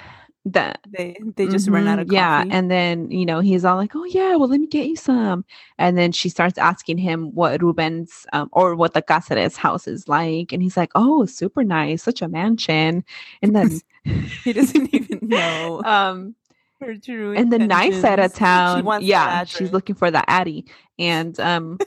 that 0.53 0.81
They 0.91 1.17
they 1.37 1.47
just 1.49 1.69
ran 1.69 1.87
out 1.89 1.99
of 1.99 2.09
yeah 2.09 2.45
and 2.51 2.71
then 2.71 3.11
you 3.11 3.27
know 3.27 3.41
he's 3.41 3.65
all 3.65 3.77
like 3.77 3.95
oh 3.95 4.05
yeah 4.05 4.37
well 4.37 4.49
let 4.49 4.61
me 4.61 4.67
get 4.67 4.87
you 4.87 4.97
some. 4.97 5.45
And 5.79 5.97
then 5.99 6.13
she 6.13 6.29
starts 6.29 6.59
asking 6.59 6.99
him 6.99 7.35
what 7.35 7.63
ruben's 7.63 8.27
um, 8.33 8.49
or 8.53 8.75
what 8.75 8.95
the 8.95 9.03
Cáceres 9.03 9.57
house 9.57 9.87
is 9.87 10.09
like 10.09 10.53
and 10.53 10.63
he's 10.63 10.77
like 10.77 10.91
oh 10.95 11.27
super 11.27 11.65
nice 11.65 12.03
such 12.03 12.23
a 12.23 12.29
mansion. 12.29 13.05
And 13.43 13.55
then 13.57 13.81
he 14.45 14.53
doesn't 14.53 14.95
even 14.95 15.21
know 15.23 15.83
um 15.85 16.35
her 16.81 16.95
true 16.97 17.33
in 17.33 17.51
the 17.51 17.59
nice 17.59 18.01
side 18.01 18.19
of. 18.21 18.33
She 18.33 18.39
town 18.39 18.85
wants 18.85 19.07
yeah 19.07 19.45
she's 19.45 19.73
looking 19.73 19.95
for 19.97 20.11
the 20.11 20.29
addy 20.31 20.67
and 20.99 21.39
um 21.41 21.79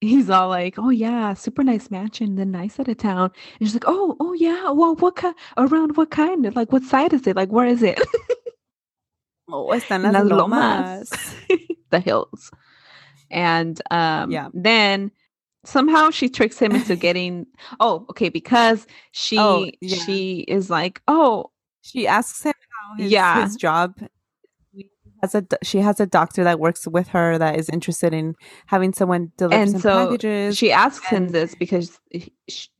he's 0.00 0.30
all 0.30 0.48
like 0.48 0.78
oh 0.78 0.90
yeah 0.90 1.34
super 1.34 1.62
nice 1.62 1.90
mansion 1.90 2.36
the 2.36 2.44
nice 2.44 2.74
side 2.74 2.88
of 2.88 2.96
town 2.96 3.30
and 3.58 3.68
she's 3.68 3.74
like 3.74 3.84
oh 3.86 4.16
oh 4.20 4.32
yeah 4.32 4.70
well 4.70 4.94
what 4.96 5.16
kind 5.16 5.34
around 5.58 5.96
what 5.96 6.10
kind 6.10 6.46
of 6.46 6.56
like 6.56 6.72
what 6.72 6.82
side 6.82 7.12
is 7.12 7.26
it 7.26 7.36
like 7.36 7.50
where 7.50 7.66
is 7.66 7.82
it 7.82 7.98
Oh, 9.52 9.72
están 9.74 10.02
Las 10.12 10.12
las 10.12 10.30
Lomas. 10.30 11.10
lomas. 11.10 11.36
the 11.90 12.00
hills 12.00 12.50
and 13.30 13.80
um 13.90 14.30
Yeah. 14.30 14.48
then 14.54 15.10
somehow 15.64 16.10
she 16.10 16.28
tricks 16.28 16.58
him 16.58 16.72
into 16.72 16.96
getting 17.06 17.46
oh 17.80 18.06
okay 18.10 18.28
because 18.28 18.86
she 19.12 19.38
Oh, 19.38 19.70
yeah. 19.80 19.96
she 19.96 20.40
is 20.48 20.70
like 20.70 21.02
oh 21.08 21.50
She 21.82 22.06
asks 22.06 22.42
him 22.44 22.54
how 22.70 22.96
his, 22.96 23.10
Yeah. 23.10 23.42
his 23.42 23.56
job 23.56 23.96
has 25.22 25.34
a 25.34 25.44
she 25.62 25.78
has 25.78 26.00
a 26.00 26.06
doctor 26.06 26.44
that 26.44 26.60
works 26.60 26.86
with 26.86 27.08
her 27.08 27.38
that 27.38 27.58
is 27.58 27.68
interested 27.68 28.12
in 28.12 28.34
having 28.66 28.92
someone 28.92 29.32
deliver 29.36 29.60
and 29.60 29.70
some 29.72 29.80
so 29.80 30.06
packages. 30.06 30.56
she 30.56 30.72
asks 30.72 31.06
him 31.06 31.28
this 31.28 31.54
because 31.54 32.00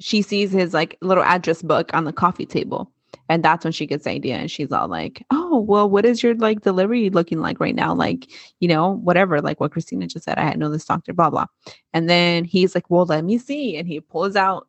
she 0.01 0.23
sees 0.23 0.53
his 0.53 0.75
like 0.75 0.97
little 1.01 1.25
address 1.25 1.63
book 1.63 1.91
on 1.95 2.05
the 2.05 2.13
coffee 2.13 2.47
table. 2.47 2.91
And 3.29 3.45
that's 3.45 3.65
when 3.65 3.73
she 3.73 3.87
gets 3.87 4.05
the 4.05 4.11
idea 4.11 4.37
and 4.37 4.51
she's 4.51 4.73
all 4.73 4.89
like 4.89 5.25
oh 5.31 5.61
well 5.61 5.89
what 5.89 6.05
is 6.05 6.23
your 6.23 6.35
like 6.37 6.63
delivery 6.63 7.11
looking 7.11 7.41
like 7.41 7.61
right 7.61 7.75
now? 7.75 7.95
Like 7.95 8.29
you 8.61 8.69
know 8.69 8.97
whatever 8.97 9.41
like 9.41 9.61
what 9.61 9.73
christina 9.73 10.07
just 10.07 10.25
said 10.25 10.39
i 10.39 10.43
had 10.43 10.59
know 10.59 10.71
this 10.71 10.85
doctor 10.85 11.13
blah 11.13 11.31
blah. 11.31 11.47
And 11.93 12.09
then 12.09 12.45
he's 12.45 12.75
like 12.75 12.91
well 12.91 13.07
let 13.07 13.25
me 13.25 13.39
see. 13.39 13.77
And 13.77 13.87
he 13.87 14.01
pulls 14.01 14.37
out 14.37 14.67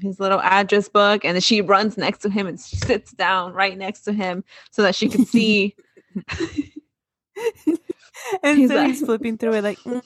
his 0.00 0.20
little 0.20 0.40
address 0.40 0.88
book 0.88 1.24
and 1.24 1.34
then 1.34 1.40
she 1.40 1.60
runs 1.60 1.96
next 1.96 2.18
to 2.18 2.30
him 2.30 2.46
and 2.46 2.60
sits 2.60 3.12
down 3.12 3.52
right 3.52 3.78
next 3.78 4.02
to 4.02 4.12
him 4.12 4.44
so 4.70 4.82
that 4.82 4.94
she 4.94 5.08
can 5.08 5.24
see 5.26 5.74
and 8.42 8.58
he's 8.58 8.70
so 8.70 8.76
like- 8.76 8.86
he's 8.88 9.00
flipping 9.04 9.38
through 9.38 9.54
it 9.54 9.64
like 9.64 9.78
mm, 9.80 10.02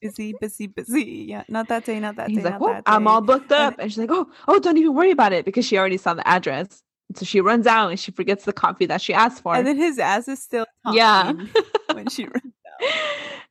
busy, 0.00 0.34
busy, 0.40 0.66
busy. 0.66 1.24
Yeah, 1.28 1.44
not 1.48 1.68
that 1.68 1.84
day, 1.84 1.98
not 2.00 2.16
that 2.16 2.28
he's 2.28 2.38
day. 2.38 2.50
like, 2.50 2.60
well, 2.60 2.74
that 2.74 2.82
I'm 2.86 3.04
day." 3.04 3.10
all 3.10 3.20
booked 3.20 3.52
up. 3.52 3.76
And 3.78 3.90
she's 3.90 3.98
like, 3.98 4.10
oh, 4.12 4.28
oh, 4.48 4.58
don't 4.58 4.76
even 4.78 4.94
worry 4.94 5.10
about 5.10 5.32
it 5.32 5.44
because 5.44 5.64
she 5.64 5.78
already 5.78 5.96
saw 5.96 6.14
the 6.14 6.26
address. 6.28 6.82
So 7.14 7.24
she 7.24 7.40
runs 7.40 7.66
out 7.66 7.88
and 7.90 7.98
she 8.00 8.10
forgets 8.10 8.44
the 8.44 8.52
coffee 8.52 8.86
that 8.86 9.00
she 9.00 9.14
asked 9.14 9.42
for. 9.42 9.54
And 9.54 9.66
then 9.66 9.76
his 9.76 9.98
ass 9.98 10.28
is 10.28 10.42
still 10.42 10.66
Yeah. 10.92 11.32
when 11.92 12.08
she 12.08 12.24
runs 12.26 12.52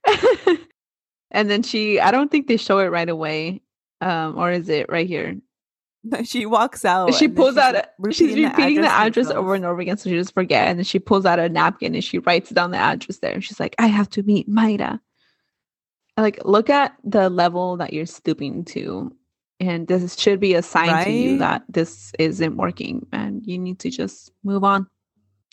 out. 0.08 0.58
and 1.32 1.50
then 1.50 1.64
she, 1.64 2.00
I 2.00 2.12
don't 2.12 2.30
think 2.30 2.48
they 2.48 2.58
show 2.58 2.80
it 2.80 2.88
right 2.92 3.10
away. 3.10 3.62
Um, 4.02 4.38
or 4.38 4.52
is 4.52 4.68
it 4.70 4.88
right 4.90 5.08
here? 5.08 5.36
No, 6.06 6.22
she 6.24 6.46
walks 6.46 6.86
out. 6.86 7.14
she 7.16 7.28
pulls 7.28 7.58
out, 7.58 7.74
like, 7.74 7.86
a, 7.86 8.14
she's 8.14 8.36
repeating 8.36 8.82
the 8.82 8.88
address 8.88 9.28
herself. 9.28 9.44
over 9.44 9.56
and 9.56 9.66
over 9.66 9.82
again. 9.82 9.98
So 9.98 10.10
she 10.10 10.16
just 10.16 10.34
forget. 10.34 10.68
And 10.68 10.80
then 10.80 10.84
she 10.86 11.00
pulls 11.00 11.26
out 11.26 11.40
a 11.40 11.50
napkin 11.50 11.96
and 11.96 12.04
she 12.04 12.20
writes 12.20 12.52
down 12.52 12.72
the 12.72 12.78
address 12.78 13.18
there. 13.20 13.34
And 13.34 13.44
she's 13.44 13.60
like, 13.60 13.76
I 13.80 13.88
have 13.88 14.10
to 14.12 14.24
meet 14.24 14.50
Mayra. 14.50 15.00
Like, 16.16 16.40
look 16.46 16.70
at 16.70 16.96
the 17.04 17.30
level 17.30 17.78
that 17.78 17.92
you're 17.92 18.06
stooping 18.06 18.66
to. 18.66 19.14
And 19.60 19.88
this 19.88 20.18
should 20.18 20.40
be 20.40 20.54
a 20.54 20.62
sign 20.62 21.06
to 21.06 21.12
you 21.12 21.38
that 21.40 21.64
this 21.68 22.12
isn't 22.20 22.56
working 22.56 23.08
and 23.12 23.46
you 23.46 23.58
need 23.58 23.80
to 23.80 23.90
just 23.90 24.32
move 24.44 24.64
on. 24.64 24.88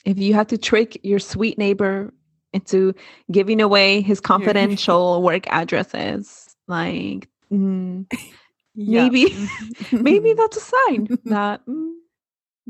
If 0.04 0.18
you 0.18 0.34
have 0.34 0.48
to 0.48 0.58
trick 0.58 1.00
your 1.02 1.20
sweet 1.20 1.56
neighbor 1.56 2.12
into 2.52 2.94
giving 3.30 3.60
away 3.60 4.02
his 4.02 4.20
confidential 4.32 5.22
work 5.22 5.46
addresses, 5.48 6.54
like, 6.66 7.28
mm, 7.50 8.06
Yeah. 8.74 9.08
maybe 9.08 9.34
maybe 9.92 10.32
that's 10.34 10.56
a 10.56 10.60
sign 10.60 11.08
that 11.26 11.66
mm, 11.66 11.92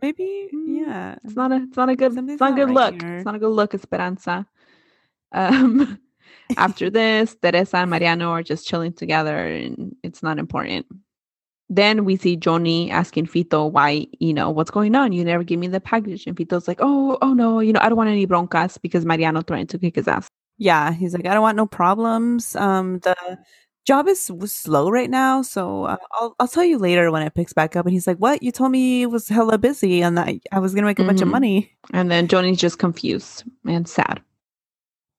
maybe 0.00 0.48
Mm, 0.52 0.86
yeah. 0.86 1.16
it's 1.24 1.36
not 1.36 1.52
a 1.52 1.56
it's 1.62 1.76
not 1.76 1.88
a 1.88 1.96
good 1.96 2.12
Something's 2.14 2.34
it's 2.34 2.40
not 2.40 2.52
a 2.52 2.56
good 2.56 2.68
right 2.68 2.74
look. 2.74 3.02
here. 3.02 3.16
It's 3.16 3.24
not 3.24 3.34
a 3.34 3.38
good 3.38 3.50
look, 3.50 3.74
Esperanza. 3.74 4.46
Um 5.32 5.98
after 6.56 6.90
this, 6.90 7.36
Teresa 7.40 7.78
and 7.78 7.90
Mariano 7.90 8.30
are 8.30 8.42
just 8.42 8.66
chilling 8.66 8.92
together 8.92 9.36
and 9.46 9.96
it's 10.02 10.22
not 10.22 10.38
important. 10.38 10.86
Then 11.70 12.04
we 12.04 12.16
see 12.16 12.36
Johnny 12.36 12.90
asking 12.90 13.26
Fito 13.26 13.70
why, 13.70 14.06
you 14.20 14.34
know, 14.34 14.50
what's 14.50 14.70
going 14.70 14.94
on? 14.94 15.12
You 15.12 15.24
never 15.24 15.42
give 15.42 15.58
me 15.58 15.68
the 15.68 15.80
package. 15.80 16.26
And 16.26 16.36
Fito's 16.36 16.68
like, 16.68 16.78
oh, 16.82 17.16
oh 17.22 17.32
no, 17.32 17.60
you 17.60 17.72
know, 17.72 17.80
I 17.82 17.88
don't 17.88 17.96
want 17.96 18.10
any 18.10 18.26
broncas 18.26 18.78
because 18.82 19.06
Mariano 19.06 19.40
threatened 19.42 19.70
to 19.70 19.78
kick 19.78 19.96
his 19.96 20.06
ass. 20.08 20.28
Yeah, 20.58 20.92
he's 20.92 21.14
like, 21.14 21.26
I 21.26 21.32
don't 21.32 21.42
want 21.42 21.56
no 21.56 21.66
problems. 21.66 22.54
Um, 22.56 22.98
the 23.00 23.16
job 23.86 24.08
is 24.08 24.20
slow 24.46 24.90
right 24.90 25.10
now, 25.10 25.42
so 25.42 25.84
uh, 25.84 25.96
I'll 26.12 26.34
I'll 26.38 26.48
tell 26.48 26.64
you 26.64 26.78
later 26.78 27.10
when 27.10 27.22
it 27.22 27.34
picks 27.34 27.52
back 27.52 27.76
up. 27.76 27.86
And 27.86 27.92
he's 27.92 28.06
like, 28.06 28.18
What? 28.18 28.42
You 28.42 28.52
told 28.52 28.70
me 28.72 29.02
it 29.02 29.10
was 29.10 29.28
hella 29.28 29.58
busy 29.58 30.02
and 30.02 30.16
that 30.18 30.28
I 30.52 30.58
was 30.58 30.74
gonna 30.74 30.86
make 30.86 30.98
a 30.98 31.04
bunch 31.04 31.22
of 31.22 31.28
Mhm. 31.28 31.32
money. 31.32 31.72
And 31.92 32.10
then 32.10 32.28
Johnny's 32.28 32.58
just 32.58 32.78
confused 32.78 33.44
and 33.66 33.88
sad. 33.88 34.20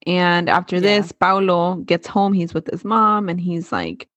And 0.06 0.50
after 0.50 0.76
Yeah. 0.78 0.82
this, 0.82 1.12
Paolo 1.12 1.76
gets 1.86 2.08
home. 2.08 2.34
He's 2.34 2.54
with 2.54 2.68
his 2.70 2.84
mom, 2.84 3.30
and 3.30 3.40
he's 3.40 3.72
like, 3.72 4.08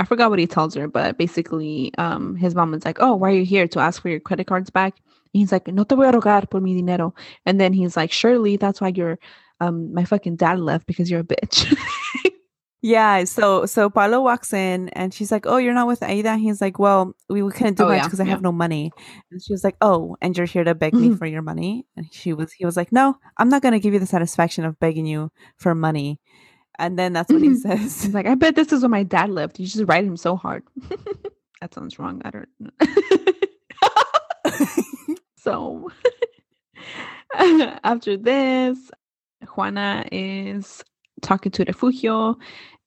I 0.00 0.04
forgot 0.04 0.30
what 0.30 0.38
he 0.38 0.46
tells 0.46 0.74
her, 0.74 0.88
but 0.88 1.16
basically, 1.18 1.92
um, 1.98 2.34
his 2.36 2.54
mom 2.54 2.74
is 2.74 2.84
like, 2.84 2.98
"Oh, 3.00 3.14
why 3.14 3.30
are 3.30 3.34
you 3.34 3.44
here 3.44 3.68
to 3.68 3.78
ask 3.80 4.02
for 4.02 4.08
your 4.08 4.20
credit 4.20 4.46
cards 4.46 4.70
back?" 4.70 4.94
And 5.32 5.40
he's 5.40 5.52
like, 5.52 5.68
"No 5.68 5.84
te 5.84 5.94
voy 5.94 6.08
a 6.08 6.12
rogar 6.12 6.48
por 6.50 6.60
mi 6.60 6.74
dinero." 6.74 7.14
And 7.46 7.60
then 7.60 7.72
he's 7.72 7.96
like, 7.96 8.10
"Surely 8.12 8.56
that's 8.56 8.80
why 8.80 8.88
your, 8.88 9.18
um, 9.60 9.92
my 9.94 10.04
fucking 10.04 10.36
dad 10.36 10.58
left 10.60 10.86
because 10.86 11.10
you're 11.10 11.20
a 11.20 11.24
bitch." 11.24 11.66
Yeah, 12.84 13.22
so 13.24 13.64
so 13.64 13.88
Paulo 13.88 14.20
walks 14.22 14.52
in 14.52 14.88
and 14.90 15.14
she's 15.14 15.30
like, 15.30 15.46
"Oh, 15.46 15.56
you're 15.56 15.72
not 15.72 15.86
with 15.86 16.02
Aida." 16.02 16.36
He's 16.36 16.60
like, 16.60 16.80
"Well, 16.80 17.14
we, 17.30 17.40
we 17.40 17.52
couldn't 17.52 17.74
do 17.78 17.84
Oh, 17.84 17.88
much 17.88 17.98
yeah, 17.98 18.02
because 18.04 18.18
I 18.18 18.24
yeah. 18.24 18.30
have 18.30 18.42
no 18.42 18.50
money." 18.50 18.90
And 19.30 19.40
she 19.40 19.52
was 19.52 19.62
like, 19.62 19.76
"Oh, 19.80 20.16
and 20.20 20.36
you're 20.36 20.46
here 20.46 20.64
to 20.64 20.74
beg 20.74 20.92
me 20.94 21.10
Mhm. 21.10 21.18
for 21.18 21.26
your 21.26 21.42
money?" 21.42 21.86
And 21.96 22.12
she 22.12 22.32
was 22.32 22.52
he 22.52 22.66
was 22.66 22.76
like, 22.76 22.90
"No, 22.90 23.16
I'm 23.38 23.48
not 23.48 23.62
going 23.62 23.72
to 23.72 23.78
give 23.80 23.94
you 23.94 24.00
the 24.00 24.06
satisfaction 24.06 24.64
of 24.64 24.80
begging 24.80 25.06
you 25.06 25.30
for 25.58 25.76
money." 25.76 26.18
And 26.78 26.98
then 26.98 27.12
that's 27.12 27.30
what 27.32 27.40
he 27.42 27.50
Mhm. 27.50 27.56
says. 27.62 28.02
he's 28.02 28.14
like, 28.14 28.26
"I 28.26 28.34
bet 28.34 28.56
this 28.56 28.72
is 28.72 28.82
when 28.82 28.90
my 28.90 29.04
dad 29.04 29.30
left. 29.30 29.60
You 29.60 29.66
just 29.66 29.84
write 29.86 30.04
him 30.04 30.16
so 30.16 30.34
hard." 30.34 30.64
that 31.60 31.72
sounds 31.72 32.00
wrong. 32.00 32.20
I 32.24 32.30
don't 32.30 32.48
know. 32.58 32.70
so 35.38 35.88
after 37.84 38.16
this, 38.16 38.90
Juana 39.54 40.04
is 40.10 40.82
talking 41.20 41.52
to 41.52 41.64
Refugio, 41.64 42.36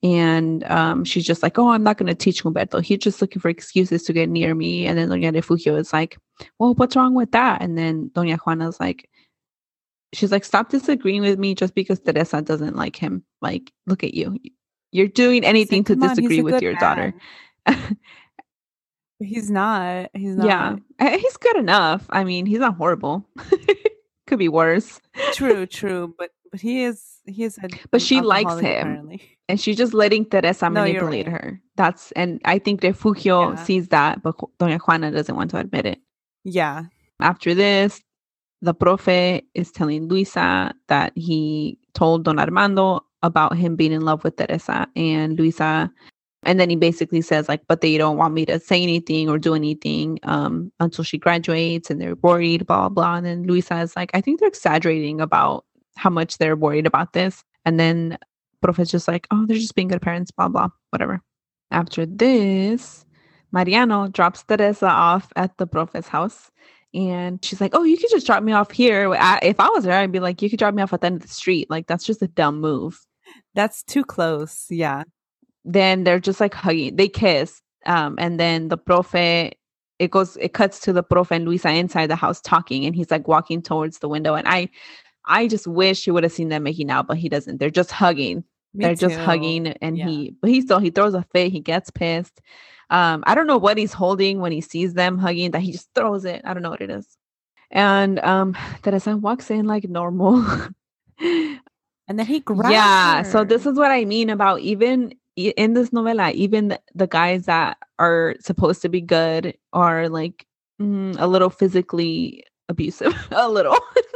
and 0.05 0.63
um, 0.65 1.03
she's 1.03 1.25
just 1.25 1.41
like, 1.41 1.57
"Oh, 1.57 1.69
I'm 1.69 1.83
not 1.83 1.97
going 1.97 2.07
to 2.07 2.15
teach 2.15 2.43
Humberto. 2.43 2.81
He's 2.81 2.99
just 2.99 3.21
looking 3.21 3.41
for 3.41 3.49
excuses 3.49 4.03
to 4.03 4.13
get 4.13 4.29
near 4.29 4.53
me." 4.53 4.85
And 4.85 4.97
then 4.97 5.09
Doña 5.09 5.33
Refugio 5.33 5.75
is 5.75 5.91
like, 5.91 6.17
"Well, 6.59 6.75
what's 6.75 6.95
wrong 6.95 7.15
with 7.15 7.31
that?" 7.31 7.61
And 7.61 7.77
then 7.77 8.11
Doña 8.13 8.37
Juana's 8.37 8.79
like, 8.79 9.09
she's 10.15 10.31
like, 10.31 10.45
stop 10.45 10.69
disagreeing 10.69 11.21
with 11.21 11.37
me 11.37 11.55
just 11.55 11.75
because 11.75 11.99
Teresa 11.99 12.41
doesn't 12.41 12.75
like 12.75 12.95
him. 12.95 13.23
Like, 13.41 13.71
look 13.85 14.03
at 14.03 14.13
you. 14.13 14.37
You're 14.91 15.07
doing 15.07 15.43
anything 15.43 15.79
like, 15.79 15.87
to 15.87 15.93
"Come 15.95 16.03
on, 16.03 16.09
disagree 16.15 16.41
with 16.41 16.61
your 16.61 16.75
daughter. 16.75 17.13
He's 19.19 19.49
not. 19.49 20.09
He's 20.13 20.35
not. 20.35 20.45
yeah. 20.45 21.17
He's 21.17 21.37
good 21.37 21.57
enough. 21.57 22.05
I 22.09 22.23
mean, 22.23 22.45
he's 22.45 22.59
not 22.59 22.75
horrible. 22.75 23.27
Could 24.27 24.39
be 24.39 24.49
worse. 24.49 24.99
True, 25.33 25.65
true. 25.67 26.13
But 26.17 26.31
but 26.51 26.59
he 26.59 26.83
is 26.83 27.14
he 27.27 27.43
is 27.43 27.57
a, 27.57 27.67
But 27.91 28.01
she 28.01 28.21
likes 28.21 28.53
him. 28.59 28.59
apparently. 28.87 29.21
And 29.47 29.61
she's 29.61 29.77
just 29.77 29.93
letting 29.93 30.25
Teresa 30.25 30.69
No, 30.71 30.81
manipulate 30.81 31.27
right. 31.27 31.31
her. 31.41 31.61
That's 31.75 32.11
and 32.13 32.41
I 32.45 32.57
think 32.57 32.81
Refugio 32.81 33.51
Yeah. 33.51 33.55
sees 33.63 33.89
that, 33.89 34.23
but 34.23 34.35
Doña 34.59 34.79
Juana 34.79 35.11
doesn't 35.11 35.35
want 35.35 35.51
to 35.51 35.57
admit 35.59 35.85
it. 35.85 35.99
Yeah. 36.43 36.85
After 37.19 37.53
this, 37.53 38.01
the 38.63 38.73
profe 38.73 39.43
is 39.53 39.71
telling 39.71 40.07
Luisa 40.07 40.73
that 40.87 41.13
he 41.15 41.77
told 41.93 42.23
Don 42.25 42.39
Armando 42.39 43.01
about 43.21 43.55
him 43.55 43.75
being 43.75 43.91
in 43.91 44.01
love 44.01 44.23
with 44.23 44.35
Teresa 44.37 44.87
and 44.95 45.37
Luisa. 45.37 45.91
And 46.41 46.59
then 46.59 46.71
he 46.71 46.75
basically 46.75 47.21
says, 47.21 47.47
like, 47.47 47.61
but 47.67 47.81
they 47.81 47.97
don't 47.99 48.17
want 48.17 48.33
me 48.33 48.45
to 48.47 48.59
say 48.59 48.81
anything 48.81 49.29
or 49.29 49.37
do 49.37 49.53
anything 49.53 50.17
um, 50.23 50.71
until 50.79 51.03
she 51.03 51.19
graduates 51.19 51.91
and 51.91 52.01
they're 52.01 52.15
worried, 52.15 52.65
blah, 52.65 52.89
blah. 52.89 53.17
And 53.17 53.25
then 53.27 53.43
Luisa 53.43 53.79
is 53.81 53.95
like, 53.95 54.09
I 54.15 54.21
think 54.21 54.39
they're 54.39 54.47
exaggerating 54.49 55.21
about 55.21 55.65
how 55.95 56.09
much 56.09 56.37
they're 56.37 56.55
worried 56.55 56.85
about 56.85 57.13
this. 57.13 57.43
And 57.65 57.79
then 57.79 58.17
Profe's 58.63 58.91
just 58.91 59.07
like, 59.07 59.27
oh, 59.31 59.45
they're 59.45 59.57
just 59.57 59.75
being 59.75 59.87
good 59.87 60.01
parents, 60.01 60.31
blah, 60.31 60.49
blah, 60.49 60.69
whatever. 60.89 61.21
After 61.71 62.05
this, 62.05 63.05
Mariano 63.51 64.07
drops 64.07 64.43
Teresa 64.43 64.87
off 64.87 65.31
at 65.35 65.57
the 65.57 65.67
Profe's 65.67 66.07
house. 66.07 66.51
And 66.93 67.43
she's 67.43 67.59
like, 67.59 67.75
oh, 67.75 67.83
you 67.83 67.97
could 67.97 68.09
just 68.09 68.25
drop 68.25 68.41
me 68.41 68.53
off 68.53 68.71
here. 68.71 69.13
I, 69.13 69.39
if 69.41 69.59
I 69.59 69.67
was 69.69 69.83
there, 69.83 69.99
I'd 69.99 70.11
be 70.11 70.21
like, 70.21 70.41
you 70.41 70.49
could 70.49 70.59
drop 70.59 70.73
me 70.73 70.81
off 70.81 70.93
at 70.93 71.01
the 71.01 71.07
end 71.07 71.17
of 71.17 71.21
the 71.23 71.27
street. 71.27 71.69
Like, 71.69 71.87
that's 71.87 72.05
just 72.05 72.21
a 72.21 72.27
dumb 72.27 72.61
move. 72.61 73.05
That's 73.53 73.83
too 73.83 74.05
close. 74.05 74.65
Yeah. 74.69 75.03
Then 75.65 76.05
they're 76.05 76.19
just 76.19 76.39
like 76.39 76.53
hugging. 76.53 76.95
They 76.95 77.09
kiss. 77.09 77.61
Um, 77.85 78.15
and 78.17 78.39
then 78.39 78.69
the 78.69 78.77
profe, 78.77 79.51
it 79.99 80.11
goes, 80.11 80.37
it 80.37 80.53
cuts 80.53 80.79
to 80.81 80.93
the 80.93 81.03
profe 81.03 81.31
and 81.31 81.45
Luisa 81.45 81.69
inside 81.69 82.07
the 82.07 82.15
house 82.15 82.39
talking, 82.39 82.85
and 82.85 82.95
he's 82.95 83.11
like 83.11 83.27
walking 83.27 83.61
towards 83.61 83.99
the 83.99 84.09
window. 84.09 84.35
And 84.35 84.47
I, 84.47 84.69
I 85.27 85.47
just 85.47 85.67
wish 85.67 86.05
he 86.05 86.11
would 86.11 86.23
have 86.23 86.31
seen 86.31 86.49
them 86.49 86.63
making 86.63 86.89
out, 86.91 87.07
but 87.07 87.17
he 87.17 87.29
doesn't. 87.29 87.59
They're 87.59 87.69
just 87.69 87.91
hugging. 87.91 88.43
Me 88.73 88.85
they're 88.85 88.95
just 88.95 89.17
hugging, 89.17 89.67
and 89.67 89.97
Yeah. 89.97 90.07
he, 90.07 90.35
but 90.41 90.49
he 90.49 90.61
still 90.61 90.79
he 90.79 90.89
throws 90.89 91.13
a 91.13 91.23
fit. 91.31 91.51
He 91.51 91.59
gets 91.61 91.89
pissed. 91.89 92.41
Um, 92.89 93.23
I 93.25 93.33
don't 93.35 93.47
know 93.47 93.57
what 93.57 93.77
he's 93.77 93.93
holding 93.93 94.39
when 94.39 94.51
he 94.51 94.61
sees 94.61 94.93
them 94.93 95.17
hugging. 95.17 95.51
That 95.51 95.61
he 95.61 95.71
just 95.71 95.89
throws 95.95 96.25
it. 96.25 96.41
I 96.45 96.53
don't 96.53 96.63
know 96.63 96.69
what 96.69 96.81
it 96.81 96.89
is. 96.91 97.17
And 97.71 98.19
um, 98.19 98.55
Teresa 98.83 99.15
walks 99.17 99.49
in 99.51 99.65
like 99.65 99.85
normal. 99.89 100.45
And 102.07 102.19
then 102.19 102.27
he 102.27 102.39
grabs 102.39 102.71
yeah 102.71 103.23
so 103.23 103.43
this 103.43 103.65
is 103.65 103.77
what 103.77 103.91
i 103.91 104.05
mean 104.05 104.29
about 104.29 104.59
even 104.59 105.13
in 105.35 105.73
this 105.73 105.89
novela 105.89 106.31
even 106.33 106.67
the, 106.69 106.79
the 106.93 107.07
guys 107.07 107.45
that 107.45 107.77
are 107.99 108.35
supposed 108.39 108.81
to 108.83 108.89
be 108.89 109.01
good 109.01 109.57
are 109.73 110.07
like 110.07 110.45
mm, 110.79 111.15
a 111.17 111.25
little 111.27 111.49
physically 111.49 112.43
abusive 112.69 113.13
a 113.31 113.49
little 113.49 113.77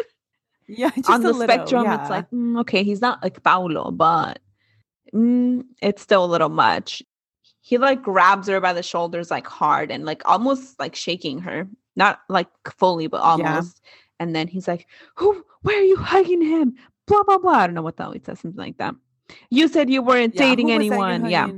yeah, 0.69 0.89
just 0.95 1.09
on 1.09 1.21
the 1.23 1.33
little, 1.33 1.47
spectrum 1.53 1.83
yeah. 1.83 1.99
it's 2.01 2.09
like 2.09 2.29
mm, 2.31 2.59
okay 2.61 2.83
he's 2.83 3.01
not 3.01 3.21
like 3.23 3.41
paulo 3.43 3.91
but 3.91 4.39
mm, 5.13 5.63
it's 5.81 6.01
still 6.01 6.23
a 6.23 6.27
little 6.33 6.49
much. 6.49 7.03
He 7.61 7.77
like 7.77 8.01
grabs 8.01 8.47
her 8.47 8.59
by 8.61 8.73
the 8.73 8.83
shoulders 8.83 9.29
like 9.29 9.45
hard 9.47 9.91
and 9.91 10.05
like 10.05 10.21
almost 10.25 10.79
like 10.79 10.95
shaking 10.95 11.39
her. 11.39 11.67
Not 11.95 12.21
like 12.29 12.47
fully 12.77 13.07
but 13.07 13.21
almost. 13.21 13.81
And 14.19 14.35
then 14.35 14.47
he's 14.47 14.67
like 14.67 14.87
who 15.15 15.43
why 15.61 15.73
are 15.73 15.81
you 15.83 15.97
hugging 15.97 16.41
him? 16.41 16.75
Blah 17.07 17.23
blah 17.23 17.37
blah. 17.37 17.51
I 17.53 17.67
don't 17.67 17.75
know 17.75 17.81
what 17.81 17.97
hell 17.97 18.11
he 18.11 18.19
says 18.19 18.39
something 18.39 18.57
like 18.57 18.77
that. 18.77 18.95
You 19.49 19.67
said 19.67 19.89
you 19.89 20.01
weren't 20.01 20.35
Yeah, 20.35 20.41
dating 20.49 20.67
who 20.69 20.77
was 20.77 20.89
that 20.89 20.95
you're 20.95 21.09
anyone. 21.09 21.29
Yeah. 21.29 21.51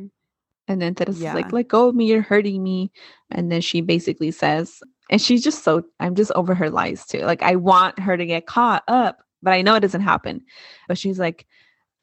and 0.68 0.82
then 0.82 0.96
Teresa's 0.96 1.22
Yeah. 1.22 1.34
like, 1.34 1.52
let 1.54 1.68
go 1.68 1.90
of 1.90 1.96
me, 1.96 2.06
you're 2.08 2.22
hurting 2.22 2.64
me. 2.64 2.92
And 3.30 3.52
then 3.52 3.62
she 3.62 3.82
basically 3.82 4.32
says, 4.32 4.82
and 5.12 5.22
she's 5.22 5.44
just 5.44 5.64
so, 5.64 5.84
I'm 6.00 6.16
just 6.16 6.32
over 6.34 6.56
her 6.56 6.70
lies 6.70 7.06
too. 7.06 7.20
Like, 7.22 7.44
I 7.44 7.58
want 7.58 8.00
her 8.00 8.18
to 8.18 8.26
get 8.26 8.48
caught 8.48 8.84
up, 8.88 9.20
but 9.44 9.54
I 9.54 9.62
know 9.62 9.76
it 9.76 9.82
doesn't 9.82 10.02
happen. 10.02 10.42
But 10.88 10.98
she's 10.98 11.20
like, 11.20 11.46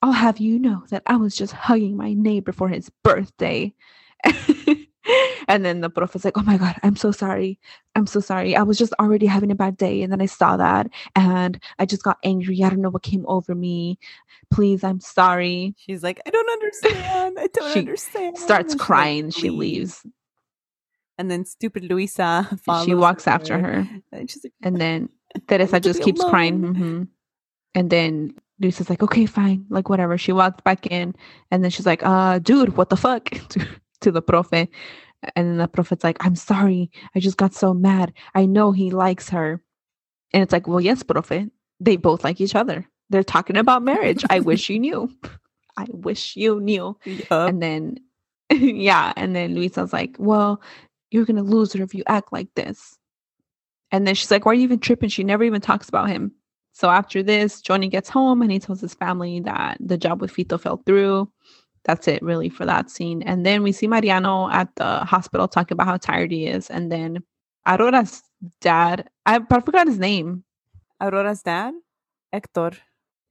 I'll 0.03 0.13
have 0.13 0.39
you 0.39 0.59
know 0.61 0.85
that 0.91 1.03
I 1.07 1.17
was 1.17 1.35
just 1.35 1.53
hugging 1.53 1.97
my 1.97 2.13
neighbor 2.13 2.53
for 2.53 2.69
his 2.69 2.91
birthday. 3.03 3.75
and 5.49 5.65
then 5.65 5.81
the 5.81 5.91
profe 5.91 6.15
is 6.15 6.25
like, 6.25 6.39
oh 6.39 6.43
my 6.43 6.57
God, 6.59 6.77
I'm 6.83 6.97
so 6.97 7.11
sorry. 7.11 7.59
I'm 7.97 8.07
so 8.07 8.21
sorry. 8.21 8.55
I 8.55 8.63
was 8.63 8.79
just 8.79 8.93
already 9.01 9.27
having 9.27 9.51
a 9.51 9.57
bad 9.57 9.77
day. 9.77 10.03
And 10.03 10.13
then 10.13 10.21
I 10.21 10.27
saw 10.27 10.57
that 10.57 10.89
and 11.17 11.61
I 11.79 11.87
just 11.87 12.03
got 12.05 12.19
angry. 12.23 12.63
I 12.63 12.69
don't 12.71 12.83
know 12.83 12.91
what 12.91 13.03
came 13.03 13.25
over 13.27 13.55
me. 13.55 13.99
Please, 14.51 14.85
I'm 14.85 15.01
sorry. 15.01 15.75
She's 15.79 16.03
like, 16.03 16.21
I 16.27 16.31
don't 16.31 16.51
understand. 16.51 17.39
I 17.41 17.47
don't 17.49 17.73
She 17.73 17.79
understand. 17.81 18.39
Starts 18.39 18.75
she's 18.75 18.81
like, 18.81 18.87
crying. 18.87 19.31
she 19.31 19.51
leaves. 19.51 20.05
And 21.19 21.31
then 21.31 21.45
stupid 21.45 21.85
Luisa 21.85 22.49
She 22.85 22.95
walks 22.95 23.27
after 23.27 23.59
her. 23.59 23.89
And 23.91 24.03
like, 24.13 24.31
And 24.63 24.77
then 24.81 25.09
Teresa 25.49 25.81
just 25.81 26.03
keeps 26.03 26.23
crying. 26.23 26.63
alone. 26.65 26.75
hmm 26.75 27.03
And 27.75 27.91
then 27.91 28.35
Luisa's 28.61 28.91
like, 28.91 29.03
okay, 29.03 29.27
fine, 29.27 29.67
like 29.71 29.89
whatever. 29.89 30.19
She 30.19 30.33
walks 30.33 30.61
back 30.63 30.87
in 30.87 31.15
and 31.51 31.63
then 31.63 31.71
she's 31.71 31.87
like, 31.87 32.05
uh, 32.05 32.39
dude, 32.41 32.77
what 32.77 32.89
the 32.91 32.97
fuck? 32.97 33.25
to, 33.51 33.67
to 34.01 34.11
the 34.11 34.23
profe. 34.23 34.69
And 35.35 35.49
then 35.49 35.57
the 35.59 35.69
profe's 35.69 36.05
like, 36.05 36.25
I'm 36.25 36.37
sorry. 36.37 36.91
I 37.15 37.21
just 37.21 37.37
got 37.37 37.53
so 37.55 37.75
mad. 37.75 38.13
I 38.35 38.47
know 38.47 38.73
he 38.73 38.91
likes 38.91 39.29
her. 39.31 39.61
And 40.33 40.43
it's 40.43 40.53
like, 40.53 40.69
well, 40.69 40.81
yes, 40.81 41.03
profe. 41.03 41.51
They 41.81 41.97
both 41.97 42.25
like 42.25 42.41
each 42.41 42.55
other. 42.55 42.87
They're 43.11 43.25
talking 43.25 43.57
about 43.57 43.83
marriage. 43.83 44.25
I 44.31 44.41
wish 44.41 44.69
you 44.69 44.79
knew. 44.79 45.11
I 45.77 45.87
wish 45.91 46.37
you 46.37 46.61
knew. 46.61 46.97
Yup. 47.05 47.31
And 47.31 47.63
then, 47.63 47.99
yeah. 48.53 49.13
And 49.17 49.35
then 49.35 49.55
Luisa's 49.55 49.93
like, 49.93 50.17
well, 50.19 50.61
you're 51.11 51.25
going 51.25 51.37
to 51.37 51.43
lose 51.43 51.73
her 51.73 51.83
if 51.83 51.95
you 51.95 52.03
act 52.07 52.33
like 52.33 52.49
this. 52.55 52.99
And 53.91 54.07
then 54.07 54.15
she's 54.15 54.31
like, 54.31 54.45
why 54.45 54.53
are 54.53 54.55
you 54.55 54.63
even 54.63 54.79
tripping? 54.79 55.09
She 55.09 55.25
never 55.25 55.45
even 55.45 55.61
talks 55.61 55.89
about 55.89 56.09
him. 56.09 56.33
So 56.73 56.91
after 56.91 57.23
this, 57.23 57.61
Johnny 57.61 57.89
gets 57.89 58.09
home 58.09 58.43
and 58.43 58.53
he 58.53 58.59
tells 58.59 58.81
his 58.81 58.95
family 58.95 59.41
that 59.41 59.79
the 59.81 59.97
job 59.97 60.21
with 60.21 60.33
Fito 60.33 60.61
fell 60.61 60.83
through. 60.87 61.31
That's 61.85 62.07
it, 62.07 62.23
really, 62.23 62.51
for 62.51 62.67
that 62.67 62.91
scene. 62.91 63.23
And 63.23 63.47
then 63.47 63.63
we 63.63 63.73
see 63.73 63.87
Mariano 63.87 64.51
at 64.51 64.69
the 64.77 64.99
hospital 65.01 65.49
talking 65.49 65.75
about 65.75 65.87
how 65.87 65.97
tired 65.97 66.31
he 66.31 66.47
is. 66.47 66.69
And 66.69 66.93
then 66.93 67.23
Aurora's 67.67 68.23
dad, 68.61 69.09
I, 69.25 69.41
I 69.51 69.61
forgot 69.61 69.87
his 69.87 69.99
name. 69.99 70.45
Aurora's 71.01 71.43
dad, 71.43 71.75
Hector. 72.33 72.73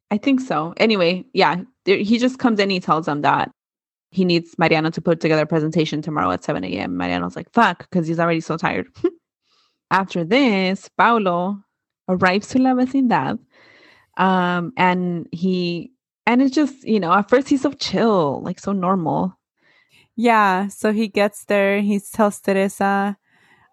I 0.10 0.18
think 0.18 0.42
so. 0.42 0.74
Anyway, 0.78 1.26
yeah, 1.34 1.62
he 1.86 2.18
just 2.18 2.40
comes 2.40 2.60
in. 2.60 2.70
He 2.70 2.80
tells 2.80 3.06
them 3.06 3.22
that 3.22 3.52
he 4.18 4.26
needs 4.26 4.58
Mariano 4.58 4.90
to 4.90 5.00
put 5.00 5.20
together 5.20 5.44
a 5.44 5.46
presentation 5.46 6.02
tomorrow 6.02 6.32
at 6.32 6.44
7 6.44 6.64
a.m. 6.64 6.98
Mariano's 6.98 7.36
like, 7.36 7.54
fuck, 7.54 7.88
because 7.88 8.08
he's 8.08 8.20
already 8.20 8.42
so 8.42 8.58
tired. 8.58 8.88
After 9.92 10.24
this, 10.24 10.90
Paulo 10.98 11.60
arrives 12.10 12.48
to 12.50 12.60
La 12.60 12.72
Vecindad. 12.72 13.38
Um, 14.18 14.74
and 14.76 15.28
he, 15.32 15.92
and 16.26 16.42
it's 16.42 16.56
just, 16.56 16.84
you 16.84 17.00
know, 17.00 17.14
at 17.14 17.30
first 17.30 17.48
he's 17.48 17.62
so 17.62 17.74
chill, 17.74 18.42
like 18.42 18.60
so 18.60 18.74
normal. 18.74 19.38
Yeah, 20.16 20.68
so 20.70 20.92
he 20.92 21.08
gets 21.08 21.46
there. 21.46 21.80
He 21.82 22.00
tells 22.00 22.42
Teresa, 22.42 23.18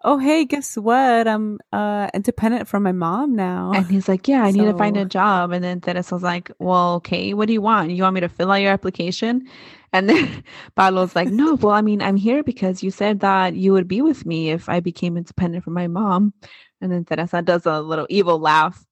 "Oh, 0.04 0.18
hey, 0.18 0.44
guess 0.44 0.76
what? 0.76 1.26
I'm 1.28 1.58
uh 1.72 2.08
independent 2.14 2.68
from 2.68 2.82
my 2.84 2.92
mom 2.92 3.34
now." 3.34 3.72
And 3.74 3.90
he's 3.90 4.08
like, 4.08 4.28
yeah, 4.28 4.42
I 4.44 4.50
need 4.52 4.66
to 4.66 4.74
find 4.74 4.96
a 4.96 5.04
job. 5.04 5.52
And 5.52 5.64
then 5.64 5.80
Teresa's 5.80 6.22
like, 6.22 6.50
well, 6.60 6.94
okay, 6.96 7.34
what 7.34 7.46
do 7.48 7.52
you 7.52 7.62
want? 7.62 7.90
You 7.90 8.02
want 8.04 8.14
me 8.14 8.20
to 8.20 8.28
fill 8.28 8.52
out 8.52 8.56
your 8.62 8.72
application? 8.72 9.48
And 9.92 10.08
then 10.08 10.44
Pablo's 10.76 11.16
like, 11.16 11.28
no, 11.28 11.54
well, 11.54 11.74
I 11.74 11.82
mean, 11.82 12.02
I'm 12.02 12.16
here 12.16 12.42
because 12.44 12.82
you 12.82 12.90
said 12.90 13.20
that 13.20 13.54
you 13.54 13.72
would 13.72 13.88
be 13.88 14.02
with 14.02 14.26
me 14.26 14.50
if 14.50 14.68
I 14.68 14.80
became 14.80 15.16
independent 15.16 15.64
from 15.64 15.74
my 15.74 15.88
mom. 15.88 16.34
And 16.80 16.92
then 16.92 17.04
Teresa 17.04 17.42
does 17.42 17.66
a 17.66 17.80
little 17.80 18.06
evil 18.10 18.38
laugh. 18.38 18.84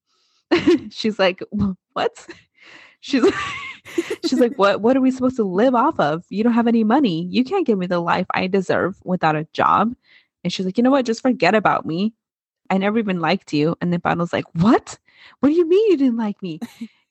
She's 0.90 1.18
like, 1.18 1.42
"Wh- 1.52 1.72
what? 1.94 2.26
She's 3.00 3.22
like, 3.22 3.34
she's 4.24 4.38
like, 4.40 4.54
what, 4.56 4.80
what 4.80 4.96
are 4.96 5.00
we 5.00 5.10
supposed 5.10 5.36
to 5.36 5.44
live 5.44 5.74
off 5.74 5.98
of? 5.98 6.24
You 6.28 6.44
don't 6.44 6.52
have 6.52 6.68
any 6.68 6.84
money. 6.84 7.26
You 7.30 7.44
can't 7.44 7.66
give 7.66 7.78
me 7.78 7.86
the 7.86 8.00
life 8.00 8.26
I 8.32 8.46
deserve 8.46 8.96
without 9.04 9.36
a 9.36 9.46
job. 9.52 9.94
And 10.44 10.52
she's 10.52 10.66
like, 10.66 10.76
you 10.78 10.84
know 10.84 10.90
what? 10.90 11.06
Just 11.06 11.22
forget 11.22 11.54
about 11.54 11.86
me. 11.86 12.14
I 12.70 12.78
never 12.78 12.98
even 12.98 13.20
liked 13.20 13.52
you. 13.52 13.76
And 13.80 13.92
then 13.92 14.00
Pablo's 14.00 14.32
like, 14.32 14.46
what? 14.54 14.98
What 15.40 15.50
do 15.50 15.54
you 15.54 15.68
mean 15.68 15.90
you 15.90 15.96
didn't 15.98 16.18
like 16.18 16.42
me? 16.42 16.62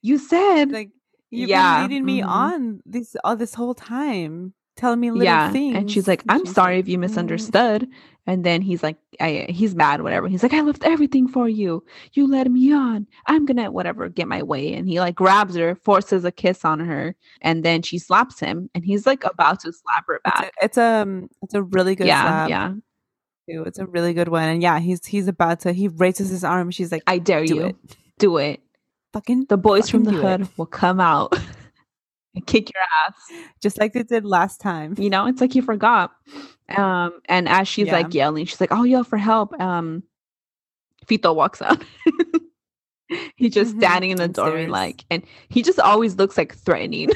You 0.02 0.18
said, 0.20 0.72
like 0.72 0.92
you've 1.32 1.52
Yeah, 1.52 1.54
been 1.54 1.76
leading 1.76 2.06
me 2.06 2.22
mhm. 2.22 2.28
on 2.28 2.82
this 2.86 3.16
all 3.24 3.36
this 3.38 3.54
whole 3.56 3.76
time, 3.76 4.54
telling 4.78 5.00
me 5.00 5.12
little 5.12 5.40
yeah. 5.40 5.40
things. 5.40 5.90
And 5.90 5.90
she's 5.90 6.08
like, 6.08 6.24
I'm 6.30 6.46
she's 6.46 6.46
sorry 6.46 6.80
like, 6.80 6.80
if 6.80 6.88
you 6.88 6.98
"Mm." 7.08 7.54
misunderstood. 7.54 7.88
And 8.28 8.44
then 8.46 8.62
he's 8.62 8.84
like, 8.84 8.98
I, 9.20 9.48
he's 9.50 9.76
mad, 9.76 10.02
whatever. 10.04 10.28
He's 10.28 10.44
like, 10.44 10.54
I 10.54 10.62
left 10.62 10.84
everything 10.84 11.28
for 11.28 11.50
you. 11.50 11.84
You 12.14 12.28
led 12.30 12.52
me 12.52 12.72
on. 12.74 13.08
I'm 13.28 13.46
gonna 13.46 13.72
whatever 13.72 14.10
get 14.10 14.28
my 14.28 14.44
way. 14.44 14.74
And 14.74 14.88
he 14.88 15.00
like 15.00 15.16
grabs 15.16 15.56
her, 15.56 15.76
forces 15.76 16.24
a 16.26 16.32
kiss 16.32 16.64
on 16.66 16.80
her, 16.82 17.16
and 17.42 17.64
then 17.66 17.82
she 17.82 17.98
slaps 18.00 18.40
him. 18.40 18.70
And 18.76 18.86
he's 18.86 19.06
like 19.08 19.24
about 19.26 19.60
to 19.62 19.74
slap 19.74 20.06
her 20.08 20.22
It's 20.26 20.40
back. 20.40 20.42
a, 20.42 20.52
it's 20.62 20.78
a 20.78 21.02
um, 21.04 21.30
it's 21.42 21.54
a 21.54 21.64
really 21.64 21.96
good 21.96 22.12
yeah, 22.12 22.14
slap. 22.14 22.48
yeah. 22.48 22.74
Too. 23.52 23.64
It's 23.64 23.80
a 23.80 23.86
really 23.86 24.14
good 24.14 24.28
one. 24.28 24.44
And 24.50 24.62
yeah, 24.62 24.80
he's 24.80 25.06
he's 25.06 25.28
about 25.28 25.62
to 25.62 25.74
he 25.74 25.88
raises 25.88 26.30
his 26.30 26.44
arm. 26.44 26.72
She's 26.72 26.92
like, 26.92 27.04
I 27.08 27.18
dare 27.18 27.46
do 27.46 27.56
you. 27.56 27.62
it. 27.66 27.76
Do 28.20 28.38
it. 28.38 28.62
fucking 29.14 29.46
the 29.50 29.58
boys 29.58 29.90
from 29.90 30.04
the 30.06 30.12
fucking 30.12 30.22
do 30.22 30.28
it. 30.28 30.40
hood 30.42 30.50
will 30.58 30.66
come 30.68 31.00
out 31.00 31.34
and 32.36 32.46
kick 32.46 32.70
your 32.74 32.84
ass. 33.08 33.42
just 33.62 33.78
like 33.80 33.94
they 33.94 34.04
did 34.04 34.26
last 34.26 34.62
time. 34.62 34.96
You 34.98 35.10
know, 35.10 35.26
it's 35.28 35.42
like 35.42 35.56
you 35.56 35.62
forgot. 35.62 36.12
Um, 36.78 37.20
and 37.26 37.50
as 37.50 37.68
she's 37.68 37.88
Yeah. 37.88 37.94
like 37.94 38.14
yelling, 38.14 38.46
she's 38.46 38.62
like, 38.62 38.72
"Oh, 38.72 38.84
yell 38.84 39.04
for 39.04 39.18
help!" 39.18 39.60
Um, 39.60 40.04
Fito 41.08 41.36
walks 41.36 41.62
out. 41.62 41.84
He's 43.36 43.54
just 43.54 43.76
Mhm. 43.76 43.80
standing 43.80 44.12
in 44.12 44.18
the 44.18 44.30
doorway, 44.30 44.68
like, 44.68 45.04
and 45.12 45.24
he 45.50 45.64
just 45.64 45.80
always 45.82 46.16
looks 46.16 46.38
like 46.38 46.56
threatening. 46.56 47.10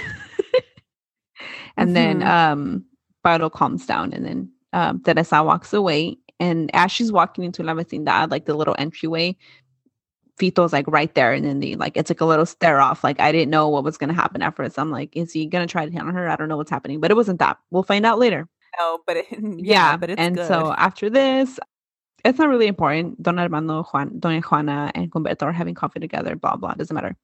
and 1.77 1.95
then 1.95 2.19
Mhm. 2.19 2.27
um, 2.27 3.49
calms 3.51 3.85
down, 3.85 4.11
and 4.11 4.25
then 4.25 4.49
um, 4.73 5.01
Teresa 5.03 5.41
walks 5.41 5.71
away. 5.71 6.17
And 6.39 6.69
as 6.73 6.91
she's 6.91 7.11
walking 7.11 7.43
into 7.43 7.63
La 7.63 7.73
Vecindad, 7.73 8.31
like 8.31 8.45
the 8.45 8.53
little 8.55 8.75
entryway, 8.77 9.37
Fito's 10.39 10.73
like 10.73 10.85
right 10.87 11.13
there, 11.15 11.31
and 11.33 11.45
then 11.45 11.59
the 11.59 11.75
like 11.75 11.95
it's 11.95 12.09
like 12.09 12.19
a 12.21 12.25
little 12.25 12.45
stare 12.45 12.81
off. 12.81 13.03
Like 13.03 13.19
I 13.21 13.31
didn't 13.31 13.51
know 13.51 13.69
what 13.69 13.83
was 13.85 13.97
gonna 13.97 14.13
happen 14.13 14.41
after 14.41 14.63
first. 14.63 14.77
I'm 14.77 14.91
like, 14.91 15.15
is 15.15 15.31
he 15.31 15.45
gonna 15.47 15.67
try 15.67 15.85
to 15.85 15.91
hit 15.91 16.01
on 16.01 16.13
her? 16.13 16.27
I 16.29 16.35
don't 16.35 16.49
know 16.49 16.57
what's 16.57 16.71
happening, 16.71 16.99
but 16.99 17.09
it 17.11 17.15
wasn't 17.15 17.39
that. 17.39 17.57
We'll 17.71 17.83
find 17.83 18.05
out 18.05 18.19
later. 18.19 18.47
No, 18.77 18.99
but 19.07 19.17
it, 19.17 19.27
yeah, 19.31 19.93
Yeah, 19.93 19.97
but 19.97 20.09
it's 20.09 20.19
and 20.19 20.35
good. 20.35 20.47
so 20.47 20.73
after 20.77 21.09
this, 21.09 21.57
it's 22.25 22.37
not 22.39 22.49
really 22.49 22.67
important. 22.67 23.21
Don 23.23 23.39
Armando, 23.39 23.83
Juan, 23.83 24.09
Doña 24.19 24.43
Juana, 24.43 24.91
and 24.95 25.09
Humberto 25.11 25.43
are 25.43 25.51
having 25.53 25.75
coffee 25.75 25.99
together. 26.01 26.35
Blah 26.35 26.57
blah. 26.57 26.73
Doesn't 26.73 26.93
matter. 26.93 27.15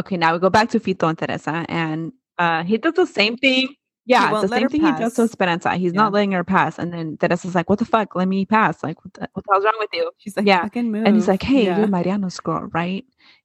Okay, 0.00 0.16
now 0.16 0.32
we 0.32 0.38
go 0.40 0.50
back 0.50 0.70
to 0.70 0.80
Fito 0.80 1.08
and 1.08 1.18
Teresa, 1.18 1.64
and 1.68 2.12
uh, 2.38 2.64
he 2.64 2.78
does 2.78 2.94
the 2.94 3.06
same 3.06 3.36
thing. 3.36 3.68
Yeah, 4.04 4.30
the 4.40 4.48
same 4.48 4.68
thing 4.68 4.82
he 4.82 4.90
does 4.92 5.16
with 5.16 5.16
pass. 5.16 5.30
Esperanza. 5.30 5.76
He's 5.76 5.92
Yeah. 5.92 6.00
not 6.02 6.12
letting 6.12 6.32
her 6.32 6.44
pass, 6.44 6.78
and 6.78 6.92
then 6.92 7.16
Teresa's 7.18 7.54
like, 7.54 7.70
"What 7.70 7.78
the 7.78 7.84
fuck? 7.84 8.16
Let 8.16 8.26
me 8.28 8.44
pass! 8.44 8.82
Like, 8.82 9.04
what 9.04 9.14
the, 9.14 9.28
what 9.32 9.44
the 9.46 9.52
hell's 9.52 9.64
wrong 9.64 9.76
with 9.78 9.90
you?" 9.92 10.10
she's 10.18 10.36
like, 10.36 10.46
yeah, 10.46 10.62
fucking 10.62 10.90
move. 10.90 11.06
And 11.06 11.14
he's 11.16 11.28
like, 11.28 11.42
"Hey, 11.42 11.66
yeah. 11.66 11.78
you're 11.78 11.86
Mariano's 11.86 12.40
girl, 12.40 12.68
right?" 12.72 13.04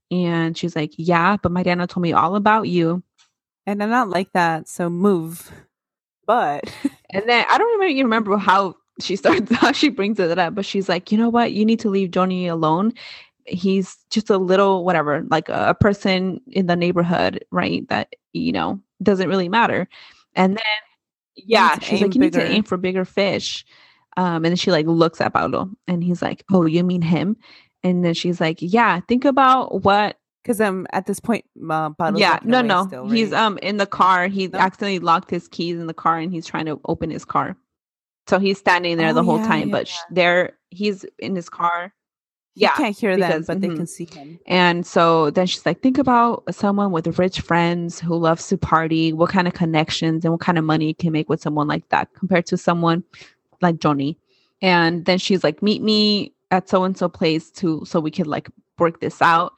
And 0.10 0.58
she's 0.58 0.76
like, 0.76 0.94
"Yeah, 0.98 1.38
but 1.42 1.52
Mariano 1.52 1.86
told 1.86 2.02
me 2.04 2.14
all 2.14 2.36
about 2.36 2.64
you." 2.70 3.04
and 3.68 3.84
I'm 3.84 3.90
not 3.90 4.10
like 4.10 4.32
that, 4.34 4.68
so 4.70 4.90
move. 4.90 5.52
But 6.26 6.64
And 7.12 7.28
then 7.30 7.46
I 7.50 7.58
don't 7.58 7.72
remember 7.74 7.88
you 7.94 8.04
remember 8.04 8.38
how 8.38 8.76
she 9.02 9.16
starts 9.22 9.52
how 9.54 9.72
she 9.74 9.90
brings 9.90 10.20
it 10.20 10.40
up, 10.40 10.56
but 10.56 10.66
she's 10.66 10.90
like, 10.90 11.12
you 11.12 11.18
know 11.18 11.30
what, 11.30 11.52
you 11.54 11.66
need 11.66 11.80
to 11.82 11.90
leave 11.90 12.12
Johnny 12.12 12.48
alone. 12.48 12.94
He's 13.46 13.98
just 14.10 14.30
a 14.30 14.38
little 14.38 14.84
whatever, 14.86 15.24
like 15.30 15.50
a, 15.50 15.70
a 15.70 15.74
person 15.74 16.42
in 16.48 16.66
the 16.68 16.76
neighborhood, 16.76 17.46
right? 17.52 17.88
That 17.90 18.14
you 18.34 18.52
know 18.52 18.80
doesn't 19.04 19.30
really 19.30 19.50
matter. 19.50 19.88
And 20.38 20.54
then 20.56 20.64
yeah, 21.36 21.80
she's 21.80 22.02
like, 22.02 22.16
you 22.16 22.22
need 22.22 22.34
to 22.34 22.44
aim 22.44 22.64
for 22.64 22.78
bigger 22.78 23.06
fish. 23.06 23.66
Um, 24.16 24.38
and 24.38 24.46
then 24.46 24.56
she 24.56 24.72
like 24.72 24.86
looks 24.88 25.22
at 25.22 25.34
Paulo 25.34 25.70
and 25.88 26.04
he's 26.04 26.22
like, 26.22 26.44
Oh, 26.52 26.66
you 26.66 26.84
mean 26.84 27.02
him? 27.02 27.38
And 27.84 28.04
then 28.04 28.14
she's 28.14 28.42
like, 28.42 28.58
Yeah, 28.62 29.00
think 29.08 29.26
about 29.26 29.84
what 29.84 30.18
because 30.44 30.62
um 30.62 30.88
at 30.94 31.06
this 31.06 31.20
point, 31.20 31.46
uh, 31.70 31.90
Paulo's 31.92 32.20
yeah, 32.20 32.40
no, 32.44 32.62
no. 32.62 32.86
still, 32.88 33.10
He's 33.10 33.34
um 33.34 33.58
in 33.60 33.78
the 33.78 33.86
car. 33.86 34.28
He 34.28 34.48
No? 34.48 34.60
accidentally 34.60 35.00
locked 35.00 35.30
his 35.30 35.48
keys 35.48 35.78
in 35.80 35.88
the 35.88 35.94
car, 35.94 36.18
and 36.18 36.32
he's 36.32 36.46
trying 36.46 36.66
to 36.66 36.80
open 36.86 37.10
his 37.10 37.26
car. 37.26 37.58
So 38.28 38.40
he's 38.40 38.58
standing 38.58 38.98
there 38.98 39.14
the 39.14 39.22
Oh, 39.22 39.26
whole 39.26 39.38
yeah, 39.40 39.48
time, 39.48 39.68
yeah, 39.70 39.72
but 39.74 39.88
sh- 39.88 40.00
there 40.12 40.58
he's 40.70 41.06
in 41.20 41.36
his 41.36 41.50
car. 41.50 41.94
Yeah, 42.60 42.76
can't 42.76 42.98
hear 42.98 43.16
them, 43.18 43.30
because- 43.30 43.48
but 43.48 43.62
they 43.62 43.68
mhm. 43.68 43.78
can 43.78 43.88
see 43.88 44.06
him. 44.06 44.40
and 44.48 44.86
so 44.86 45.30
then 45.30 45.46
she's 45.48 45.66
like, 45.66 45.82
think 45.82 45.98
about 45.98 46.44
someone 46.54 46.92
with 46.92 47.20
rich 47.20 47.40
friends 47.42 48.00
who 48.00 48.16
loves 48.16 48.48
to 48.48 48.58
party. 48.58 49.14
What 49.14 49.30
kind 49.30 49.48
of 49.48 49.54
connections 49.54 50.26
and 50.26 50.32
what 50.32 50.42
kind 50.42 50.58
of 50.58 50.64
money 50.64 50.88
you 50.88 50.96
can 50.96 51.12
make 51.12 51.30
with 51.30 51.42
someone 51.42 51.68
like 51.68 51.88
that 51.90 52.14
compared 52.14 52.46
to 52.48 52.58
someone 52.58 53.04
like 53.62 53.80
Johnny. 53.80 54.18
And 54.62 55.06
then 55.06 55.20
she's 55.20 55.44
like, 55.44 55.62
meet 55.62 55.82
me 55.82 56.34
at 56.50 56.68
so 56.70 56.84
and 56.84 56.98
so 56.98 57.10
place 57.10 57.52
to 57.52 57.84
so 57.86 58.00
we 58.00 58.10
could 58.12 58.28
like 58.28 58.50
work 58.80 59.00
this 59.02 59.22
out. 59.22 59.54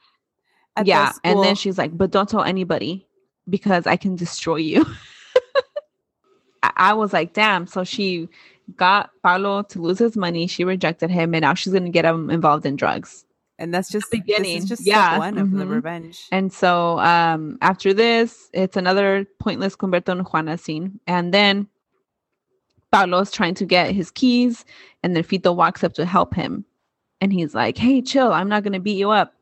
At 0.76 0.86
yeah, 0.86 1.12
and 1.24 1.42
then 1.42 1.54
she's 1.56 1.78
like, 1.78 1.96
but 1.96 2.10
don't 2.10 2.28
tell 2.28 2.42
anybody 2.42 3.06
because 3.48 3.86
I 3.86 3.96
can 3.96 4.14
destroy 4.16 4.56
you. 4.56 4.84
I, 6.62 6.72
I 6.76 6.92
was 6.94 7.12
like, 7.12 7.32
damn. 7.32 7.66
So 7.66 7.84
she 7.84 8.28
got 8.76 9.10
Paulo 9.22 9.62
to 9.64 9.80
lose 9.80 9.98
his 9.98 10.16
money. 10.16 10.46
She 10.46 10.64
rejected 10.64 11.10
him, 11.10 11.34
and 11.34 11.42
now 11.42 11.54
she's 11.54 11.72
gonna 11.72 11.90
get 11.90 12.04
him 12.04 12.30
involved 12.30 12.66
in 12.66 12.76
drugs. 12.76 13.24
and 13.58 13.74
that's 13.74 13.90
just 13.90 14.10
beginning, 14.10 14.54
This 14.54 14.62
is 14.64 14.68
just 14.70 14.86
yeah, 14.86 15.18
one 15.18 15.36
of 15.36 15.50
the 15.50 15.64
mhm. 15.64 15.70
revenge. 15.70 16.26
And 16.32 16.50
so 16.52 16.98
um 17.00 17.58
after 17.60 17.92
this, 17.92 18.48
it's 18.54 18.76
another 18.76 19.26
pointless 19.38 19.76
Humberto 19.76 20.12
and 20.12 20.26
Juana 20.26 20.56
scene. 20.56 20.98
And 21.06 21.34
then 21.34 21.68
Paulo's 22.92 23.30
trying 23.30 23.54
to 23.56 23.66
get 23.66 23.92
his 23.92 24.10
keys, 24.10 24.64
and 25.02 25.14
then 25.14 25.22
Fito 25.24 25.54
walks 25.54 25.84
up 25.84 25.92
to 25.94 26.06
help 26.06 26.34
him. 26.34 26.64
And 27.20 27.32
he's 27.32 27.54
like, 27.54 27.76
Hey, 27.76 28.00
chill, 28.02 28.32
I'm 28.32 28.48
not 28.48 28.62
gonna 28.64 28.80
beat 28.80 28.96
you 28.98 29.10
up. 29.10 29.34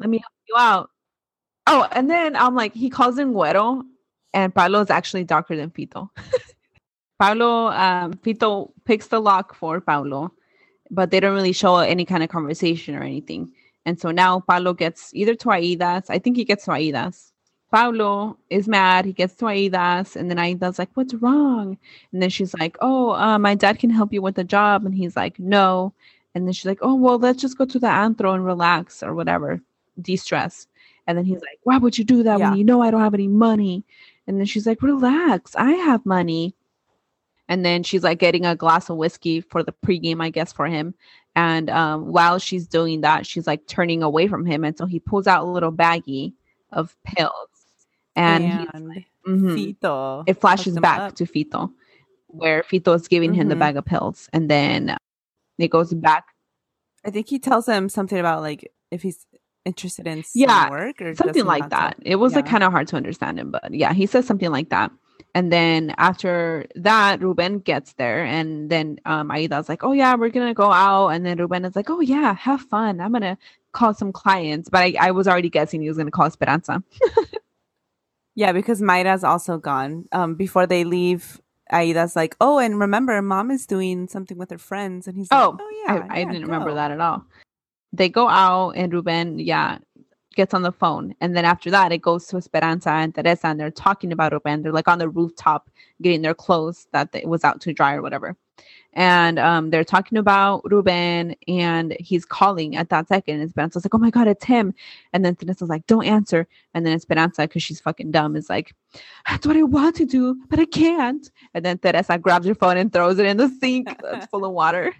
Let 0.00 0.10
me 0.10 0.18
help 0.18 0.32
you 0.48 0.56
out. 0.58 0.90
Oh, 1.68 1.86
and 1.92 2.10
then 2.10 2.34
I'm 2.34 2.56
like, 2.56 2.74
he 2.74 2.90
calls 2.90 3.16
him 3.16 3.32
Güero, 3.32 3.82
and 4.34 4.52
Paulo 4.52 4.80
is 4.80 4.90
actually 4.90 5.22
darker 5.24 5.54
than 5.56 5.70
Fito. 5.70 6.08
Paulo, 7.20 7.66
um, 7.68 8.14
Fito 8.14 8.72
picks 8.86 9.08
the 9.08 9.20
lock 9.20 9.54
for 9.54 9.78
Paulo, 9.78 10.32
but 10.90 11.10
they 11.10 11.20
don't 11.20 11.34
really 11.34 11.52
show 11.52 11.76
any 11.76 12.06
kind 12.06 12.22
of 12.22 12.30
conversation 12.30 12.94
or 12.96 13.02
anything. 13.02 13.52
And 13.84 14.00
so 14.00 14.10
now 14.10 14.40
Paulo 14.40 14.72
gets 14.72 15.12
either 15.14 15.34
to 15.34 15.48
Aidas. 15.48 16.06
I 16.08 16.18
think 16.18 16.36
he 16.38 16.44
gets 16.46 16.64
to 16.64 16.70
Aidas. 16.70 17.32
Paulo 17.70 18.38
is 18.48 18.66
mad. 18.66 19.04
He 19.04 19.12
gets 19.12 19.34
to 19.34 19.44
Aidas, 19.44 20.16
and 20.16 20.30
then 20.30 20.38
Aida's 20.38 20.78
like, 20.78 20.88
"What's 20.94 21.12
wrong?" 21.14 21.76
And 22.12 22.22
then 22.22 22.30
she's 22.30 22.54
like, 22.54 22.78
"Oh, 22.80 23.10
uh, 23.12 23.38
my 23.38 23.54
dad 23.54 23.78
can 23.78 23.90
help 23.90 24.12
you 24.14 24.22
with 24.22 24.34
the 24.36 24.42
job." 24.44 24.86
And 24.86 24.94
he's 24.94 25.14
like, 25.14 25.38
"No." 25.38 25.92
And 26.34 26.46
then 26.46 26.54
she's 26.54 26.66
like, 26.66 26.78
"Oh, 26.80 26.94
well, 26.94 27.18
let's 27.18 27.40
just 27.42 27.58
go 27.58 27.66
to 27.66 27.78
the 27.78 27.86
antro 27.88 28.32
and 28.32 28.44
relax 28.46 29.02
or 29.02 29.14
whatever, 29.14 29.60
de-stress." 30.00 30.66
And 31.06 31.18
then 31.18 31.26
he's 31.26 31.42
like, 31.42 31.60
"Why 31.64 31.76
would 31.76 31.98
you 31.98 32.04
do 32.04 32.22
that 32.22 32.38
Yeah. 32.38 32.48
when 32.48 32.58
you 32.58 32.64
know 32.64 32.80
I 32.82 32.90
don't 32.90 33.02
have 33.02 33.14
any 33.14 33.28
money?" 33.28 33.84
And 34.26 34.38
then 34.38 34.46
she's 34.46 34.66
like, 34.66 34.82
"Relax, 34.82 35.54
I 35.54 35.72
have 35.72 36.04
money." 36.06 36.54
And 37.50 37.64
then 37.64 37.82
she's 37.82 38.04
like 38.04 38.20
getting 38.20 38.46
a 38.46 38.54
glass 38.56 38.88
of 38.88 38.96
whiskey 38.96 39.40
for 39.40 39.62
the 39.62 39.72
pregame, 39.84 40.22
I 40.22 40.30
guess, 40.30 40.52
for 40.52 40.66
him. 40.66 40.94
And 41.34 41.68
um, 41.68 42.06
while 42.06 42.38
she's 42.38 42.66
doing 42.66 43.00
that, 43.02 43.26
she's 43.26 43.46
like 43.46 43.66
turning 43.66 44.02
away 44.02 44.28
from 44.28 44.46
him. 44.46 44.64
And 44.64 44.78
so 44.78 44.86
he 44.86 45.00
pulls 45.00 45.26
out 45.26 45.42
a 45.42 45.50
little 45.50 45.72
baggie 45.72 46.32
of 46.72 46.96
pills. 47.04 47.48
And, 48.14 48.68
and 48.72 48.88
like, 48.88 49.06
mhm. 49.26 49.54
Fito 49.54 50.24
it 50.26 50.40
flashes 50.40 50.78
back 50.78 51.00
up. 51.00 51.14
to 51.16 51.24
Fito, 51.24 51.72
where 52.28 52.62
Fito 52.62 52.94
is 52.94 53.08
giving 53.08 53.34
him 53.34 53.48
the 53.48 53.56
Mhm. 53.56 53.58
bag 53.58 53.76
of 53.76 53.84
pills. 53.84 54.28
And 54.32 54.48
then 54.48 54.96
it 55.58 55.68
goes 55.68 55.92
back. 55.92 56.24
I 57.04 57.10
think 57.10 57.28
he 57.28 57.38
tells 57.40 57.66
him 57.66 57.88
something 57.88 58.18
about 58.18 58.42
like 58.42 58.72
if 58.92 59.02
he's 59.02 59.26
interested 59.64 60.06
in 60.06 60.22
some 60.22 60.32
Yeah, 60.40 60.70
work 60.70 61.02
or 61.02 61.14
something 61.16 61.44
like 61.46 61.68
that. 61.70 61.96
It 62.02 62.16
was 62.16 62.34
like 62.36 62.46
kind 62.46 62.62
of 62.62 62.72
hard 62.72 62.86
to 62.88 62.96
understand 62.96 63.38
him, 63.40 63.50
but 63.50 63.72
yeah, 63.74 63.92
he 63.92 64.06
says 64.06 64.26
something 64.26 64.50
like 64.50 64.68
that. 64.70 64.92
And 65.34 65.52
then 65.52 65.94
after 65.96 66.66
that, 66.74 67.20
Ruben 67.22 67.60
gets 67.60 67.92
there, 67.94 68.24
and 68.24 68.68
then 68.68 68.98
um, 69.04 69.30
Aida's 69.30 69.68
like, 69.68 69.84
"Oh 69.84 69.92
yeah, 69.92 70.14
we're 70.16 70.30
gonna 70.30 70.54
go 70.54 70.72
out." 70.72 71.08
And 71.08 71.24
then 71.24 71.38
Ruben 71.38 71.64
is 71.64 71.76
like, 71.76 71.88
"Oh 71.88 72.00
yeah, 72.00 72.34
have 72.34 72.62
fun. 72.62 73.00
I'm 73.00 73.12
gonna 73.12 73.38
call 73.72 73.94
some 73.94 74.12
clients." 74.12 74.68
But 74.68 74.80
I, 74.80 74.94
I 75.00 75.10
was 75.12 75.28
already 75.28 75.48
guessing 75.50 75.82
he 75.82 75.88
was 75.88 75.96
gonna 75.98 76.10
call 76.10 76.26
Esperanza. 76.26 76.82
Yeah, 78.36 78.52
because 78.52 78.80
Mayra's 78.80 79.24
also 79.24 79.58
gone. 79.58 80.06
Um, 80.12 80.34
before 80.34 80.66
they 80.66 80.84
leave, 80.84 81.40
Aida's 81.72 82.16
like, 82.16 82.36
"Oh, 82.40 82.58
and 82.58 82.78
remember, 82.78 83.20
mom 83.22 83.50
is 83.50 83.66
doing 83.66 84.08
something 84.08 84.38
with 84.38 84.50
her 84.50 84.58
friends," 84.58 85.06
and 85.06 85.16
he's 85.16 85.28
Oh, 85.30 85.50
like, 85.50 85.60
"Oh 85.60 85.82
yeah, 85.84 86.06
I, 86.08 86.20
I 86.20 86.24
didn't 86.24 86.44
remember 86.44 86.74
that 86.74 86.90
at 86.90 87.00
all. 87.00 87.24
They 87.92 88.08
go 88.08 88.28
out, 88.28 88.70
and 88.76 88.92
Ruben, 88.92 89.38
yeah, 89.40 89.78
gets 90.34 90.54
on 90.54 90.62
the 90.62 90.72
phone, 90.72 91.14
and 91.20 91.36
then 91.36 91.44
after 91.44 91.70
that, 91.70 91.92
it 91.92 91.98
goes 91.98 92.26
to 92.28 92.36
Esperanza 92.36 92.90
and 92.90 93.14
Teresa, 93.14 93.48
and 93.48 93.58
they're 93.58 93.70
talking 93.70 94.12
about 94.12 94.32
Ruben. 94.32 94.62
They're 94.62 94.72
like 94.72 94.88
on 94.88 94.98
the 94.98 95.08
rooftop 95.08 95.70
getting 96.02 96.22
their 96.22 96.34
clothes 96.34 96.86
that 96.92 97.12
they, 97.12 97.24
was 97.24 97.44
out 97.44 97.60
to 97.62 97.72
dry 97.72 97.94
or 97.94 98.02
whatever. 98.02 98.36
And 98.92 99.38
um, 99.38 99.70
they're 99.70 99.84
talking 99.84 100.18
about 100.18 100.62
Ruben, 100.70 101.36
and 101.46 101.96
he's 102.00 102.24
calling 102.24 102.76
at 102.76 102.88
that 102.88 103.08
second. 103.08 103.36
And 103.36 103.44
Esperanza's 103.48 103.84
like, 103.84 103.94
"Oh 103.94 103.98
my 103.98 104.10
god, 104.10 104.26
it's 104.26 104.44
him!" 104.44 104.74
And 105.12 105.24
then 105.24 105.36
Teresa's 105.36 105.68
like, 105.68 105.86
"Don't 105.86 106.04
answer." 106.04 106.48
And 106.74 106.84
then 106.84 106.94
Esperanza, 106.94 107.42
because 107.42 107.62
she's 107.62 107.80
fucking 107.80 108.10
dumb, 108.10 108.34
is 108.34 108.50
like, 108.50 108.74
"That's 109.28 109.46
what 109.46 109.56
I 109.56 109.62
want 109.62 109.96
to 109.96 110.04
do, 110.04 110.36
but 110.48 110.58
I 110.58 110.64
can't." 110.64 111.30
And 111.54 111.64
then 111.64 111.78
Teresa 111.78 112.18
grabs 112.18 112.46
her 112.46 112.54
phone 112.54 112.76
and 112.78 112.92
throws 112.92 113.18
it 113.18 113.26
in 113.26 113.36
the 113.36 113.48
sink 113.48 113.88
that's 114.02 114.26
full 114.26 114.44
of 114.44 114.52
water. 114.52 114.92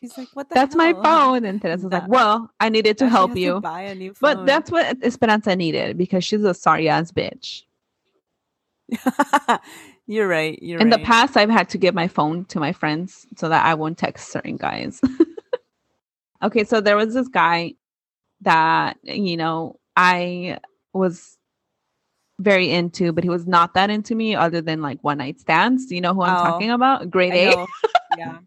She's 0.00 0.16
like, 0.16 0.28
"What 0.34 0.48
the? 0.48 0.54
That's 0.54 0.76
my 0.76 0.92
phone. 0.92 1.44
And 1.44 1.60
Teresa's 1.60 1.90
like, 1.90 2.06
well, 2.08 2.50
I 2.60 2.68
needed 2.68 2.98
to 2.98 3.08
help 3.08 3.36
you. 3.36 3.60
buy 3.60 3.82
a 3.82 3.94
new 3.94 4.14
phone. 4.14 4.36
But 4.36 4.46
that's 4.46 4.70
what 4.70 4.96
Esperanza 5.02 5.56
needed 5.56 5.98
because 5.98 6.24
she's 6.24 6.44
a 6.44 6.54
sorry 6.54 6.88
ass 6.88 7.10
bitch. 7.10 7.62
you're 10.06 10.28
right. 10.28 10.62
You're 10.62 10.80
In 10.80 10.90
the 10.90 10.98
past, 10.98 11.36
I've 11.36 11.50
had 11.50 11.68
to 11.70 11.78
give 11.78 11.94
my 11.94 12.08
phone 12.08 12.44
to 12.46 12.60
my 12.60 12.72
friends 12.72 13.26
so 13.36 13.48
that 13.48 13.66
I 13.66 13.74
won't 13.74 13.98
text 13.98 14.30
certain 14.30 14.56
guys. 14.56 15.00
okay, 16.42 16.64
so 16.64 16.80
there 16.80 16.96
was 16.96 17.14
this 17.14 17.28
guy 17.28 17.74
that, 18.42 18.96
you 19.02 19.36
know, 19.36 19.78
I 19.96 20.58
was 20.92 21.36
very 22.38 22.70
into, 22.70 23.12
but 23.12 23.24
he 23.24 23.30
was 23.30 23.46
not 23.46 23.74
that 23.74 23.90
into 23.90 24.14
me 24.14 24.34
other 24.34 24.60
than 24.60 24.80
like 24.80 25.02
one 25.02 25.18
night 25.18 25.40
stands. 25.40 25.86
Do 25.86 25.94
you 25.96 26.00
know 26.00 26.14
who 26.14 26.22
I'm 26.22 26.36
Oh, 26.36 26.50
talking 26.50 26.70
about? 26.70 27.10
Grade 27.10 27.32
I 27.34 27.52
A. 27.62 27.66
yeah. 28.16 28.38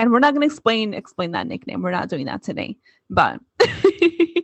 And 0.00 0.10
we're 0.10 0.18
not 0.18 0.34
gonna 0.34 0.46
explain 0.46 0.94
explain 0.94 1.32
that 1.32 1.46
nickname. 1.46 1.82
We're 1.82 1.90
not 1.90 2.08
doing 2.08 2.26
that 2.26 2.42
today. 2.42 2.76
But 3.08 3.40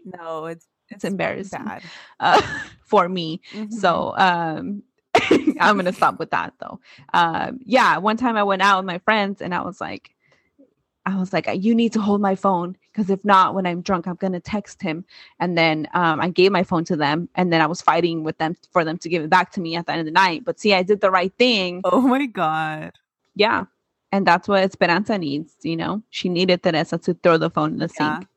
No, 0.04 0.46
it's 0.46 0.66
It's 0.90 1.04
embarrassing 1.04 1.64
Bad. 1.64 1.82
uh, 2.20 2.42
for 2.84 3.08
me. 3.08 3.40
Mhm. 3.52 3.72
So 3.72 4.14
um, 4.16 4.82
I'm 5.60 5.76
gonna 5.76 5.92
stop 5.92 6.18
with 6.18 6.30
that 6.30 6.54
though. 6.60 6.80
Um, 7.14 7.60
yeah, 7.64 7.98
one 7.98 8.16
time 8.16 8.36
I 8.36 8.42
went 8.44 8.62
out 8.62 8.78
with 8.78 8.86
my 8.86 8.98
friends 8.98 9.40
and 9.42 9.54
I 9.54 9.62
was 9.62 9.80
like, 9.80 10.10
I 11.04 11.16
was 11.18 11.32
like, 11.32 11.48
you 11.52 11.74
need 11.74 11.92
to 11.92 12.00
hold 12.00 12.20
my 12.20 12.34
phone 12.34 12.76
because 12.92 13.10
if 13.10 13.24
not, 13.24 13.54
when 13.54 13.64
I'm 13.66 13.80
drunk, 13.80 14.06
I'm 14.08 14.16
gonna 14.16 14.40
text 14.40 14.82
him. 14.82 15.04
And 15.38 15.56
then 15.56 15.88
um, 15.94 16.20
I 16.20 16.28
gave 16.30 16.50
my 16.52 16.64
phone 16.64 16.84
to 16.86 16.96
them, 16.96 17.28
and 17.36 17.52
then 17.52 17.60
I 17.60 17.66
was 17.66 17.80
fighting 17.80 18.24
with 18.24 18.38
them 18.38 18.56
for 18.72 18.84
them 18.84 18.98
to 18.98 19.08
give 19.08 19.22
it 19.22 19.30
back 19.30 19.52
to 19.52 19.60
me 19.60 19.76
at 19.76 19.86
the 19.86 19.92
end 19.92 20.00
of 20.00 20.06
the 20.06 20.12
night. 20.12 20.44
But 20.44 20.58
see, 20.58 20.74
I 20.74 20.82
did 20.82 21.00
the 21.00 21.10
right 21.10 21.32
thing. 21.38 21.80
oh 21.84 22.00
my 22.00 22.26
god. 22.26 22.92
Yeah, 23.36 23.66
and 24.12 24.26
that's 24.26 24.48
what 24.48 24.62
Esperanza 24.62 25.18
needs. 25.18 25.54
You 25.62 25.76
know, 25.76 26.02
she 26.10 26.28
needed 26.28 26.62
Teresa 26.62 26.98
to 26.98 27.14
throw 27.14 27.38
the 27.38 27.50
phone 27.50 27.72
in 27.74 27.78
the 27.78 27.90
Yeah. 27.98 28.18
sink. 28.18 28.28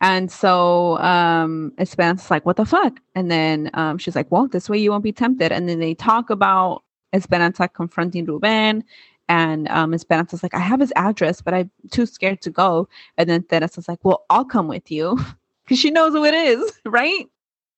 And 0.00 0.30
so 0.32 0.98
um 0.98 1.72
Esperanza's 1.78 2.30
like, 2.30 2.44
what 2.46 2.56
the 2.56 2.64
fuck? 2.66 3.00
And 3.14 3.30
then 3.30 3.70
um 3.74 3.98
she's 3.98 4.16
like, 4.16 4.30
well, 4.30 4.48
this 4.48 4.68
way 4.68 4.78
you 4.78 4.90
won't 4.90 5.04
be 5.04 5.12
tempted. 5.12 5.52
And 5.52 5.68
then 5.68 5.78
they 5.80 5.94
talk 5.94 6.30
about 6.30 6.82
Esperanza 7.12 7.68
confronting 7.68 8.24
Ruben. 8.26 8.84
And 9.28 9.68
um 9.68 9.94
Esperanza's 9.94 10.42
like, 10.42 10.54
I 10.54 10.58
have 10.60 10.80
his 10.80 10.92
address, 10.96 11.40
but 11.40 11.54
I'm 11.54 11.70
too 11.90 12.06
scared 12.06 12.40
to 12.42 12.50
go. 12.50 12.88
And 13.16 13.28
then 13.30 13.44
Teresa's 13.44 13.88
like, 13.88 14.00
well, 14.04 14.24
I'll 14.30 14.44
come 14.44 14.68
with 14.68 14.90
you. 14.90 15.18
Because 15.64 15.78
she 15.78 15.92
knows 15.92 16.12
who 16.12 16.24
it 16.24 16.34
is, 16.34 16.72
right? 16.84 17.26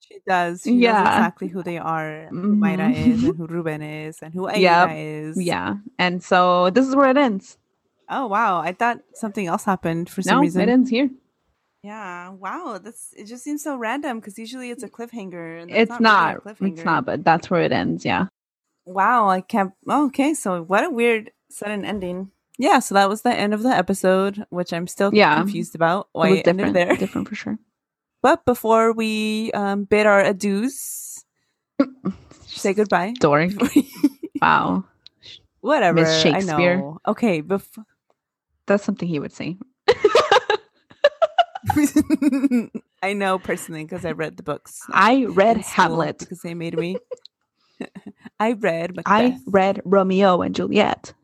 She 0.08 0.18
does. 0.26 0.62
She 0.64 0.72
knows 0.72 0.80
Yeah. 0.82 1.00
exactly 1.16 1.48
who 1.48 1.62
they 1.62 1.78
are, 1.78 2.26
who 2.30 2.54
Mayra 2.56 2.92
Mhm. 2.92 2.96
is, 3.14 3.24
and 3.24 3.36
who 3.38 3.46
Ruben 3.46 3.82
is, 3.82 4.18
and 4.22 4.34
who 4.34 4.48
Aida 4.48 4.60
Yep. 4.60 4.88
is. 4.92 5.42
Yeah. 5.42 5.76
And 5.98 6.22
so 6.22 6.70
this 6.70 6.86
is 6.86 6.94
where 6.94 7.08
it 7.10 7.16
ends. 7.16 7.56
Oh 8.08 8.26
wow! 8.26 8.60
I 8.60 8.72
thought 8.72 9.00
something 9.14 9.46
else 9.46 9.64
happened 9.64 10.10
for 10.10 10.20
some 10.20 10.36
No, 10.36 10.40
reason. 10.42 10.60
it 10.62 10.68
ends 10.68 10.90
here. 10.90 11.08
Yeah. 11.82 12.30
Wow. 12.30 12.78
That's 12.82 13.12
it. 13.16 13.24
Just 13.26 13.44
seems 13.44 13.62
so 13.62 13.76
random 13.76 14.18
because 14.20 14.38
usually 14.38 14.70
it's 14.70 14.82
a 14.82 14.88
cliffhanger. 14.88 15.62
It's 15.68 15.90
really 15.90 15.98
a 15.98 16.00
not. 16.00 16.42
cliffhanger. 16.44 16.72
It's 16.72 16.84
not, 16.84 17.04
but 17.06 17.24
that's 17.24 17.50
where 17.50 17.62
it 17.62 17.72
ends. 17.72 18.04
Yeah. 18.04 18.26
Wow. 18.86 19.28
I 19.28 19.40
can't. 19.40 19.72
Oh, 19.88 20.06
okay. 20.06 20.34
So 20.34 20.62
what 20.62 20.84
a 20.84 20.90
weird 20.90 21.30
sudden 21.50 21.84
ending. 21.84 22.30
Yeah. 22.58 22.78
So 22.78 22.94
that 22.94 23.08
was 23.08 23.22
the 23.22 23.34
end 23.34 23.52
of 23.54 23.62
the 23.62 23.70
episode, 23.70 24.46
which 24.50 24.72
I'm 24.72 24.86
still 24.86 25.14
Yeah. 25.14 25.36
confused 25.36 25.74
about 25.74 26.08
why 26.12 26.28
it 26.28 26.30
was 26.30 26.42
different. 26.42 26.74
there. 26.74 26.96
Different 26.96 27.28
for 27.28 27.34
sure. 27.34 27.58
But 28.24 28.46
before 28.46 28.94
we 28.94 29.52
um, 29.52 29.84
bid 29.84 30.06
our 30.06 30.24
adieus, 30.24 31.22
say 32.46 32.72
goodbye. 32.72 33.12
Story. 33.16 33.54
Wow. 34.42 34.84
Whatever. 35.60 36.00
Miss 36.00 36.20
Shakespeare. 36.20 36.72
I 36.72 36.76
know. 36.76 36.98
Okay. 37.06 37.40
Before. 37.40 37.84
That's 38.66 38.84
something 38.84 39.08
he 39.08 39.18
would 39.18 39.32
say. 39.32 39.56
I 43.02 43.14
know 43.14 43.38
personally 43.38 43.84
because 43.84 44.04
I 44.04 44.12
read 44.12 44.36
the 44.36 44.42
books. 44.42 44.80
I 44.90 45.24
read 45.24 45.56
Hamlet. 45.58 46.18
because 46.18 46.40
they 46.40 46.52
made 46.52 46.76
me. 46.76 46.98
I 48.38 48.52
read 48.52 48.96
Macbeth. 48.96 49.04
I 49.06 49.38
read 49.46 49.80
Romeo 49.86 50.42
and 50.42 50.54
Juliet. 50.54 51.14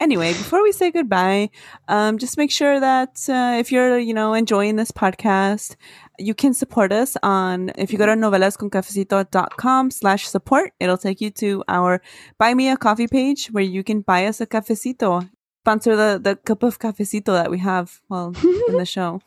Anyway, 0.00 0.32
before 0.32 0.62
we 0.62 0.72
say 0.72 0.90
goodbye, 0.90 1.50
um, 1.88 2.18
just 2.18 2.36
make 2.38 2.50
sure 2.50 2.78
that 2.80 3.18
uh, 3.28 3.56
if 3.58 3.70
you're, 3.72 3.98
you 3.98 4.14
know, 4.14 4.34
enjoying 4.34 4.76
this 4.76 4.90
podcast, 4.90 5.76
you 6.18 6.34
can 6.34 6.54
support 6.54 6.92
us 6.92 7.16
on, 7.22 7.70
if 7.76 7.92
you 7.92 7.98
go 7.98 8.06
to 8.06 8.12
novelasconcafecito.com 8.12 9.90
slash 9.90 10.28
support, 10.28 10.72
it'll 10.80 10.98
take 10.98 11.20
you 11.20 11.30
to 11.30 11.62
our 11.68 12.00
buy 12.38 12.54
me 12.54 12.68
a 12.68 12.76
coffee 12.76 13.08
page 13.08 13.48
where 13.48 13.64
you 13.64 13.82
can 13.84 14.00
buy 14.00 14.26
us 14.26 14.40
a 14.40 14.46
cafecito. 14.46 15.28
Sponsor 15.62 15.96
the, 15.96 16.20
the 16.22 16.36
cup 16.36 16.62
of 16.62 16.78
cafecito 16.78 17.26
that 17.26 17.50
we 17.50 17.58
have, 17.58 18.00
well, 18.08 18.32
in 18.68 18.76
the 18.78 18.86
show. 18.86 19.20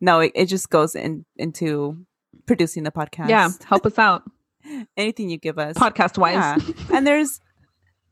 No, 0.00 0.20
it, 0.20 0.32
it 0.34 0.46
just 0.46 0.68
goes 0.70 0.94
in, 0.94 1.24
into 1.36 2.04
producing 2.46 2.82
the 2.82 2.90
podcast. 2.92 3.28
Yeah, 3.28 3.48
help 3.66 3.86
us 3.86 3.98
out 3.98 4.22
Anything 4.96 5.30
you 5.30 5.38
give 5.38 5.58
us. 5.58 5.76
podcast 5.76 6.18
wise. 6.18 6.34
Yeah. 6.34 6.96
and 6.96 7.06
there's 7.06 7.40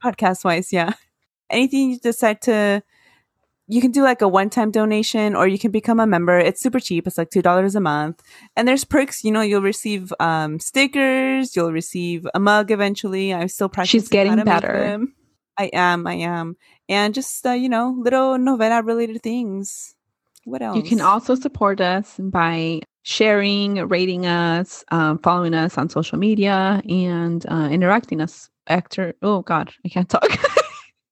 podcast 0.03 0.45
wise, 0.45 0.73
yeah. 0.73 0.93
Anything 1.51 1.91
you 1.91 1.99
decide 1.99 2.41
to, 2.43 2.83
you 3.69 3.81
can 3.81 3.91
do 3.91 4.03
like 4.03 4.23
a 4.23 4.29
one 4.29 4.51
time 4.51 4.71
donation 4.71 5.35
or 5.35 5.47
you 5.47 5.59
can 5.59 5.71
become 5.71 6.01
a 6.01 6.07
member. 6.07 6.39
It's 6.39 6.61
super 6.61 6.81
cheap. 6.81 7.07
It's 7.07 7.19
like 7.19 7.31
$2 7.31 7.75
a 7.75 7.81
month. 7.81 8.23
And 8.57 8.67
there's 8.67 8.85
perks. 8.85 9.25
You 9.25 9.33
know, 9.33 9.43
you'll 9.43 9.63
receive 9.63 10.13
um, 10.21 10.59
stickers, 10.59 11.55
you'll 11.55 11.73
receive 11.73 12.27
a 12.35 12.41
mug 12.41 12.71
eventually. 12.71 13.33
I'm 13.33 13.49
still 13.49 13.69
practicing. 13.69 14.01
She's 14.01 14.09
getting 14.09 14.33
how 14.33 14.39
to 14.39 14.45
better. 14.45 15.07
I 15.59 15.71
am. 15.73 16.07
I 16.07 16.15
am. 16.15 16.57
And 16.89 17.15
just, 17.15 17.47
uh, 17.47 17.53
you 17.53 17.69
know, 17.69 17.95
little 17.99 18.37
novela 18.39 18.85
related 18.85 19.23
things. 19.23 19.95
What 20.45 20.63
else? 20.63 20.77
You 20.77 20.83
can 20.83 21.01
also 21.01 21.35
support 21.35 21.81
us 21.81 22.19
by 22.19 22.81
sharing, 23.03 23.87
rating 23.89 24.27
us, 24.27 24.85
um, 24.91 25.19
following 25.19 25.55
us 25.55 25.79
on 25.79 25.89
social 25.89 26.19
media, 26.19 26.83
and 26.89 27.45
uh, 27.51 27.69
interacting 27.71 28.21
us. 28.21 28.49
Actor, 28.69 29.15
oh 29.23 29.43
God, 29.43 29.73
I 29.85 29.89
can't 29.89 30.09
talk. 30.09 30.25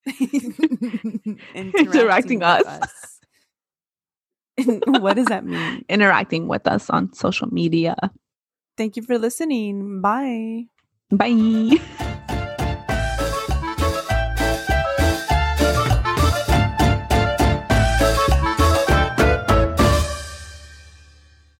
Interacting 1.55 2.38
with 2.38 2.49
us. 2.49 2.66
us. 2.66 3.20
what 4.86 5.16
does 5.16 5.26
that 5.26 5.45
mean? 5.45 5.84
interacting 5.88 6.49
with 6.49 6.66
us 6.66 6.91
on 6.91 7.12
social 7.12 7.49
media. 7.53 7.97
Thank 8.76 8.97
you 8.97 9.03
for 9.03 9.18
listening. 9.18 10.01
Bye. 10.01 10.66
Bye. 11.11 12.07